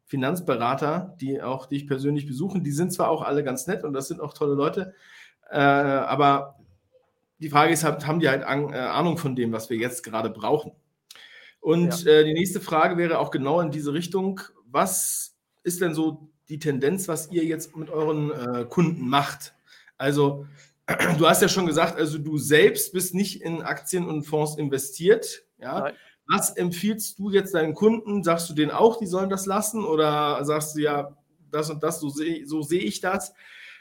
Finanzberater, 0.08 1.14
die 1.20 1.40
auch 1.40 1.66
dich 1.66 1.86
persönlich 1.86 2.26
besuchen. 2.26 2.64
Die 2.64 2.72
sind 2.72 2.92
zwar 2.92 3.10
auch 3.10 3.22
alle 3.22 3.44
ganz 3.44 3.66
nett 3.66 3.84
und 3.84 3.92
das 3.92 4.08
sind 4.08 4.20
auch 4.20 4.34
tolle 4.34 4.54
Leute, 4.54 4.94
äh, 5.50 5.58
aber 5.58 6.56
die 7.38 7.50
Frage 7.50 7.72
ist, 7.72 7.84
haben 7.84 8.20
die 8.20 8.28
halt 8.28 8.42
äh, 8.42 8.44
Ahnung 8.44 9.16
von 9.16 9.36
dem, 9.36 9.52
was 9.52 9.70
wir 9.70 9.76
jetzt 9.76 10.02
gerade 10.02 10.30
brauchen? 10.30 10.72
Und 11.60 12.04
ja. 12.04 12.12
äh, 12.12 12.24
die 12.24 12.34
nächste 12.34 12.60
Frage 12.60 12.96
wäre 12.96 13.18
auch 13.18 13.30
genau 13.30 13.60
in 13.60 13.70
diese 13.70 13.92
Richtung. 13.92 14.40
Was 14.66 15.36
ist 15.62 15.80
denn 15.80 15.94
so 15.94 16.30
die 16.48 16.58
Tendenz, 16.58 17.08
was 17.08 17.30
ihr 17.30 17.44
jetzt 17.44 17.76
mit 17.76 17.90
euren 17.90 18.30
äh, 18.30 18.64
Kunden 18.64 19.08
macht? 19.08 19.54
Also, 19.96 20.46
du 21.18 21.28
hast 21.28 21.42
ja 21.42 21.48
schon 21.48 21.66
gesagt, 21.66 21.96
also 21.96 22.18
du 22.18 22.38
selbst 22.38 22.92
bist 22.92 23.14
nicht 23.14 23.42
in 23.42 23.62
Aktien 23.62 24.06
und 24.06 24.24
Fonds 24.24 24.56
investiert. 24.56 25.44
Ja? 25.58 25.80
Nein. 25.80 25.94
Was 26.28 26.50
empfiehlst 26.50 27.18
du 27.18 27.30
jetzt 27.30 27.54
deinen 27.54 27.74
Kunden? 27.74 28.22
Sagst 28.22 28.50
du 28.50 28.54
denen 28.54 28.70
auch, 28.70 28.98
die 28.98 29.06
sollen 29.06 29.30
das 29.30 29.46
lassen? 29.46 29.84
Oder 29.84 30.44
sagst 30.44 30.76
du 30.76 30.80
ja, 30.80 31.16
das 31.50 31.70
und 31.70 31.82
das, 31.82 32.00
so 32.00 32.10
sehe 32.10 32.46
so 32.46 32.62
seh 32.62 32.78
ich 32.78 33.00
das? 33.00 33.32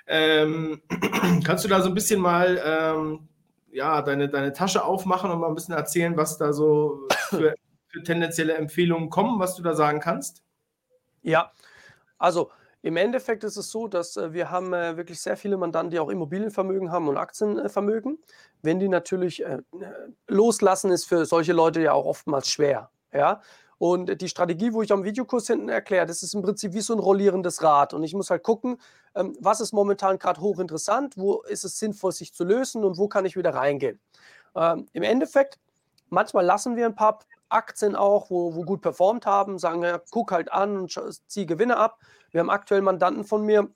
Ähm, 0.07 0.81
kannst 1.43 1.65
du 1.65 1.69
da 1.69 1.81
so 1.81 1.89
ein 1.89 1.93
bisschen 1.93 2.21
mal 2.21 2.61
ähm, 2.63 3.27
ja, 3.71 4.01
deine, 4.01 4.29
deine 4.29 4.53
Tasche 4.53 4.83
aufmachen 4.83 5.29
und 5.29 5.39
mal 5.39 5.49
ein 5.49 5.55
bisschen 5.55 5.75
erzählen, 5.75 6.15
was 6.15 6.37
da 6.37 6.53
so 6.53 7.07
für, 7.29 7.53
für 7.87 8.03
tendenzielle 8.03 8.53
Empfehlungen 8.53 9.09
kommen, 9.09 9.39
was 9.39 9.55
du 9.55 9.61
da 9.61 9.75
sagen 9.75 9.99
kannst? 9.99 10.41
Ja, 11.23 11.51
also 12.17 12.49
im 12.87 12.95
Endeffekt 12.95 13.43
ist 13.43 13.57
es 13.57 13.69
so, 13.69 13.89
dass 13.89 14.15
äh, 14.15 14.31
wir 14.31 14.49
haben 14.49 14.73
äh, 14.73 14.95
wirklich 14.95 15.19
sehr 15.19 15.35
viele 15.35 15.57
Mandanten, 15.57 15.91
die 15.91 15.99
auch 15.99 16.07
Immobilienvermögen 16.07 16.89
haben 16.89 17.09
und 17.09 17.17
Aktienvermögen. 17.17 18.17
Wenn 18.61 18.79
die 18.79 18.87
natürlich 18.87 19.43
äh, 19.43 19.57
loslassen, 20.27 20.91
ist 20.91 21.03
für 21.03 21.25
solche 21.25 21.51
Leute 21.51 21.81
ja 21.81 21.91
auch 21.91 22.05
oftmals 22.05 22.47
schwer. 22.47 22.89
Ja? 23.11 23.41
Und 23.77 24.21
die 24.21 24.29
Strategie, 24.29 24.71
wo 24.71 24.81
ich 24.81 24.93
am 24.93 25.03
Videokurs 25.03 25.47
hinten 25.47 25.67
erkläre, 25.67 26.05
das 26.05 26.23
ist 26.23 26.33
im 26.33 26.41
Prinzip 26.41 26.73
wie 26.73 26.79
so 26.79 26.93
ein 26.93 26.99
rollierendes 26.99 27.61
Rad. 27.61 27.93
Und 27.93 28.03
ich 28.03 28.13
muss 28.13 28.29
halt 28.29 28.43
gucken, 28.43 28.77
ähm, 29.15 29.35
was 29.41 29.59
ist 29.59 29.73
momentan 29.73 30.17
gerade 30.17 30.39
hochinteressant, 30.39 31.17
wo 31.17 31.41
ist 31.41 31.65
es 31.65 31.77
sinnvoll, 31.77 32.13
sich 32.13 32.33
zu 32.33 32.45
lösen 32.45 32.85
und 32.85 32.97
wo 32.97 33.09
kann 33.09 33.25
ich 33.25 33.35
wieder 33.35 33.53
reingehen. 33.53 33.99
Ähm, 34.55 34.87
Im 34.93 35.03
Endeffekt, 35.03 35.59
manchmal 36.07 36.45
lassen 36.45 36.77
wir 36.77 36.85
ein 36.85 36.95
paar 36.95 37.19
Aktien 37.49 37.97
auch, 37.97 38.29
wo, 38.29 38.55
wo 38.55 38.63
gut 38.63 38.81
performt 38.81 39.25
haben, 39.25 39.59
sagen, 39.59 39.83
ja, 39.83 40.01
guck 40.09 40.31
halt 40.31 40.51
an 40.53 40.77
und 40.77 41.21
zieh 41.27 41.45
Gewinne 41.45 41.75
ab. 41.75 41.99
Wir 42.37 42.41
haben 42.41 42.51
aktuell 42.51 42.83
Mandanten 42.83 43.23
von 43.23 43.41
mir, 43.41 43.67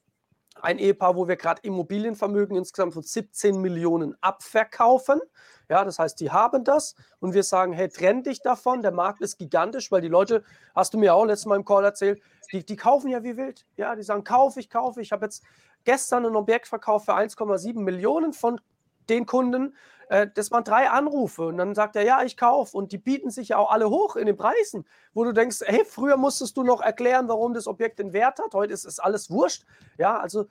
ein 0.61 0.77
Ehepaar, 0.77 1.15
wo 1.15 1.27
wir 1.27 1.35
gerade 1.35 1.63
Immobilienvermögen 1.63 2.55
insgesamt 2.55 2.93
von 2.93 3.01
17 3.01 3.59
Millionen 3.59 4.15
abverkaufen. 4.21 5.19
Ja, 5.67 5.83
das 5.83 5.97
heißt, 5.97 6.19
die 6.19 6.29
haben 6.29 6.63
das 6.63 6.93
und 7.19 7.33
wir 7.33 7.41
sagen, 7.41 7.73
hey, 7.73 7.89
trenn 7.89 8.21
dich 8.21 8.43
davon, 8.43 8.83
der 8.83 8.91
Markt 8.91 9.21
ist 9.21 9.39
gigantisch, 9.39 9.91
weil 9.91 10.01
die 10.01 10.09
Leute, 10.09 10.43
hast 10.75 10.93
du 10.93 10.99
mir 10.99 11.15
auch 11.15 11.25
letztes 11.25 11.47
Mal 11.47 11.55
im 11.55 11.65
Call 11.65 11.83
erzählt, 11.83 12.21
die, 12.51 12.63
die 12.63 12.75
kaufen 12.75 13.07
ja 13.07 13.23
wie 13.23 13.35
wild. 13.35 13.65
Ja, 13.77 13.95
die 13.95 14.03
sagen, 14.03 14.23
kauf 14.23 14.57
ich, 14.57 14.69
kaufe 14.69 15.01
ich. 15.01 15.07
Ich 15.07 15.11
habe 15.11 15.25
jetzt 15.25 15.43
gestern 15.83 16.27
ein 16.27 16.35
Objekt 16.35 16.67
verkauft 16.67 17.05
für 17.05 17.15
1,7 17.15 17.79
Millionen 17.79 18.31
von 18.31 18.61
den 19.09 19.25
Kunden, 19.25 19.75
äh, 20.11 20.27
das 20.35 20.51
waren 20.51 20.65
drei 20.65 20.89
Anrufe 20.89 21.47
und 21.47 21.57
dann 21.57 21.73
sagt 21.73 21.95
er, 21.95 22.03
ja, 22.03 22.21
ich 22.23 22.35
kaufe 22.35 22.75
und 22.75 22.91
die 22.91 22.97
bieten 22.97 23.29
sich 23.29 23.49
ja 23.49 23.57
auch 23.57 23.71
alle 23.71 23.89
hoch 23.89 24.17
in 24.17 24.25
den 24.25 24.35
Preisen, 24.35 24.85
wo 25.13 25.23
du 25.23 25.31
denkst, 25.31 25.61
hey, 25.65 25.85
früher 25.85 26.17
musstest 26.17 26.57
du 26.57 26.63
noch 26.63 26.81
erklären, 26.81 27.29
warum 27.29 27.53
das 27.53 27.65
Objekt 27.65 27.97
den 27.99 28.11
Wert 28.11 28.39
hat, 28.39 28.53
heute 28.53 28.73
ist 28.73 28.83
es 28.83 28.99
alles 28.99 29.31
wurscht. 29.31 29.63
Ja, 29.97 30.19
also 30.19 30.47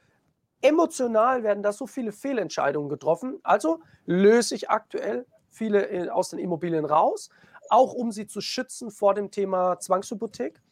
emotional 0.63 1.43
werden 1.43 1.63
da 1.63 1.73
so 1.73 1.87
viele 1.87 2.11
Fehlentscheidungen 2.11 2.89
getroffen. 2.89 3.39
Also 3.43 3.81
löse 4.07 4.55
ich 4.55 4.71
aktuell 4.71 5.27
viele 5.51 5.91
äh, 5.91 6.09
aus 6.09 6.31
den 6.31 6.39
Immobilien 6.39 6.87
raus, 6.87 7.29
auch 7.69 7.93
um 7.93 8.13
sie 8.13 8.27
zu 8.27 8.41
schützen 8.41 8.91
vor 8.91 9.13
dem 9.13 9.31
Thema 9.31 9.79
Zwangshypothek. 9.79 10.63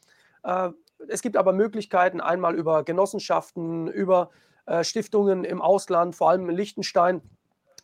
Äh, 0.45 0.71
es 1.09 1.21
gibt 1.21 1.37
aber 1.37 1.53
Möglichkeiten, 1.53 2.23
einmal 2.23 2.55
über 2.55 2.83
Genossenschaften, 2.85 3.87
über 3.87 4.31
Stiftungen 4.83 5.45
im 5.45 5.63
Ausland, 5.63 6.15
vor 6.15 6.29
allem 6.29 6.51
in 6.51 6.55
Liechtenstein, 6.55 7.23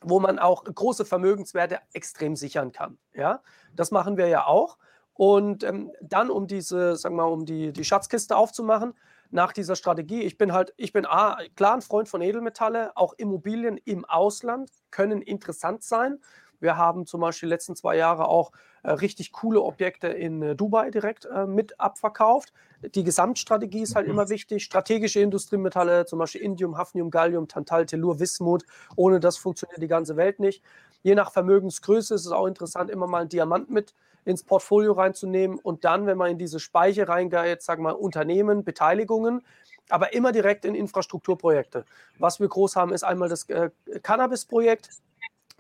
wo 0.05 0.21
man 0.21 0.39
auch 0.39 0.65
große 0.65 1.05
Vermögenswerte 1.05 1.79
extrem 1.93 2.37
sichern 2.37 2.73
kann. 2.73 2.99
Ja, 3.15 3.43
das 3.75 3.91
machen 3.91 4.17
wir 4.17 4.29
ja 4.29 4.47
auch. 4.47 4.79
Und 5.15 5.63
ähm, 5.63 5.93
dann, 6.01 6.31
um 6.31 6.47
diese, 6.47 6.97
sagen 6.97 7.17
wir 7.17 7.23
mal, 7.23 7.33
um 7.33 7.47
die, 7.47 7.73
die 7.73 7.85
Schatzkiste 7.85 8.37
aufzumachen, 8.37 8.95
nach 9.31 9.53
dieser 9.53 9.77
Strategie, 9.77 10.23
ich 10.23 10.39
bin 10.39 10.53
halt, 10.53 10.73
ich 10.77 10.93
bin 10.93 11.07
A, 11.07 11.39
klar 11.57 11.75
ein 11.75 11.83
Freund 11.83 12.09
von 12.09 12.21
Edelmetalle, 12.21 12.97
auch 12.97 13.15
Immobilien 13.15 13.79
im 13.85 14.05
Ausland 14.05 14.71
können 14.91 15.23
interessant 15.23 15.83
sein. 15.83 16.21
Wir 16.65 16.79
haben 16.79 17.07
zum 17.07 17.21
Beispiel 17.21 17.49
die 17.49 17.53
letzten 17.53 17.77
zwei 17.77 17.95
Jahre 17.97 18.27
auch 18.27 18.51
äh, 18.83 18.91
richtig 18.91 19.33
coole 19.33 19.61
Objekte 19.61 20.09
in 20.09 20.43
äh, 20.43 20.57
Dubai 20.57 20.91
direkt 20.91 21.27
äh, 21.27 21.47
mit 21.47 21.79
abverkauft. 21.79 22.55
Die 22.95 23.05
Gesamtstrategie 23.05 23.83
ist 23.83 23.95
halt 23.95 24.07
mhm. 24.07 24.15
immer 24.15 24.31
wichtig. 24.31 24.65
Strategische 24.65 25.21
Industriemetalle, 25.21 26.07
zum 26.07 26.19
Beispiel 26.19 26.41
Indium, 26.41 26.79
Hafnium, 26.79 27.11
Gallium, 27.11 27.49
Tantal, 27.49 27.85
Tellur, 27.85 28.19
Wismut. 28.19 28.65
Ohne 28.97 29.21
das 29.21 29.37
funktioniert 29.37 29.83
die 29.83 29.89
ganze 29.89 30.17
Welt 30.17 30.41
nicht. 30.41 30.63
Je 31.03 31.15
nach 31.15 31.33
Vermögensgröße 31.33 32.15
ist 32.15 32.25
es 32.25 32.33
auch 32.33 32.47
interessant, 32.47 32.91
immer 32.91 33.07
mal 33.07 33.21
einen 33.21 33.29
Diamant 33.29 33.69
mit 33.71 33.95
ins 34.25 34.43
Portfolio 34.43 34.93
reinzunehmen 34.93 35.59
und 35.59 35.85
dann, 35.85 36.07
wenn 36.07 36.17
man 36.17 36.31
in 36.31 36.39
diese 36.39 36.61
Speiche 36.61 37.09
reingeht, 37.09 37.45
jetzt 37.45 37.67
sagen 37.67 37.83
wir 37.83 37.93
mal 37.93 37.99
Unternehmen, 37.99 38.65
Beteiligungen, 38.65 39.43
aber 39.91 40.15
immer 40.15 40.33
direkt 40.33 40.65
in 40.65 40.75
Infrastrukturprojekte. 40.75 41.85
Was 42.19 42.41
wir 42.41 42.49
groß 42.49 42.77
haben, 42.77 42.95
ist 42.95 43.05
einmal 43.05 43.29
das 43.29 43.47
äh, 43.51 43.69
Cannabis-Projekt, 44.03 44.89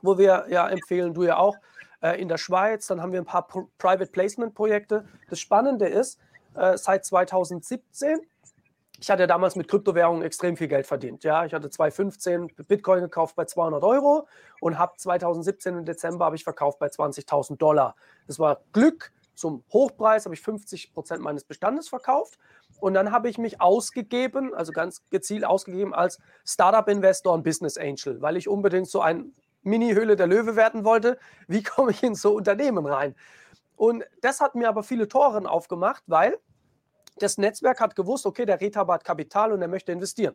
wo 0.05 0.19
wir 0.19 0.47
ja 0.49 0.69
empfehlen, 0.69 1.15
du 1.15 1.25
ja 1.25 1.39
auch, 1.39 1.57
äh, 2.03 2.21
in 2.21 2.29
der 2.29 2.39
Schweiz. 2.39 2.87
Dann 2.87 3.01
haben 3.01 3.13
wir 3.13 3.21
ein 3.21 3.25
paar 3.25 3.47
Private 3.79 4.11
Placement-Projekte. 4.11 5.05
Das 5.31 5.41
Spannende 5.41 5.87
ist, 5.87 6.21
äh, 6.55 6.77
seit 6.77 7.05
2017 7.05 8.21
ich 9.01 9.11
hatte 9.11 9.27
damals 9.27 9.55
mit 9.55 9.69
Kryptowährungen 9.69 10.23
extrem 10.23 10.57
viel 10.57 10.69
Geld 10.69 10.87
verdient. 10.87 11.25
Ja, 11.25 11.45
ich 11.45 11.53
hatte 11.53 11.69
2015 11.69 12.53
Bitcoin 12.69 13.03
gekauft 13.03 13.37
bei 13.37 13.45
200 13.45 13.83
Euro 13.83 14.27
und 14.61 14.79
habe 14.79 14.95
2017 14.97 15.79
im 15.79 15.85
Dezember 15.85 16.25
habe 16.25 16.37
ich 16.37 16.45
verkauft 16.45 16.79
bei 16.79 16.87
20.000 16.87 17.57
Dollar. 17.59 17.97
Das 18.27 18.39
war 18.39 18.63
Glück. 18.73 19.13
Zum 19.35 19.65
Hochpreis 19.73 20.25
habe 20.25 20.35
ich 20.35 20.41
50 20.41 20.95
Prozent 20.95 21.21
meines 21.21 21.45
Bestandes 21.45 21.89
verkauft 21.89 22.39
und 22.81 22.95
dann 22.95 23.11
habe 23.11 23.29
ich 23.29 23.37
mich 23.37 23.61
ausgegeben, 23.61 24.55
also 24.55 24.73
ganz 24.73 25.03
gezielt 25.11 25.45
ausgegeben 25.45 25.93
als 25.93 26.19
Startup-Investor 26.47 27.35
und 27.35 27.43
Business 27.43 27.77
Angel, 27.77 28.23
weil 28.23 28.37
ich 28.37 28.49
unbedingt 28.49 28.89
so 28.89 29.01
ein 29.01 29.35
Mini-Höhle 29.65 30.17
der 30.17 30.27
Löwe 30.27 30.57
werden 30.57 30.85
wollte. 30.85 31.19
Wie 31.49 31.63
komme 31.63 31.91
ich 31.91 32.03
in 32.03 32.15
so 32.15 32.35
Unternehmen 32.35 32.87
rein? 32.87 33.15
Und 33.77 34.05
das 34.21 34.41
hat 34.41 34.55
mir 34.55 34.69
aber 34.69 34.83
viele 34.83 35.09
Toren 35.09 35.47
aufgemacht, 35.47 36.05
weil 36.07 36.39
das 37.19 37.39
Netzwerk 37.39 37.81
hat 37.81 37.97
gewusst, 37.97 38.27
okay, 38.27 38.45
der 38.45 38.61
Rehaber 38.61 38.95
hat 38.95 39.05
Kapital 39.05 39.53
und 39.53 39.63
er 39.63 39.69
möchte 39.69 39.93
investieren. 39.93 40.35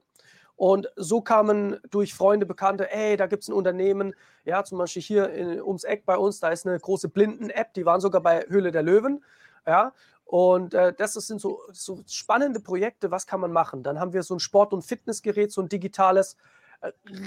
Und 0.56 0.92
so 0.98 1.22
kamen 1.22 1.80
durch 1.90 2.14
Freunde, 2.14 2.46
Bekannte, 2.46 2.92
ey, 2.92 3.16
da 3.16 3.28
gibt 3.28 3.44
es 3.44 3.50
ein 3.50 3.54
Unternehmen, 3.54 4.14
ja, 4.44 4.64
zum 4.66 4.78
Beispiel 4.78 5.02
hier 5.02 5.30
in, 5.30 5.62
ums 5.62 5.86
Eck 5.86 6.06
bei 6.06 6.18
uns, 6.18 6.42
da 6.42 6.50
ist 6.50 6.68
eine 6.68 6.78
große 6.78 7.08
Blinden-App, 7.08 7.74
die 7.74 7.86
waren 7.86 8.02
sogar 8.02 8.22
bei 8.22 8.46
Höhle 8.50 8.72
der 8.72 8.84
Löwen, 8.84 9.24
ja. 9.66 9.94
Und 10.26 10.74
äh, 10.74 10.94
das 10.94 11.14
sind 11.14 11.40
so, 11.42 11.62
so 11.72 12.04
spannende 12.08 12.60
Projekte, 12.60 13.10
was 13.10 13.26
kann 13.26 13.40
man 13.40 13.52
machen? 13.52 13.84
Dann 13.84 14.00
haben 14.00 14.14
wir 14.14 14.22
so 14.22 14.36
ein 14.36 14.40
Sport- 14.40 14.74
und 14.74 14.84
Fitnessgerät, 14.84 15.52
so 15.52 15.62
ein 15.62 15.70
digitales, 15.70 16.36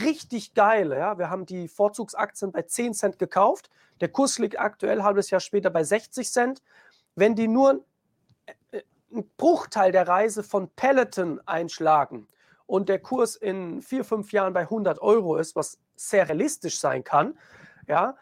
richtig 0.03 0.55
geil, 0.55 0.93
ja. 0.93 1.19
Wir 1.19 1.31
haben 1.31 1.47
die 1.47 1.69
Vorzugsaktien 1.69 2.53
bei 2.53 2.62
10 2.62 2.95
Cent 2.95 3.19
gekauft. 3.19 3.71
Der 4.01 4.09
Kurs 4.09 4.38
liegt 4.38 4.59
aktuell 4.59 5.03
halbes 5.03 5.31
Jahr 5.31 5.41
später 5.41 5.71
bei 5.71 5.85
60 5.85 6.31
Cent. 6.31 6.62
Wenn 7.15 7.35
die 7.35 7.49
nur 7.49 7.85
äh, 8.47 8.83
einen 9.12 9.31
Bruchteil 9.37 9.93
der 9.93 10.09
Reise 10.09 10.43
von 10.43 10.71
Peloton 10.71 11.41
einschlagen 11.47 12.27
und 12.66 12.89
der 12.89 12.99
Kurs 12.99 13.37
in 13.37 13.83
vier, 13.83 14.05
fünf 14.05 14.33
Jahren 14.33 14.53
bei 14.53 14.62
100 14.62 15.01
Euro 15.01 15.37
ist, 15.37 15.55
was 15.55 15.79
sehr 15.95 16.29
realistisch 16.29 16.79
sein 16.79 17.05
kann, 17.05 17.39
ja, 17.87 18.16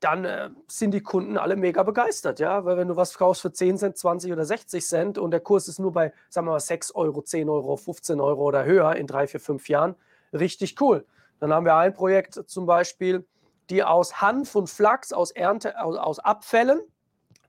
dann 0.00 0.24
äh, 0.24 0.50
sind 0.68 0.92
die 0.92 1.02
Kunden 1.02 1.36
alle 1.36 1.56
mega 1.56 1.82
begeistert, 1.82 2.38
ja, 2.38 2.64
weil 2.64 2.76
wenn 2.76 2.88
du 2.88 2.96
was 2.96 3.14
kaufst 3.14 3.42
für 3.42 3.52
10 3.52 3.78
Cent, 3.78 3.98
20 3.98 4.32
oder 4.32 4.44
60 4.44 4.86
Cent 4.86 5.18
und 5.18 5.32
der 5.32 5.40
Kurs 5.40 5.68
ist 5.68 5.80
nur 5.80 5.92
bei, 5.92 6.12
sagen 6.28 6.46
wir 6.46 6.52
mal, 6.52 6.60
6 6.60 6.94
Euro, 6.94 7.22
10 7.22 7.48
Euro, 7.48 7.76
15 7.76 8.20
Euro 8.20 8.42
oder 8.42 8.64
höher 8.64 8.94
in 8.96 9.06
drei, 9.06 9.26
vier, 9.26 9.40
fünf 9.40 9.68
Jahren, 9.68 9.96
richtig 10.32 10.80
cool. 10.80 11.06
Dann 11.40 11.52
haben 11.52 11.66
wir 11.66 11.76
ein 11.76 11.94
Projekt 11.94 12.34
zum 12.46 12.66
Beispiel, 12.66 13.26
die 13.70 13.84
aus 13.84 14.20
Hanf 14.20 14.54
und 14.54 14.68
Flachs, 14.68 15.12
aus 15.12 15.30
Ernte, 15.30 15.80
aus, 15.80 15.96
aus 15.96 16.18
Abfällen, 16.18 16.80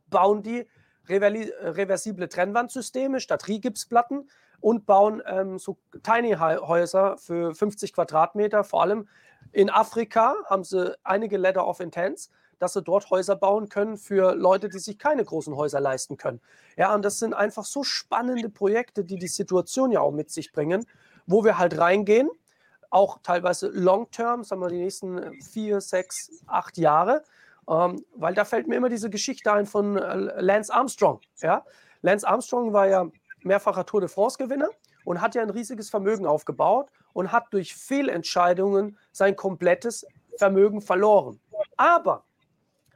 bauen 0.09 0.43
die 0.43 0.67
reversible 1.07 2.29
Trennwandsysteme 2.29 3.19
statt 3.19 3.47
Rigipsplatten 3.47 4.29
und 4.59 4.85
bauen 4.85 5.23
ähm, 5.25 5.57
so 5.57 5.77
Tiny-Häuser 6.03 7.17
für 7.17 7.55
50 7.55 7.93
Quadratmeter. 7.93 8.63
Vor 8.63 8.81
allem 8.81 9.07
in 9.51 9.69
Afrika 9.69 10.35
haben 10.45 10.63
sie 10.63 10.95
einige 11.03 11.37
Letter 11.37 11.65
of 11.65 11.79
Intents, 11.79 12.29
dass 12.59 12.73
sie 12.73 12.83
dort 12.83 13.09
Häuser 13.09 13.35
bauen 13.35 13.69
können 13.69 13.97
für 13.97 14.35
Leute, 14.35 14.69
die 14.69 14.79
sich 14.79 14.99
keine 14.99 15.23
großen 15.23 15.55
Häuser 15.55 15.79
leisten 15.79 16.17
können. 16.17 16.41
Ja, 16.77 16.93
und 16.93 17.03
das 17.03 17.19
sind 17.19 17.33
einfach 17.33 17.65
so 17.65 17.83
spannende 17.83 18.49
Projekte, 18.49 19.05
die 19.05 19.17
die 19.17 19.27
Situation 19.27 19.91
ja 19.91 20.01
auch 20.01 20.11
mit 20.11 20.29
sich 20.29 20.51
bringen, 20.51 20.85
wo 21.25 21.43
wir 21.43 21.57
halt 21.57 21.77
reingehen, 21.77 22.29
auch 22.89 23.19
teilweise 23.23 23.67
long-term, 23.67 24.43
sagen 24.43 24.61
wir 24.61 24.69
die 24.69 24.77
nächsten 24.81 25.41
vier, 25.41 25.81
sechs, 25.81 26.43
acht 26.47 26.77
Jahre, 26.77 27.23
ähm, 27.69 28.03
weil 28.15 28.33
da 28.33 28.45
fällt 28.45 28.67
mir 28.67 28.75
immer 28.75 28.89
diese 28.89 29.09
Geschichte 29.09 29.51
ein 29.53 29.65
von 29.65 29.97
äh, 29.97 30.41
Lance 30.41 30.73
Armstrong. 30.73 31.21
Ja? 31.37 31.65
Lance 32.01 32.27
Armstrong 32.27 32.73
war 32.73 32.87
ja 32.87 33.09
mehrfacher 33.43 33.85
Tour 33.85 34.01
de 34.01 34.09
France-Gewinner 34.09 34.69
und 35.05 35.21
hat 35.21 35.35
ja 35.35 35.41
ein 35.41 35.49
riesiges 35.49 35.89
Vermögen 35.89 36.25
aufgebaut 36.25 36.89
und 37.13 37.31
hat 37.31 37.47
durch 37.51 37.75
Fehlentscheidungen 37.75 38.97
sein 39.11 39.35
komplettes 39.35 40.05
Vermögen 40.37 40.81
verloren. 40.81 41.39
Aber 41.77 42.23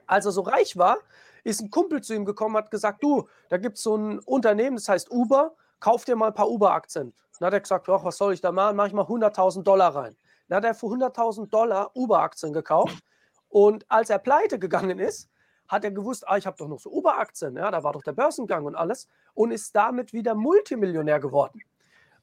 als 0.08 0.26
er 0.26 0.32
so 0.32 0.42
reich 0.42 0.78
war, 0.78 0.98
ist 1.44 1.62
ein 1.62 1.70
Kumpel 1.70 2.02
zu 2.02 2.14
ihm 2.14 2.26
gekommen, 2.26 2.56
hat 2.56 2.72
gesagt, 2.72 3.04
du, 3.04 3.28
da 3.50 3.58
gibt 3.58 3.78
es 3.78 3.84
so 3.84 3.96
ein 3.96 4.20
Unternehmen, 4.20 4.78
das 4.78 4.88
heißt 4.88 5.12
Uber, 5.12 5.56
kauf 5.84 6.06
dir 6.06 6.16
mal 6.16 6.28
ein 6.28 6.34
paar 6.34 6.50
Uber-Aktien. 6.50 7.14
Dann 7.40 7.48
hat 7.48 7.54
er 7.54 7.60
gesagt, 7.60 7.90
ach, 7.90 8.06
was 8.06 8.18
soll 8.18 8.34
ich 8.34 8.40
da 8.40 8.54
machen? 8.54 8.78
Mach 8.78 8.88
ich 8.88 8.94
mal 8.94 9.04
100.000 9.04 9.64
Dollar 9.64 9.94
rein. 9.94 10.16
Dann 10.48 10.58
hat 10.58 10.64
er 10.64 10.76
für 10.76 10.86
100.000 10.86 11.50
Dollar 11.50 11.92
Uber-Aktien 11.94 12.54
gekauft. 12.54 13.04
Und 13.50 13.86
als 13.92 14.10
er 14.10 14.20
pleite 14.20 14.60
gegangen 14.60 14.98
ist, 14.98 15.30
hat 15.68 15.84
er 15.84 15.92
gewusst, 15.92 16.26
ah, 16.26 16.38
ich 16.38 16.48
habe 16.48 16.56
doch 16.58 16.70
noch 16.70 16.80
so 16.80 16.90
Uber-Aktien, 16.90 17.58
ja, 17.58 17.70
da 17.70 17.84
war 17.84 17.92
doch 17.92 18.04
der 18.04 18.14
Börsengang 18.14 18.64
und 18.64 18.76
alles 18.76 19.10
und 19.34 19.52
ist 19.52 19.76
damit 19.76 20.14
wieder 20.14 20.36
Multimillionär 20.36 21.20
geworden. 21.20 21.62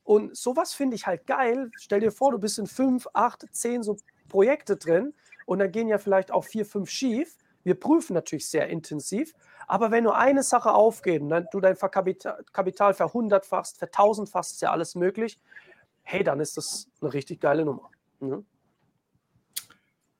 Und 0.05 0.35
sowas 0.35 0.73
finde 0.73 0.97
ich 0.97 1.07
halt 1.07 1.27
geil. 1.27 1.71
Stell 1.77 2.01
dir 2.01 2.13
vor, 2.13 2.33
du 2.33 2.39
bist 2.39 2.59
in 2.59 2.67
fünf, 2.67 3.07
acht, 3.13 3.45
zehn 3.53 3.83
so 3.83 3.99
Projekte 4.29 4.77
drin 4.77 5.13
und 5.45 5.59
dann 5.59 5.71
gehen 5.71 5.89
ja 5.89 5.99
vielleicht 5.99 6.33
auch 6.33 6.45
vier, 6.45 6.65
fünf 6.65 6.89
schief. 6.89 7.37
Wir 7.65 7.75
prüfen 7.79 8.15
natürlich 8.15 8.49
sehr 8.49 8.69
intensiv, 8.69 9.35
aber 9.67 9.91
wenn 9.91 10.05
nur 10.05 10.17
eine 10.17 10.43
Sache 10.43 10.73
aufgeht 10.73 11.23
und 11.23 11.29
dann 11.29 11.47
du 11.53 11.61
dein 11.61 11.77
Kapital, 11.77 12.43
Kapital 12.53 12.95
verhundertfachst, 12.95 13.79
vertausendfachst, 13.79 14.53
ist 14.53 14.63
ja 14.63 14.73
alles 14.73 14.95
möglich, 14.95 15.39
hey, 16.03 16.25
dann 16.25 16.41
ist 16.41 16.57
das 16.57 16.89
eine 17.01 17.13
richtig 17.13 17.41
geile 17.41 17.65
Nummer. 17.65 17.91
Mhm. 18.21 18.45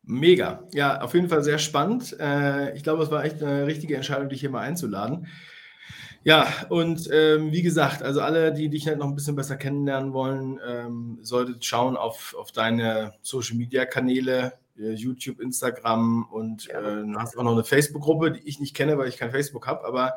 Mega. 0.03 0.65
Ja, 0.73 1.01
auf 1.03 1.15
jeden 1.15 1.29
Fall 1.29 1.43
sehr 1.45 1.59
spannend. 1.59 2.17
Äh, 2.19 2.77
ich 2.77 2.83
glaube, 2.83 3.03
es 3.03 3.11
war 3.11 3.25
echt 3.25 3.43
eine 3.43 3.67
richtige 3.67 3.97
Entscheidung, 3.97 4.29
dich 4.29 4.41
hier 4.41 4.51
mal 4.51 4.63
einzuladen. 4.63 5.29
Ja, 6.23 6.47
und 6.69 7.09
ähm, 7.13 7.51
wie 7.51 7.63
gesagt, 7.63 8.03
also 8.03 8.21
alle, 8.21 8.53
die 8.53 8.69
dich 8.69 8.87
halt 8.87 8.99
noch 8.99 9.07
ein 9.07 9.15
bisschen 9.15 9.37
besser 9.37 9.57
kennenlernen 9.57 10.13
wollen, 10.13 10.61
ähm, 10.67 11.19
solltet 11.23 11.65
schauen 11.65 11.97
auf, 11.97 12.35
auf 12.39 12.53
deine 12.53 13.15
Social 13.23 13.57
Media 13.57 13.87
Kanäle, 13.87 14.53
äh, 14.70 14.70
YouTube, 14.81 15.41
Instagram 15.41 16.25
und 16.31 16.69
äh, 16.71 17.03
du 17.03 17.15
hast 17.17 17.37
auch 17.37 17.43
noch 17.43 17.53
eine 17.53 17.65
Facebook-Gruppe, 17.65 18.33
die 18.33 18.49
ich 18.49 18.61
nicht 18.61 18.75
kenne, 18.75 18.99
weil 18.99 19.09
ich 19.09 19.17
kein 19.17 19.31
Facebook 19.31 19.67
habe, 19.67 19.85
aber, 19.85 20.15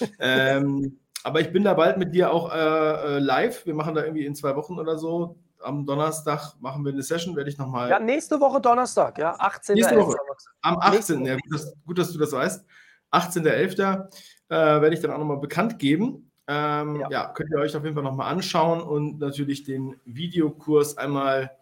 ähm, 0.18 0.98
aber 1.22 1.40
ich 1.40 1.52
bin 1.52 1.64
da 1.64 1.74
bald 1.74 1.98
mit 1.98 2.14
dir 2.14 2.32
auch 2.32 2.52
äh, 2.52 3.16
äh, 3.16 3.18
live. 3.18 3.66
Wir 3.66 3.74
machen 3.74 3.94
da 3.94 4.04
irgendwie 4.04 4.26
in 4.26 4.34
zwei 4.34 4.56
Wochen 4.56 4.78
oder 4.78 4.98
so. 4.98 5.36
Am 5.60 5.86
Donnerstag 5.86 6.54
machen 6.60 6.84
wir 6.84 6.92
eine 6.92 7.02
Session, 7.02 7.36
werde 7.36 7.48
ich 7.48 7.56
nochmal. 7.56 7.88
Ja, 7.88 7.98
nächste 7.98 8.38
Woche 8.38 8.60
Donnerstag, 8.60 9.18
ja, 9.18 9.34
18. 9.38 9.76
Nächste 9.76 9.96
Woche. 9.96 10.16
Am 10.60 10.78
18. 10.78 11.24
Ja, 11.24 11.34
gut 11.34 11.52
dass, 11.52 11.74
gut, 11.86 11.98
dass 11.98 12.12
du 12.12 12.18
das 12.18 12.32
weißt. 12.32 12.64
18.11 13.12 14.08
äh, 14.48 14.80
werde 14.80 14.94
ich 14.94 15.00
dann 15.00 15.10
auch 15.12 15.18
nochmal 15.18 15.38
bekannt 15.38 15.78
geben. 15.78 16.30
Ähm, 16.46 17.00
ja. 17.00 17.10
ja. 17.10 17.32
könnt 17.32 17.50
ihr 17.50 17.58
euch 17.58 17.74
auf 17.74 17.84
jeden 17.84 17.94
Fall 17.94 18.04
nochmal 18.04 18.30
anschauen 18.30 18.82
und 18.82 19.18
natürlich 19.18 19.64
den 19.64 19.96
Videokurs 20.04 20.98
einmal 20.98 21.52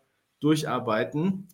durcharbeiten. 0.40 1.48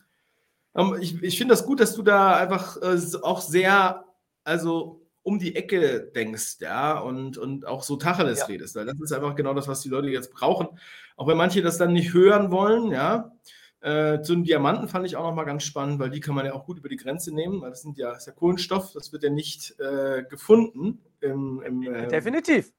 Ähm, 0.74 0.96
ich 1.00 1.22
ich 1.22 1.38
finde 1.38 1.52
das 1.52 1.66
gut, 1.66 1.80
dass 1.80 1.94
du 1.94 2.02
da 2.02 2.36
einfach 2.36 2.76
äh, 2.82 2.98
auch 3.22 3.40
sehr, 3.40 4.04
also 4.44 5.02
um 5.22 5.38
die 5.38 5.56
Ecke 5.56 6.10
denkst, 6.14 6.56
ja, 6.60 6.98
und, 6.98 7.36
und 7.36 7.66
auch 7.66 7.82
so 7.82 7.96
Tacheles 7.96 8.40
ja. 8.40 8.46
redest. 8.46 8.76
Das 8.76 9.00
ist 9.00 9.12
einfach 9.12 9.34
genau 9.34 9.52
das, 9.52 9.68
was 9.68 9.82
die 9.82 9.90
Leute 9.90 10.08
jetzt 10.08 10.32
brauchen. 10.32 10.68
Auch 11.16 11.26
wenn 11.26 11.36
manche 11.36 11.60
das 11.60 11.76
dann 11.76 11.92
nicht 11.92 12.14
hören 12.14 12.50
wollen, 12.50 12.90
ja. 12.90 13.32
Äh, 13.80 14.22
zu 14.22 14.34
den 14.34 14.42
Diamanten 14.42 14.88
fand 14.88 15.06
ich 15.06 15.16
auch 15.16 15.22
nochmal 15.22 15.44
ganz 15.44 15.62
spannend, 15.62 16.00
weil 16.00 16.10
die 16.10 16.18
kann 16.20 16.34
man 16.34 16.46
ja 16.46 16.52
auch 16.52 16.64
gut 16.64 16.78
über 16.78 16.88
die 16.88 16.96
Grenze 16.96 17.32
nehmen, 17.32 17.60
weil 17.60 17.70
das 17.70 17.82
sind 17.82 17.96
ja, 17.96 18.12
ist 18.12 18.26
ja 18.26 18.32
Kohlenstoff, 18.32 18.92
das 18.92 19.12
wird 19.12 19.22
ja 19.22 19.30
nicht 19.30 19.78
äh, 19.78 20.24
gefunden 20.28 21.00
im, 21.20 21.62
im 21.62 21.82
äh, 21.82 22.08
Definitiv. 22.08 22.72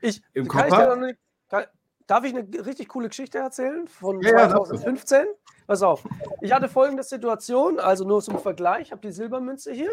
Ich, 0.00 0.22
Im 0.32 0.48
kann 0.48 0.66
ich 0.68 1.16
darf 2.10 2.24
ich 2.24 2.34
eine 2.34 2.66
richtig 2.66 2.88
coole 2.88 3.08
Geschichte 3.08 3.38
erzählen 3.38 3.86
von 3.86 4.20
ja, 4.20 4.50
2015? 4.50 5.18
Ja, 5.18 5.24
Pass 5.66 5.82
auf. 5.82 6.02
Ich 6.40 6.52
hatte 6.52 6.68
folgende 6.68 7.04
Situation, 7.04 7.78
also 7.78 8.04
nur 8.04 8.20
zum 8.20 8.40
Vergleich, 8.40 8.86
ich 8.86 8.92
habe 8.92 9.00
die 9.00 9.12
Silbermünze 9.12 9.72
hier. 9.72 9.90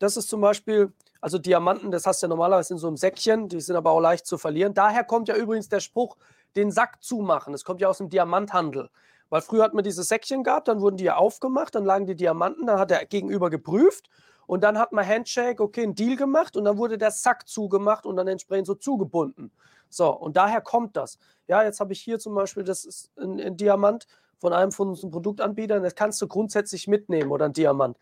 Das 0.00 0.16
ist 0.16 0.28
zum 0.28 0.40
Beispiel, 0.40 0.92
also 1.20 1.38
Diamanten, 1.38 1.92
das 1.92 2.06
hast 2.06 2.20
du 2.20 2.26
ja 2.26 2.28
normalerweise 2.28 2.74
in 2.74 2.78
so 2.78 2.88
einem 2.88 2.96
Säckchen, 2.96 3.48
die 3.48 3.60
sind 3.60 3.76
aber 3.76 3.92
auch 3.92 4.00
leicht 4.00 4.26
zu 4.26 4.36
verlieren. 4.38 4.74
Daher 4.74 5.04
kommt 5.04 5.28
ja 5.28 5.36
übrigens 5.36 5.68
der 5.68 5.78
Spruch, 5.78 6.16
den 6.56 6.72
Sack 6.72 7.04
zumachen. 7.04 7.52
Das 7.52 7.64
kommt 7.64 7.80
ja 7.80 7.88
aus 7.88 7.98
dem 7.98 8.08
Diamanthandel. 8.08 8.90
Weil 9.30 9.42
früher 9.42 9.62
hat 9.62 9.74
man 9.74 9.84
diese 9.84 10.02
Säckchen 10.02 10.42
gehabt, 10.42 10.66
dann 10.66 10.80
wurden 10.80 10.96
die 10.96 11.04
ja 11.04 11.16
aufgemacht, 11.16 11.76
dann 11.76 11.84
lagen 11.84 12.06
die 12.06 12.16
Diamanten, 12.16 12.66
dann 12.66 12.80
hat 12.80 12.90
der 12.90 13.06
Gegenüber 13.06 13.48
geprüft 13.48 14.10
und 14.46 14.64
dann 14.64 14.76
hat 14.76 14.90
man 14.90 15.06
Handshake, 15.06 15.62
okay, 15.62 15.84
einen 15.84 15.94
Deal 15.94 16.16
gemacht 16.16 16.56
und 16.56 16.64
dann 16.64 16.76
wurde 16.76 16.98
der 16.98 17.12
Sack 17.12 17.48
zugemacht 17.48 18.04
und 18.04 18.16
dann 18.16 18.26
entsprechend 18.26 18.66
so 18.66 18.74
zugebunden. 18.74 19.52
So, 19.92 20.10
und 20.10 20.36
daher 20.36 20.60
kommt 20.60 20.96
das. 20.96 21.18
Ja, 21.46 21.62
jetzt 21.62 21.80
habe 21.80 21.92
ich 21.92 22.00
hier 22.00 22.18
zum 22.18 22.34
Beispiel, 22.34 22.64
das 22.64 22.84
ist 22.84 23.10
ein, 23.18 23.38
ein 23.40 23.56
Diamant 23.56 24.06
von 24.38 24.52
einem 24.52 24.72
von 24.72 24.88
unseren 24.88 25.10
Produktanbietern, 25.10 25.82
das 25.82 25.94
kannst 25.94 26.20
du 26.22 26.26
grundsätzlich 26.26 26.88
mitnehmen 26.88 27.30
oder 27.30 27.44
ein 27.44 27.52
Diamant. 27.52 27.96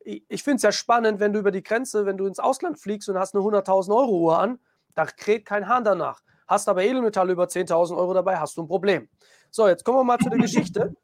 Ich, 0.00 0.24
ich 0.28 0.42
finde 0.42 0.56
es 0.56 0.62
ja 0.62 0.72
spannend, 0.72 1.20
wenn 1.20 1.32
du 1.32 1.40
über 1.40 1.50
die 1.50 1.62
Grenze, 1.62 2.06
wenn 2.06 2.16
du 2.16 2.26
ins 2.26 2.38
Ausland 2.38 2.78
fliegst 2.78 3.08
und 3.08 3.18
hast 3.18 3.34
eine 3.34 3.44
100.000 3.44 3.94
Euro 3.94 4.18
Uhr 4.20 4.38
an, 4.38 4.58
da 4.94 5.04
kräht 5.04 5.44
kein 5.44 5.68
Hahn 5.68 5.84
danach. 5.84 6.22
Hast 6.46 6.68
aber 6.68 6.82
Edelmetall 6.84 7.30
über 7.30 7.44
10.000 7.44 7.96
Euro 7.96 8.14
dabei, 8.14 8.38
hast 8.38 8.56
du 8.56 8.62
ein 8.62 8.68
Problem. 8.68 9.08
So, 9.50 9.66
jetzt 9.68 9.84
kommen 9.84 9.98
wir 9.98 10.04
mal 10.04 10.18
zu 10.18 10.30
der 10.30 10.38
Geschichte. 10.38 10.94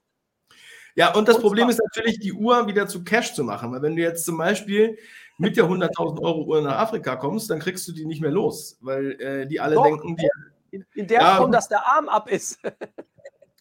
Ja, 0.94 1.14
und 1.14 1.28
das 1.28 1.36
und 1.36 1.42
Problem 1.42 1.68
ist 1.68 1.80
natürlich, 1.82 2.18
die 2.18 2.32
Uhr 2.32 2.66
wieder 2.66 2.88
zu 2.88 3.04
Cash 3.04 3.34
zu 3.34 3.44
machen. 3.44 3.72
Weil 3.72 3.82
wenn 3.82 3.96
du 3.96 4.02
jetzt 4.02 4.24
zum 4.24 4.36
Beispiel 4.36 4.98
mit 5.38 5.56
der 5.56 5.64
100.000 5.64 6.20
Euro 6.20 6.44
Uhr 6.44 6.60
nach 6.60 6.78
Afrika 6.78 7.16
kommst, 7.16 7.48
dann 7.48 7.60
kriegst 7.60 7.86
du 7.88 7.92
die 7.92 8.04
nicht 8.04 8.20
mehr 8.20 8.30
los, 8.30 8.76
weil 8.80 9.12
äh, 9.20 9.46
die 9.46 9.60
alle 9.60 9.76
Doch, 9.76 9.84
denken, 9.84 10.16
die, 10.16 10.28
in, 10.70 10.84
in, 10.94 11.06
der 11.06 11.20
ja, 11.20 11.36
Form, 11.36 11.52
dass 11.52 11.68
der 11.68 11.86
Arm 11.86 12.08
ab 12.08 12.28
ist. 12.30 12.58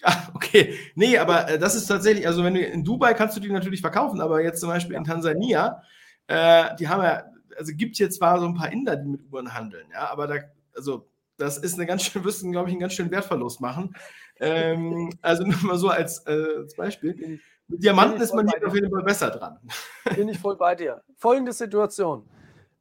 Ah, 0.03 0.27
okay. 0.35 0.75
Nee, 0.93 1.17
aber 1.17 1.49
äh, 1.49 1.57
das 1.57 1.73
ist 1.73 1.87
tatsächlich, 1.87 2.27
also 2.27 2.43
wenn 2.43 2.53
du 2.53 2.61
in 2.61 2.83
Dubai 2.83 3.15
kannst 3.15 3.35
du 3.35 3.41
die 3.41 3.51
natürlich 3.51 3.81
verkaufen, 3.81 4.21
aber 4.21 4.43
jetzt 4.43 4.59
zum 4.59 4.69
Beispiel 4.69 4.95
in 4.95 5.03
Tansania, 5.03 5.81
äh, 6.27 6.75
die 6.75 6.87
haben 6.87 7.01
ja, 7.01 7.23
also 7.57 7.73
gibt 7.75 7.93
es 7.93 7.99
jetzt 7.99 8.17
zwar 8.17 8.39
so 8.39 8.45
ein 8.45 8.53
paar 8.53 8.71
Inder, 8.71 8.95
die 8.95 9.07
mit 9.07 9.21
Uhren 9.31 9.55
handeln, 9.55 9.87
ja, 9.91 10.11
aber 10.11 10.27
da, 10.27 10.35
also 10.75 11.07
das 11.37 11.57
ist 11.57 11.75
eine 11.75 11.85
ganz 11.85 12.03
schön, 12.03 12.23
wirst 12.23 12.43
du, 12.43 12.51
glaube 12.51 12.69
ich, 12.69 12.73
einen 12.73 12.81
ganz 12.81 12.93
schönen 12.93 13.11
Wertverlust 13.11 13.61
machen. 13.61 13.95
Ähm, 14.39 15.11
also 15.21 15.43
nur 15.43 15.57
mal 15.63 15.77
so 15.77 15.89
als, 15.89 16.25
äh, 16.27 16.45
als 16.57 16.75
Beispiel. 16.75 17.39
Mit 17.67 17.83
Diamanten 17.83 18.21
ist 18.21 18.33
man 18.33 18.47
hier 18.47 18.65
auf 18.65 18.73
jeden 18.73 18.89
Fall 18.89 19.03
besser 19.03 19.29
dran. 19.29 19.59
Bin 20.15 20.29
ich 20.29 20.39
voll 20.39 20.55
bei 20.55 20.75
dir. 20.75 21.01
Folgende 21.15 21.51
Situation. 21.51 22.27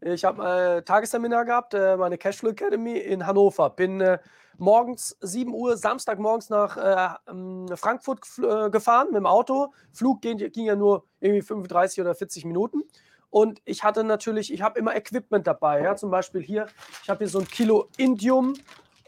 Ich 0.01 0.25
habe 0.25 0.45
ein 0.45 0.79
äh, 0.79 0.83
Tagesseminar 0.83 1.45
gehabt, 1.45 1.75
äh, 1.75 1.97
meine 1.97 2.19
Cashflow 2.19 2.51
Academy 2.51 2.99
in 2.99 3.27
Hannover. 3.27 3.71
Bin 3.71 4.01
äh, 4.01 4.19
morgens 4.59 5.17
7 5.21 5.53
Uhr, 5.53 5.77
Samstagmorgens 5.77 6.51
nach 6.51 6.77
äh, 6.77 7.31
ähm, 7.31 7.67
Frankfurt 7.75 8.21
äh, 8.39 8.71
gefahren 8.71 9.09
mit 9.09 9.17
dem 9.17 9.27
Auto. 9.27 9.73
Flug 9.93 10.23
ging, 10.23 10.39
ging, 10.39 10.67
ja 10.67 10.77
nur 10.77 11.05
irgendwie 11.21 11.43
35 11.43 12.01
oder 12.01 12.15
40 12.15 12.45
Minuten. 12.45 12.83
Und 13.31 13.61
ich 13.65 13.83
hatte 13.83 14.05
natürlich, 14.05 14.53
ich 14.53 14.63
habe 14.63 14.79
immer 14.79 14.95
Equipment 14.95 15.47
dabei. 15.47 15.83
Ja? 15.83 15.97
Zum 15.97 16.11
Beispiel 16.11 16.43
hier, 16.43 16.67
ich 17.03 17.11
habe 17.11 17.19
hier 17.19 17.29
so 17.29 17.41
ein 17.41 17.49
Kilo 17.49 17.89
Indium 17.97 18.55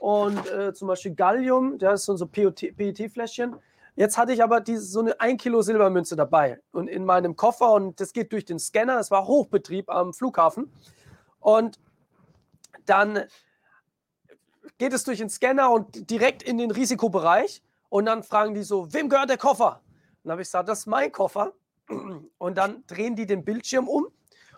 und 0.01 0.51
äh, 0.51 0.73
zum 0.73 0.89
Beispiel 0.89 1.15
Gallium, 1.15 1.79
das 1.79 2.05
sind 2.05 2.17
so 2.17 2.27
PET-Fläschchen. 2.27 3.57
Jetzt 3.99 4.17
hatte 4.17 4.33
ich 4.33 4.45
aber 4.45 4.61
diese, 4.61 4.85
so 4.85 5.01
eine 5.01 5.19
1 5.19 5.43
Kilo 5.43 5.61
Silbermünze 5.61 6.15
dabei 6.15 6.61
und 6.71 6.87
in 6.87 7.05
meinem 7.05 7.35
Koffer 7.35 7.73
und 7.73 7.99
das 7.99 8.13
geht 8.13 8.31
durch 8.31 8.45
den 8.45 8.61
Scanner. 8.61 9.01
Es 9.01 9.11
war 9.11 9.27
Hochbetrieb 9.27 9.91
am 9.91 10.15
Flughafen. 10.15 10.73
Und 11.41 11.81
dann 12.87 13.25
geht 14.79 14.93
es 14.93 15.03
durch 15.03 15.19
den 15.19 15.29
Scanner 15.29 15.73
und 15.73 16.11
direkt 16.11 16.45
in 16.45 16.59
den 16.59 16.71
Risikobereich. 16.71 17.61
Und 17.89 18.07
dann 18.07 18.23
fragen 18.23 18.55
die 18.55 18.63
so, 18.63 18.93
wem 18.93 19.09
gehört 19.09 19.31
der 19.31 19.37
Koffer? 19.37 19.81
dann 20.23 20.31
habe 20.31 20.43
ich 20.43 20.49
gesagt, 20.49 20.69
das 20.69 20.81
ist 20.81 20.87
mein 20.87 21.11
Koffer. 21.11 21.53
Und 22.39 22.57
dann 22.57 22.85
drehen 22.87 23.17
die 23.17 23.27
den 23.27 23.45
Bildschirm 23.45 23.89
um 23.89 24.07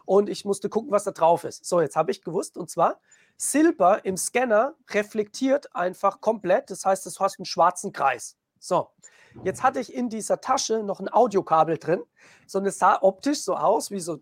und 0.05 0.29
ich 0.29 0.45
musste 0.45 0.69
gucken, 0.69 0.91
was 0.91 1.05
da 1.05 1.13
drauf 1.13 1.45
ist. 1.45 1.65
So, 1.65 1.81
jetzt 1.81 1.97
habe 1.97 2.11
ich 2.11 2.21
gewusst, 2.21 2.59
und 2.59 2.69
zwar, 2.69 3.01
Silber 3.39 4.05
im 4.05 4.19
Scanner 4.19 4.75
reflektiert 4.91 5.75
einfach 5.75 6.21
komplett. 6.21 6.69
Das 6.69 6.85
heißt, 6.85 7.07
du 7.07 7.11
hast 7.21 7.39
einen 7.39 7.47
schwarzen 7.47 7.93
Kreis. 7.93 8.37
So, 8.59 8.91
jetzt 9.45 9.63
hatte 9.63 9.81
ich 9.81 9.95
in 9.95 10.09
dieser 10.09 10.41
Tasche 10.41 10.83
noch 10.83 11.01
ein 11.01 11.13
Audiokabel 11.13 11.79
drin. 11.79 12.03
So, 12.47 12.59
und 12.59 12.67
es 12.67 12.79
sah 12.79 12.99
optisch 13.01 13.43
so 13.43 13.55
aus 13.55 13.91
wie 13.91 14.01
so 14.01 14.21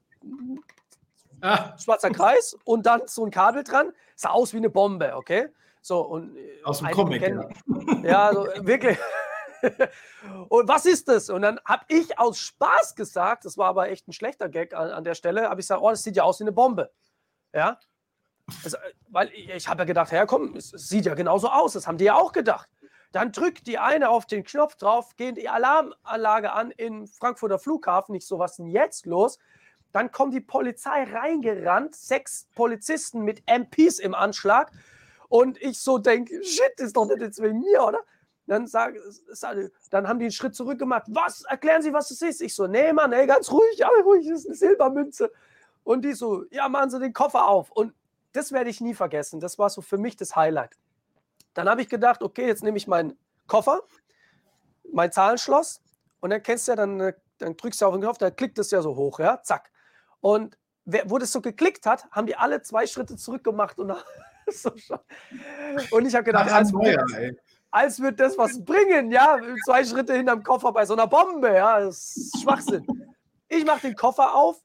ah. 1.40 1.76
schwarzer 1.78 2.10
Kreis 2.10 2.56
und 2.64 2.86
dann 2.86 3.02
so 3.06 3.24
ein 3.24 3.30
Kabel 3.30 3.64
dran. 3.64 3.92
Sah 4.16 4.30
aus 4.30 4.52
wie 4.52 4.58
eine 4.58 4.70
Bombe, 4.70 5.14
okay? 5.16 5.48
So, 5.80 6.00
und 6.00 6.36
äh, 6.36 6.62
Aus 6.64 6.78
dem 6.78 6.90
Comic, 6.90 7.22
kennen, 7.22 7.54
ja. 8.02 8.02
ja 8.04 8.26
also, 8.28 8.46
wirklich. 8.66 8.98
und 10.48 10.68
was 10.68 10.86
ist 10.86 11.08
das? 11.08 11.30
Und 11.30 11.42
dann 11.42 11.60
habe 11.64 11.84
ich 11.88 12.18
aus 12.18 12.38
Spaß 12.38 12.94
gesagt, 12.94 13.44
das 13.44 13.56
war 13.56 13.68
aber 13.68 13.88
echt 13.88 14.06
ein 14.08 14.12
schlechter 14.12 14.48
Gag 14.48 14.74
an, 14.74 14.90
an 14.90 15.04
der 15.04 15.14
Stelle, 15.14 15.48
habe 15.48 15.60
ich 15.60 15.64
gesagt, 15.64 15.82
oh, 15.82 15.90
das 15.90 16.02
sieht 16.02 16.16
ja 16.16 16.24
aus 16.24 16.40
wie 16.40 16.44
eine 16.44 16.52
Bombe. 16.52 16.90
Ja. 17.52 17.78
Also, 18.64 18.78
weil 19.08 19.30
ich, 19.32 19.48
ich 19.50 19.68
habe 19.68 19.80
ja 19.80 19.84
gedacht, 19.84 20.12
ja 20.12 20.26
komm, 20.26 20.56
es, 20.56 20.72
es 20.72 20.88
sieht 20.88 21.06
ja 21.06 21.14
genauso 21.14 21.48
aus, 21.48 21.74
das 21.74 21.86
haben 21.86 21.98
die 21.98 22.04
ja 22.04 22.16
auch 22.16 22.32
gedacht. 22.32 22.68
Dann 23.12 23.32
drückt 23.32 23.66
die 23.66 23.78
eine 23.78 24.10
auf 24.10 24.26
den 24.26 24.44
Knopf 24.44 24.76
drauf, 24.76 25.16
geht 25.16 25.38
die 25.38 25.48
Alarmanlage 25.48 26.52
an 26.52 26.70
im 26.72 27.06
Frankfurter 27.06 27.58
Flughafen. 27.58 28.12
Nicht 28.12 28.26
so, 28.26 28.38
was 28.38 28.56
denn 28.56 28.66
jetzt 28.66 29.06
los? 29.06 29.38
Dann 29.92 30.12
kommt 30.12 30.34
die 30.34 30.40
Polizei 30.40 31.04
reingerannt, 31.04 31.94
sechs 31.94 32.46
Polizisten 32.54 33.22
mit 33.22 33.42
MPs 33.46 33.98
im 33.98 34.14
Anschlag. 34.14 34.70
Und 35.28 35.60
ich 35.62 35.80
so 35.80 35.98
denke, 35.98 36.42
shit, 36.44 36.78
ist 36.78 36.96
doch 36.96 37.06
nicht 37.06 37.20
jetzt 37.20 37.42
wegen 37.42 37.60
mir, 37.60 37.82
oder? 37.82 38.00
Dann, 38.46 38.66
sag, 38.66 38.94
dann 39.90 40.08
haben 40.08 40.18
die 40.18 40.26
einen 40.26 40.32
Schritt 40.32 40.54
zurück 40.54 40.78
gemacht. 40.78 41.04
Was? 41.08 41.44
Erklären 41.44 41.82
Sie, 41.82 41.92
was 41.92 42.10
es 42.10 42.22
ist? 42.22 42.40
Ich 42.40 42.54
so, 42.54 42.66
nee, 42.66 42.92
Mann, 42.94 43.12
ey, 43.12 43.26
ganz 43.26 43.50
ruhig, 43.50 43.76
ja, 43.76 43.88
ruhig, 44.04 44.26
das 44.26 44.40
ist 44.40 44.46
eine 44.46 44.54
Silbermünze. 44.54 45.30
Und 45.84 46.02
die 46.02 46.14
so, 46.14 46.44
ja, 46.50 46.68
machen 46.68 46.90
Sie 46.90 46.98
den 46.98 47.12
Koffer 47.12 47.46
auf. 47.46 47.70
Und 47.70 47.94
das 48.32 48.52
werde 48.52 48.70
ich 48.70 48.80
nie 48.80 48.94
vergessen. 48.94 49.40
Das 49.40 49.58
war 49.58 49.68
so 49.68 49.82
für 49.82 49.98
mich 49.98 50.16
das 50.16 50.34
Highlight. 50.34 50.76
Dann 51.54 51.68
habe 51.68 51.82
ich 51.82 51.88
gedacht, 51.88 52.22
okay, 52.22 52.46
jetzt 52.46 52.62
nehme 52.62 52.76
ich 52.76 52.86
meinen 52.86 53.18
Koffer, 53.46 53.82
mein 54.92 55.12
Zahlenschloss 55.12 55.80
und 56.20 56.30
dann 56.30 56.42
kennst 56.42 56.68
du 56.68 56.72
ja, 56.72 56.76
dann, 56.76 57.00
äh, 57.00 57.14
dann 57.38 57.56
drückst 57.56 57.80
du 57.80 57.86
auf 57.86 57.94
den 57.94 58.02
Knopf, 58.02 58.18
dann 58.18 58.34
klickt 58.34 58.58
es 58.58 58.70
ja 58.70 58.82
so 58.82 58.96
hoch, 58.96 59.18
ja, 59.18 59.42
zack. 59.42 59.70
Und 60.20 60.58
wer, 60.84 61.08
wo 61.10 61.18
das 61.18 61.32
so 61.32 61.40
geklickt 61.40 61.86
hat, 61.86 62.10
haben 62.10 62.26
die 62.26 62.36
alle 62.36 62.62
zwei 62.62 62.86
Schritte 62.86 63.16
zurückgemacht 63.16 63.78
und, 63.78 63.92
so 64.52 64.70
und 65.90 66.06
ich 66.06 66.14
habe 66.14 66.24
gedacht, 66.24 66.50
als, 66.50 66.72
wird, 66.72 67.38
als 67.70 68.00
wird 68.00 68.20
das 68.20 68.36
was 68.38 68.64
bringen, 68.64 69.10
ja, 69.12 69.38
zwei 69.64 69.84
Schritte 69.84 70.14
hinterm 70.14 70.42
Koffer 70.42 70.72
bei 70.72 70.86
so 70.86 70.94
einer 70.94 71.06
Bombe, 71.06 71.54
ja, 71.54 71.80
das 71.80 72.16
ist 72.16 72.42
Schwachsinn. 72.42 72.86
Ich 73.48 73.64
mache 73.64 73.80
den 73.80 73.94
Koffer 73.94 74.34
auf 74.34 74.62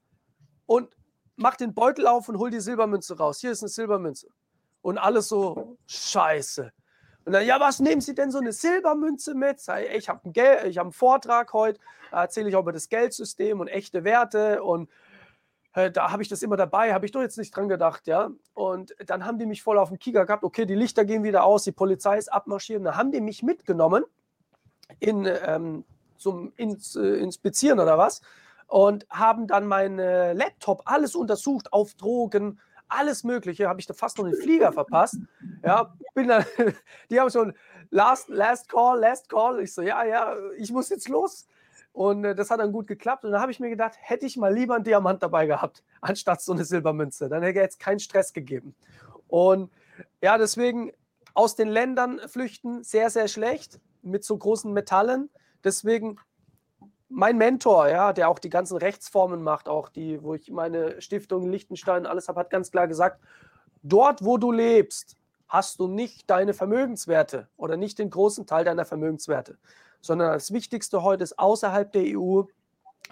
und 0.66 0.96
mache 1.36 1.58
den 1.58 1.74
Beutel 1.74 2.08
auf 2.08 2.30
und 2.30 2.38
hol 2.38 2.50
die 2.50 2.60
Silbermünze 2.60 3.18
raus. 3.18 3.40
Hier 3.40 3.52
ist 3.52 3.62
eine 3.62 3.70
Silbermünze. 3.70 4.28
Und 4.84 5.00
alles 5.00 5.30
so, 5.30 5.78
scheiße. 5.88 6.72
Und 7.26 7.32
dann, 7.32 7.46
ja, 7.46 7.60
was 7.60 7.80
nehmen 7.80 8.02
Sie 8.02 8.14
denn 8.14 8.32
so 8.32 8.40
eine 8.40 8.52
Silbermünze 8.52 9.34
mit? 9.34 9.60
Sei, 9.60 9.88
ich 9.96 10.10
habe 10.10 10.22
einen, 10.26 10.76
hab 10.76 10.84
einen 10.84 10.92
Vortrag 10.92 11.54
heute, 11.54 11.80
da 12.12 12.22
erzähle 12.24 12.50
ich 12.50 12.56
auch 12.56 12.62
über 12.62 12.74
das 12.74 12.90
Geldsystem 12.90 13.60
und 13.60 13.68
echte 13.68 14.04
Werte 14.04 14.62
und 14.62 14.90
äh, 15.74 15.90
da 15.90 16.12
habe 16.12 16.22
ich 16.22 16.28
das 16.28 16.44
immer 16.44 16.58
dabei, 16.58 16.94
habe 16.94 17.06
ich 17.06 17.14
doch 17.14 17.22
jetzt 17.22 17.38
nicht 17.38 17.56
dran 17.56 17.70
gedacht, 17.70 18.08
ja. 18.08 18.30
Und 18.54 18.94
dann 19.06 19.26
haben 19.26 19.40
die 19.40 19.46
mich 19.46 19.64
voll 19.64 19.78
auf 19.78 19.90
den 19.90 20.00
Kieger 20.00 20.26
gehabt, 20.26 20.44
okay, 20.44 20.66
die 20.66 20.76
Lichter 20.76 21.06
gehen 21.06 21.24
wieder 21.24 21.46
aus, 21.46 21.64
die 21.64 21.72
Polizei 21.72 22.18
ist 22.18 22.32
abmarschiert. 22.32 22.86
Dann 22.86 22.98
haben 22.98 23.12
die 23.12 23.22
mich 23.22 23.42
mitgenommen 23.42 24.04
in, 25.00 25.26
ähm, 25.26 25.86
zum 26.18 26.52
ins, 26.58 26.98
äh, 26.98 27.02
Inspizieren 27.02 27.80
oder 27.80 27.98
was 27.98 28.22
und 28.68 29.08
haben 29.10 29.48
dann 29.48 29.66
meinen 29.66 30.00
äh, 30.00 30.34
Laptop 30.34 30.84
alles 30.86 31.16
untersucht 31.16 31.72
auf 31.72 31.94
Drogen, 31.96 32.60
alles 32.88 33.24
Mögliche, 33.24 33.68
habe 33.68 33.80
ich 33.80 33.88
da 33.88 33.94
fast 33.94 34.18
noch 34.18 34.26
den 34.26 34.36
Flieger 34.36 34.72
verpasst. 34.72 35.18
Ja, 35.64 35.94
bin 36.14 36.28
dann, 36.28 36.46
die 37.10 37.20
haben 37.20 37.30
schon 37.30 37.54
last, 37.90 38.30
last 38.30 38.70
call, 38.70 39.00
last 39.00 39.30
call. 39.30 39.60
Ich 39.62 39.74
so, 39.74 39.82
ja, 39.82 40.04
ja, 40.04 40.36
ich 40.58 40.72
muss 40.72 40.90
jetzt 40.90 41.10
los. 41.10 41.48
Und 41.94 42.26
äh, 42.26 42.36
das 42.36 42.50
hat 42.50 42.60
dann 42.60 42.72
gut 42.72 42.88
geklappt. 42.88 43.24
Und 43.24 43.32
dann 43.32 43.42
habe 43.42 43.52
ich 43.52 43.60
mir 43.60 43.70
gedacht, 43.70 43.94
hätte 44.00 44.26
ich 44.26 44.36
mal 44.38 44.54
lieber 44.54 44.76
einen 44.76 44.84
Diamant 44.84 45.24
dabei 45.24 45.46
gehabt, 45.46 45.84
anstatt 46.02 46.42
so 46.42 46.52
eine 46.52 46.66
Silbermünze. 46.66 47.30
Dann 47.30 47.44
hätte 47.44 47.60
jetzt 47.60 47.80
keinen 47.80 48.00
Stress 48.00 48.34
gegeben. 48.34 48.76
Und 49.28 49.72
ja, 50.22 50.38
deswegen 50.38 50.92
aus 51.34 51.56
den 51.56 51.70
Ländern 51.70 52.20
flüchten 52.28 52.84
sehr, 52.84 53.10
sehr 53.10 53.28
schlecht 53.28 53.80
mit 54.02 54.24
so 54.24 54.38
großen 54.38 54.74
Metallen. 54.74 55.30
Deswegen 55.64 56.18
mein 57.16 57.38
Mentor, 57.38 57.90
ja, 57.90 58.12
der 58.12 58.28
auch 58.28 58.40
die 58.40 58.50
ganzen 58.50 58.78
Rechtsformen 58.78 59.44
macht, 59.44 59.70
auch 59.70 59.90
die, 59.90 60.22
wo 60.24 60.34
ich 60.34 60.50
meine 60.50 61.00
Stiftung 61.00 61.44
in 61.44 61.52
Liechtenstein 61.52 62.08
alles 62.08 62.28
habe, 62.28 62.40
hat 62.40 62.50
ganz 62.50 62.72
klar 62.72 62.88
gesagt, 62.88 63.22
dort, 63.84 64.26
wo 64.26 64.38
du 64.38 64.52
lebst, 64.52 65.16
hast 65.48 65.80
du 65.80 65.88
nicht 65.88 66.30
deine 66.30 66.56
Vermögenswerte 66.56 67.48
oder 67.56 67.78
nicht 67.78 68.00
den 68.00 68.10
großen 68.10 68.48
Teil 68.48 68.66
deiner 68.66 68.86
Vermögenswerte, 68.86 69.60
sondern 70.02 70.32
das 70.32 70.52
Wichtigste 70.52 71.04
heute 71.04 71.24
ist 71.24 71.38
außerhalb 71.38 71.92
der 71.92 72.18
EU, 72.18 72.44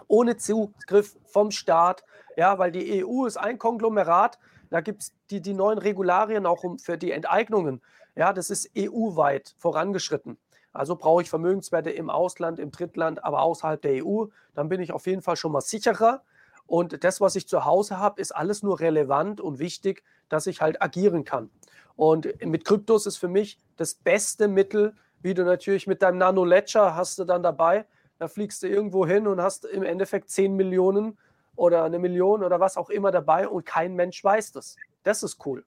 ohne 0.07 0.37
Zugriff 0.37 1.15
vom 1.25 1.51
Staat, 1.51 2.03
ja, 2.35 2.57
weil 2.57 2.71
die 2.71 3.05
EU 3.05 3.27
ist 3.27 3.37
ein 3.37 3.59
Konglomerat, 3.59 4.39
da 4.71 4.81
gibt 4.81 5.03
es 5.03 5.13
die, 5.29 5.41
die 5.41 5.53
neuen 5.53 5.77
Regularien 5.77 6.47
auch 6.47 6.63
um, 6.63 6.79
für 6.79 6.97
die 6.97 7.11
Enteignungen, 7.11 7.81
ja, 8.15 8.33
das 8.33 8.49
ist 8.49 8.71
EU-weit 8.75 9.53
vorangeschritten. 9.59 10.39
Also 10.73 10.95
brauche 10.95 11.21
ich 11.21 11.29
Vermögenswerte 11.29 11.89
im 11.89 12.09
Ausland, 12.09 12.59
im 12.59 12.71
Drittland, 12.71 13.23
aber 13.23 13.41
außerhalb 13.41 13.81
der 13.81 14.05
EU. 14.05 14.25
Dann 14.53 14.69
bin 14.69 14.81
ich 14.81 14.93
auf 14.93 15.05
jeden 15.05 15.21
Fall 15.21 15.35
schon 15.35 15.51
mal 15.51 15.61
sicherer. 15.61 16.23
Und 16.65 17.03
das, 17.03 17.19
was 17.19 17.35
ich 17.35 17.47
zu 17.47 17.65
Hause 17.65 17.97
habe, 17.97 18.21
ist 18.21 18.33
alles 18.33 18.63
nur 18.63 18.79
relevant 18.79 19.41
und 19.41 19.59
wichtig, 19.59 20.03
dass 20.29 20.47
ich 20.47 20.61
halt 20.61 20.81
agieren 20.81 21.25
kann. 21.25 21.49
Und 21.95 22.27
mit 22.45 22.63
Kryptos 22.63 23.05
ist 23.05 23.17
für 23.17 23.27
mich 23.27 23.59
das 23.75 23.95
beste 23.95 24.47
Mittel, 24.47 24.95
wie 25.21 25.33
du 25.33 25.43
natürlich 25.43 25.87
mit 25.87 26.01
deinem 26.01 26.17
Nano 26.17 26.45
Ledger 26.45 26.95
hast 26.95 27.19
du 27.19 27.25
dann 27.25 27.43
dabei. 27.43 27.85
Da 28.17 28.27
fliegst 28.27 28.63
du 28.63 28.67
irgendwo 28.67 29.05
hin 29.05 29.27
und 29.27 29.41
hast 29.41 29.65
im 29.65 29.83
Endeffekt 29.83 30.29
10 30.29 30.55
Millionen 30.55 31.17
oder 31.55 31.83
eine 31.83 31.99
Million 31.99 32.43
oder 32.43 32.59
was 32.59 32.77
auch 32.77 32.89
immer 32.89 33.11
dabei 33.11 33.47
und 33.47 33.65
kein 33.65 33.93
Mensch 33.95 34.23
weiß 34.23 34.53
das. 34.53 34.77
Das 35.03 35.23
ist 35.23 35.45
cool. 35.45 35.65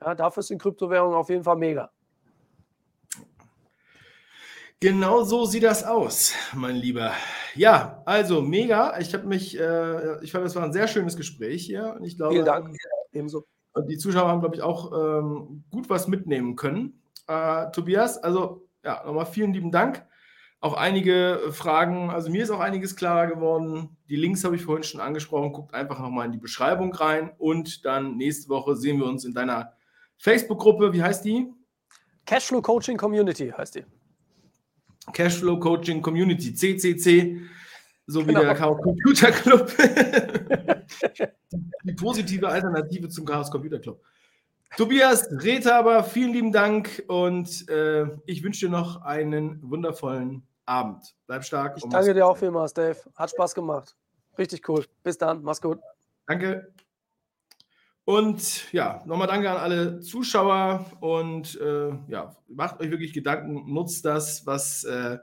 Ja, 0.00 0.14
dafür 0.14 0.42
sind 0.42 0.60
Kryptowährungen 0.60 1.16
auf 1.16 1.28
jeden 1.28 1.44
Fall 1.44 1.56
mega. 1.56 1.90
Genau 4.82 5.24
so 5.24 5.44
sieht 5.44 5.62
das 5.62 5.84
aus, 5.84 6.32
mein 6.54 6.74
Lieber. 6.74 7.12
Ja, 7.54 8.02
also 8.06 8.40
mega. 8.40 8.98
Ich 8.98 9.12
habe 9.12 9.26
mich, 9.26 9.58
äh, 9.60 10.24
ich 10.24 10.32
fand, 10.32 10.46
das 10.46 10.56
war 10.56 10.64
ein 10.64 10.72
sehr 10.72 10.88
schönes 10.88 11.18
Gespräch 11.18 11.66
hier. 11.66 11.96
Und 11.98 12.04
ich 12.04 12.16
glaube, 12.16 12.32
Vielen 12.32 12.46
Dank. 12.46 12.74
Ebenso. 13.12 13.44
Die 13.88 13.98
Zuschauer 13.98 14.28
haben, 14.28 14.40
glaube 14.40 14.56
ich, 14.56 14.62
auch 14.62 14.90
ähm, 14.92 15.64
gut 15.70 15.90
was 15.90 16.08
mitnehmen 16.08 16.56
können. 16.56 17.02
Äh, 17.28 17.70
Tobias, 17.72 18.16
also 18.16 18.68
ja, 18.82 19.02
nochmal 19.04 19.26
vielen 19.26 19.52
lieben 19.52 19.70
Dank. 19.70 20.06
Auch 20.60 20.74
einige 20.74 21.40
Fragen, 21.52 22.08
also 22.08 22.30
mir 22.30 22.42
ist 22.42 22.50
auch 22.50 22.60
einiges 22.60 22.96
klarer 22.96 23.26
geworden. 23.26 23.98
Die 24.08 24.16
Links 24.16 24.44
habe 24.44 24.56
ich 24.56 24.62
vorhin 24.62 24.82
schon 24.82 25.02
angesprochen. 25.02 25.52
Guckt 25.52 25.74
einfach 25.74 26.00
nochmal 26.00 26.24
in 26.24 26.32
die 26.32 26.38
Beschreibung 26.38 26.94
rein. 26.94 27.32
Und 27.36 27.84
dann 27.84 28.16
nächste 28.16 28.48
Woche 28.48 28.76
sehen 28.76 28.98
wir 28.98 29.06
uns 29.06 29.26
in 29.26 29.34
deiner 29.34 29.74
Facebook-Gruppe. 30.16 30.94
Wie 30.94 31.02
heißt 31.02 31.22
die? 31.24 31.52
Cashflow 32.24 32.62
Coaching 32.62 32.96
Community 32.96 33.52
heißt 33.54 33.74
die. 33.74 33.84
Cashflow 35.12 35.58
Coaching 35.58 36.02
Community, 36.02 36.54
CCC, 36.54 37.40
so 38.06 38.24
genau. 38.24 38.40
wie 38.40 38.44
der 38.44 38.54
Chaos 38.54 38.80
Computer 38.82 39.30
Club. 39.32 39.72
die 41.84 41.92
positive 41.92 42.48
Alternative 42.48 43.08
zum 43.08 43.24
Chaos 43.24 43.50
Computer 43.50 43.78
Club. 43.78 44.00
Tobias 44.76 45.28
Rethaber, 45.30 46.04
vielen 46.04 46.32
lieben 46.32 46.52
Dank 46.52 47.02
und 47.08 47.68
äh, 47.68 48.06
ich 48.26 48.42
wünsche 48.42 48.66
dir 48.66 48.70
noch 48.70 49.02
einen 49.02 49.58
wundervollen 49.68 50.46
Abend. 50.64 51.14
Bleib 51.26 51.44
stark. 51.44 51.76
Ich 51.76 51.84
danke 51.88 52.14
dir 52.14 52.26
auch 52.26 52.36
vielmals, 52.36 52.72
Dave. 52.72 52.98
Hat 53.16 53.30
Spaß 53.30 53.54
gemacht. 53.54 53.96
Richtig 54.38 54.68
cool. 54.68 54.86
Bis 55.02 55.18
dann. 55.18 55.42
Mach's 55.42 55.60
gut. 55.60 55.80
Danke. 56.26 56.72
Und 58.04 58.72
ja, 58.72 59.02
nochmal 59.06 59.28
danke 59.28 59.50
an 59.50 59.58
alle 59.58 60.00
Zuschauer 60.00 60.86
und 61.00 61.60
äh, 61.60 61.90
ja, 62.08 62.36
macht 62.48 62.80
euch 62.80 62.90
wirklich 62.90 63.12
Gedanken, 63.12 63.72
nutzt 63.72 64.04
das, 64.04 64.46
was 64.46 64.84
äh, 64.84 65.18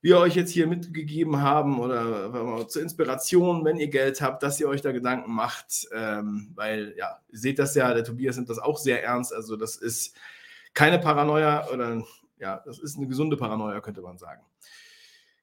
wir 0.00 0.18
euch 0.18 0.36
jetzt 0.36 0.52
hier 0.52 0.66
mitgegeben 0.66 1.40
haben 1.42 1.80
oder 1.80 2.66
zur 2.68 2.82
Inspiration, 2.82 3.64
wenn 3.64 3.78
ihr 3.78 3.88
Geld 3.88 4.20
habt, 4.20 4.42
dass 4.42 4.60
ihr 4.60 4.68
euch 4.68 4.80
da 4.80 4.92
Gedanken 4.92 5.32
macht, 5.32 5.88
ähm, 5.92 6.52
weil 6.54 6.94
ja, 6.96 7.18
ihr 7.30 7.38
seht 7.38 7.58
das 7.58 7.74
ja, 7.74 7.92
der 7.92 8.04
Tobias 8.04 8.36
nimmt 8.36 8.48
das 8.48 8.60
auch 8.60 8.78
sehr 8.78 9.02
ernst, 9.02 9.34
also 9.34 9.56
das 9.56 9.76
ist 9.76 10.16
keine 10.72 11.00
Paranoia 11.00 11.68
oder 11.68 12.02
ja, 12.38 12.62
das 12.64 12.78
ist 12.78 12.96
eine 12.96 13.08
gesunde 13.08 13.36
Paranoia, 13.36 13.80
könnte 13.80 14.00
man 14.00 14.18
sagen. 14.18 14.42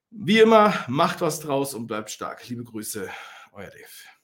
Wie 0.09 0.39
immer, 0.39 0.73
macht 0.87 1.19
was 1.19 1.41
draus 1.41 1.73
und 1.73 1.87
bleibt 1.87 2.09
stark. 2.09 2.47
Liebe 2.47 2.63
Grüße, 2.63 3.09
euer 3.51 3.69
Dave. 3.69 4.14